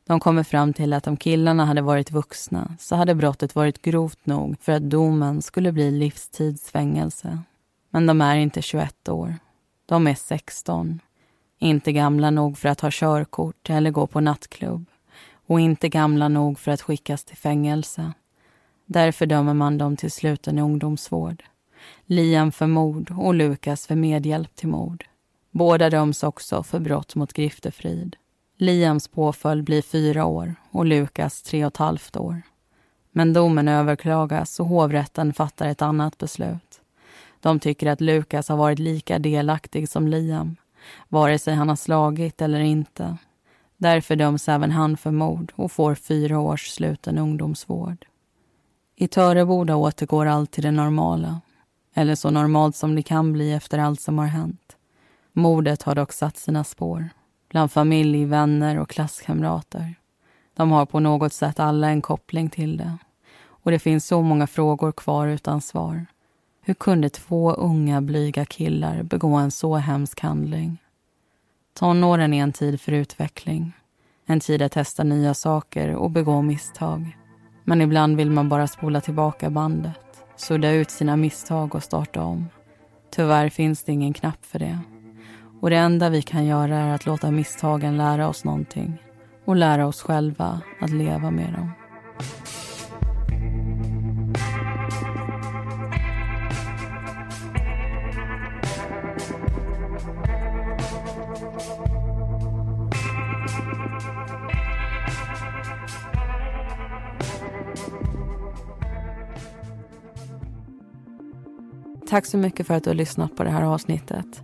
De 0.07 0.21
kommer 0.21 0.43
fram 0.43 0.73
till 0.73 0.93
att 0.93 1.07
om 1.07 1.17
killarna 1.17 1.65
hade 1.65 1.83
varit 1.83 2.11
vuxna 2.11 2.77
så 2.79 2.97
hade 2.97 3.15
brottet 3.15 3.55
varit 3.55 3.83
grovt 3.83 4.27
nog 4.27 4.57
för 4.61 4.73
att 4.73 4.91
domen 4.91 5.43
skulle 5.43 5.73
bli 5.73 5.91
livstidsfängelse. 5.91 7.39
Men 7.91 8.07
de 8.07 8.21
är 8.21 8.37
inte 8.37 8.63
21 8.63 9.09
år. 9.09 9.35
De 9.87 10.07
är 10.07 10.15
16. 10.15 11.01
Inte 11.59 11.93
gamla 11.93 12.31
nog 12.31 12.59
för 12.59 12.69
att 12.69 12.81
ha 12.81 12.89
körkort 12.93 13.71
eller 13.71 13.91
gå 13.91 14.07
på 14.07 14.21
nattklubb 14.21 14.85
och 15.47 15.61
inte 15.61 15.89
gamla 15.89 16.29
nog 16.29 16.59
för 16.59 16.71
att 16.71 16.83
skickas 16.83 17.25
till 17.25 17.37
fängelse. 17.37 18.13
Därför 18.87 19.27
dömer 19.27 19.55
man 19.55 19.79
dem 19.79 19.97
till 19.97 20.11
sluten 20.11 20.59
ungdomsvård. 20.59 21.45
Liam 22.07 22.53
för 22.53 22.67
mord 22.67 23.15
och 23.19 23.35
Lukas 23.35 23.87
för 23.87 23.95
medhjälp 23.95 24.55
till 24.55 24.69
mord. 24.69 25.05
Båda 25.51 25.91
döms 25.91 26.23
också 26.23 26.63
för 26.63 26.79
brott 26.81 27.15
mot 27.15 27.33
griftefrid. 27.33 28.17
Liams 28.57 29.09
påföljd 29.09 29.65
blir 29.65 29.83
fyra 29.83 30.25
år 30.25 30.55
och 30.71 30.87
Lukas 30.87 31.43
tre 31.43 31.65
och 31.65 31.73
ett 31.73 31.77
halvt 31.77 32.17
år. 32.17 32.43
Men 33.13 33.33
domen 33.33 33.69
överklagas 33.69 34.61
och 34.61 34.67
hovrätten 34.67 35.33
fattar 35.33 35.69
ett 35.69 35.83
annat 35.83 36.19
beslut. 36.19 36.81
De 37.41 37.61
tycker 37.61 37.91
att 37.91 38.01
Lukas 38.01 38.49
har 38.49 38.57
varit 38.57 38.79
lika 38.79 39.19
delaktig 39.19 39.89
som 39.89 40.09
Liam, 40.09 40.57
vare 41.09 41.39
sig 41.39 41.55
han 41.55 41.69
har 41.69 41.77
slagit 41.77 42.43
eller 42.43 42.61
inte. 42.61 43.17
Därför 43.77 44.17
döms 44.17 44.49
även 44.49 44.71
han 44.71 44.97
för 44.97 45.11
mord 45.11 45.53
och 45.57 45.73
får 45.73 45.95
fyra 45.95 46.39
års 46.39 46.69
sluten 46.69 47.19
ungdomsvård. 47.19 48.07
I 48.97 49.09
Töreboda 49.09 49.77
återgår 49.77 50.27
allt 50.27 50.51
till 50.51 50.63
det 50.63 50.71
normala. 50.71 51.41
Eller 51.95 52.15
så 52.15 52.31
normalt 52.31 52.77
som 52.77 52.95
det 52.95 53.03
kan 53.03 53.33
bli 53.33 53.53
efter 53.53 53.79
allt 53.79 54.01
som 54.01 54.19
har 54.19 54.27
hänt. 54.27 54.77
Mordet 55.41 55.83
har 55.83 55.95
dock 55.95 56.13
satt 56.13 56.37
sina 56.37 56.65
spår. 56.65 57.09
Bland 57.51 57.73
familj, 57.73 58.25
vänner 58.25 58.79
och 58.79 58.91
klasskamrater. 58.91 59.95
De 60.57 60.71
har 60.71 60.87
på 60.87 61.01
något 61.01 61.33
sätt 61.33 61.61
alla 61.61 61.89
en 61.89 62.03
koppling 62.03 62.51
till 62.51 62.77
det. 62.77 62.99
Och 63.47 63.71
det 63.71 63.79
finns 63.79 64.07
så 64.07 64.23
många 64.23 64.47
frågor 64.47 64.93
kvar 64.93 65.27
utan 65.27 65.61
svar. 65.61 66.07
Hur 66.63 66.75
kunde 66.75 67.11
två 67.11 67.53
unga 67.53 68.01
blyga 68.01 68.45
killar 68.45 69.03
begå 69.03 69.35
en 69.35 69.51
så 69.51 69.77
hemsk 69.77 70.21
handling? 70.21 70.79
Tonåren 71.75 72.35
är 72.35 72.43
en 72.43 72.53
tid 72.53 72.81
för 72.81 72.93
utveckling. 72.93 73.73
En 74.27 74.41
tid 74.41 74.63
att 74.63 74.73
testa 74.73 75.05
nya 75.05 75.35
saker 75.35 75.95
och 75.95 76.11
begå 76.11 76.43
misstag. 76.43 77.17
Men 77.65 77.81
ibland 77.81 78.17
vill 78.17 78.31
man 78.31 78.49
bara 78.49 78.67
spola 78.67 79.01
tillbaka 79.01 79.51
bandet 79.51 80.11
sudda 80.41 80.71
ut 80.71 80.91
sina 80.91 81.17
misstag 81.17 81.75
och 81.75 81.83
starta 81.83 82.23
om. 82.23 82.49
Tyvärr 83.11 83.49
finns 83.49 83.85
det 83.85 83.93
ingen 83.93 84.13
knapp 84.13 84.47
för 84.47 84.59
det. 84.59 84.79
Och 85.61 85.71
det 85.71 85.77
enda 85.77 86.11
vi 86.11 86.23
kan 86.23 86.47
göra 86.47 86.79
är 86.79 86.95
att 86.95 87.07
låta 87.07 87.31
misstagen 87.31 87.97
lära 87.97 88.29
oss 88.29 88.45
någonting 88.45 89.03
och 89.45 89.57
lära 89.57 89.87
oss 89.87 90.03
själva 90.03 90.61
att 90.81 90.91
leva 90.91 91.31
med 91.31 91.53
dem. 91.53 91.71
Tack 112.09 112.27
så 112.27 112.39
mycket 112.39 112.67
för 112.67 112.75
att 112.75 112.85
du 112.85 112.91
har 112.91 112.95
lyssnat 112.95 113.37
på 113.37 113.45
det 113.45 113.51
här 113.51 113.63
avsnittet. 113.63 114.43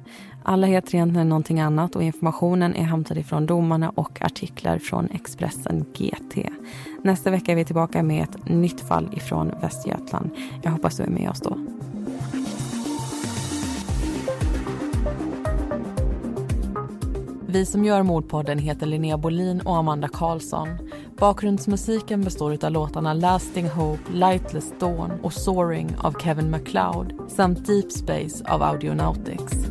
Alla 0.49 0.67
heter 0.67 0.95
egentligen 0.95 1.29
någonting 1.29 1.61
annat 1.61 1.97
och 1.97 2.03
informationen 2.03 2.75
är 2.75 2.85
hämtad 2.85 3.19
ifrån 3.19 3.47
domarna 3.47 3.91
och 3.95 4.23
artiklar 4.23 4.79
från 4.79 5.09
Expressen 5.11 5.85
GT. 5.95 6.49
Nästa 7.03 7.31
vecka 7.31 7.53
är 7.53 7.57
vi 7.57 7.65
tillbaka 7.65 8.03
med 8.03 8.23
ett 8.23 8.49
nytt 8.49 8.81
fall 8.81 9.09
ifrån 9.13 9.53
Västergötland. 9.61 10.31
Jag 10.63 10.71
hoppas 10.71 10.97
du 10.97 11.03
är 11.03 11.07
med 11.09 11.31
oss 11.31 11.41
då. 11.41 11.59
Vi 17.47 17.67
som 17.67 17.85
gör 17.85 18.03
Mordpodden 18.03 18.59
heter 18.59 18.87
Linnea 18.87 19.19
Bolin 19.19 19.61
och 19.61 19.77
Amanda 19.77 20.09
Karlsson. 20.09 20.69
Bakgrundsmusiken 21.19 22.21
består 22.21 22.65
av 22.65 22.73
låtarna 22.73 23.15
Lasting 23.15 23.69
Hope, 23.69 24.13
Lightless 24.13 24.73
Dawn 24.81 25.13
och 25.23 25.33
Soaring 25.33 25.97
av 25.99 26.13
Kevin 26.13 26.51
MacLeod 26.51 27.13
samt 27.29 27.67
Deep 27.67 27.93
Space 27.93 28.45
av 28.49 28.63
Audionautics. 28.63 29.67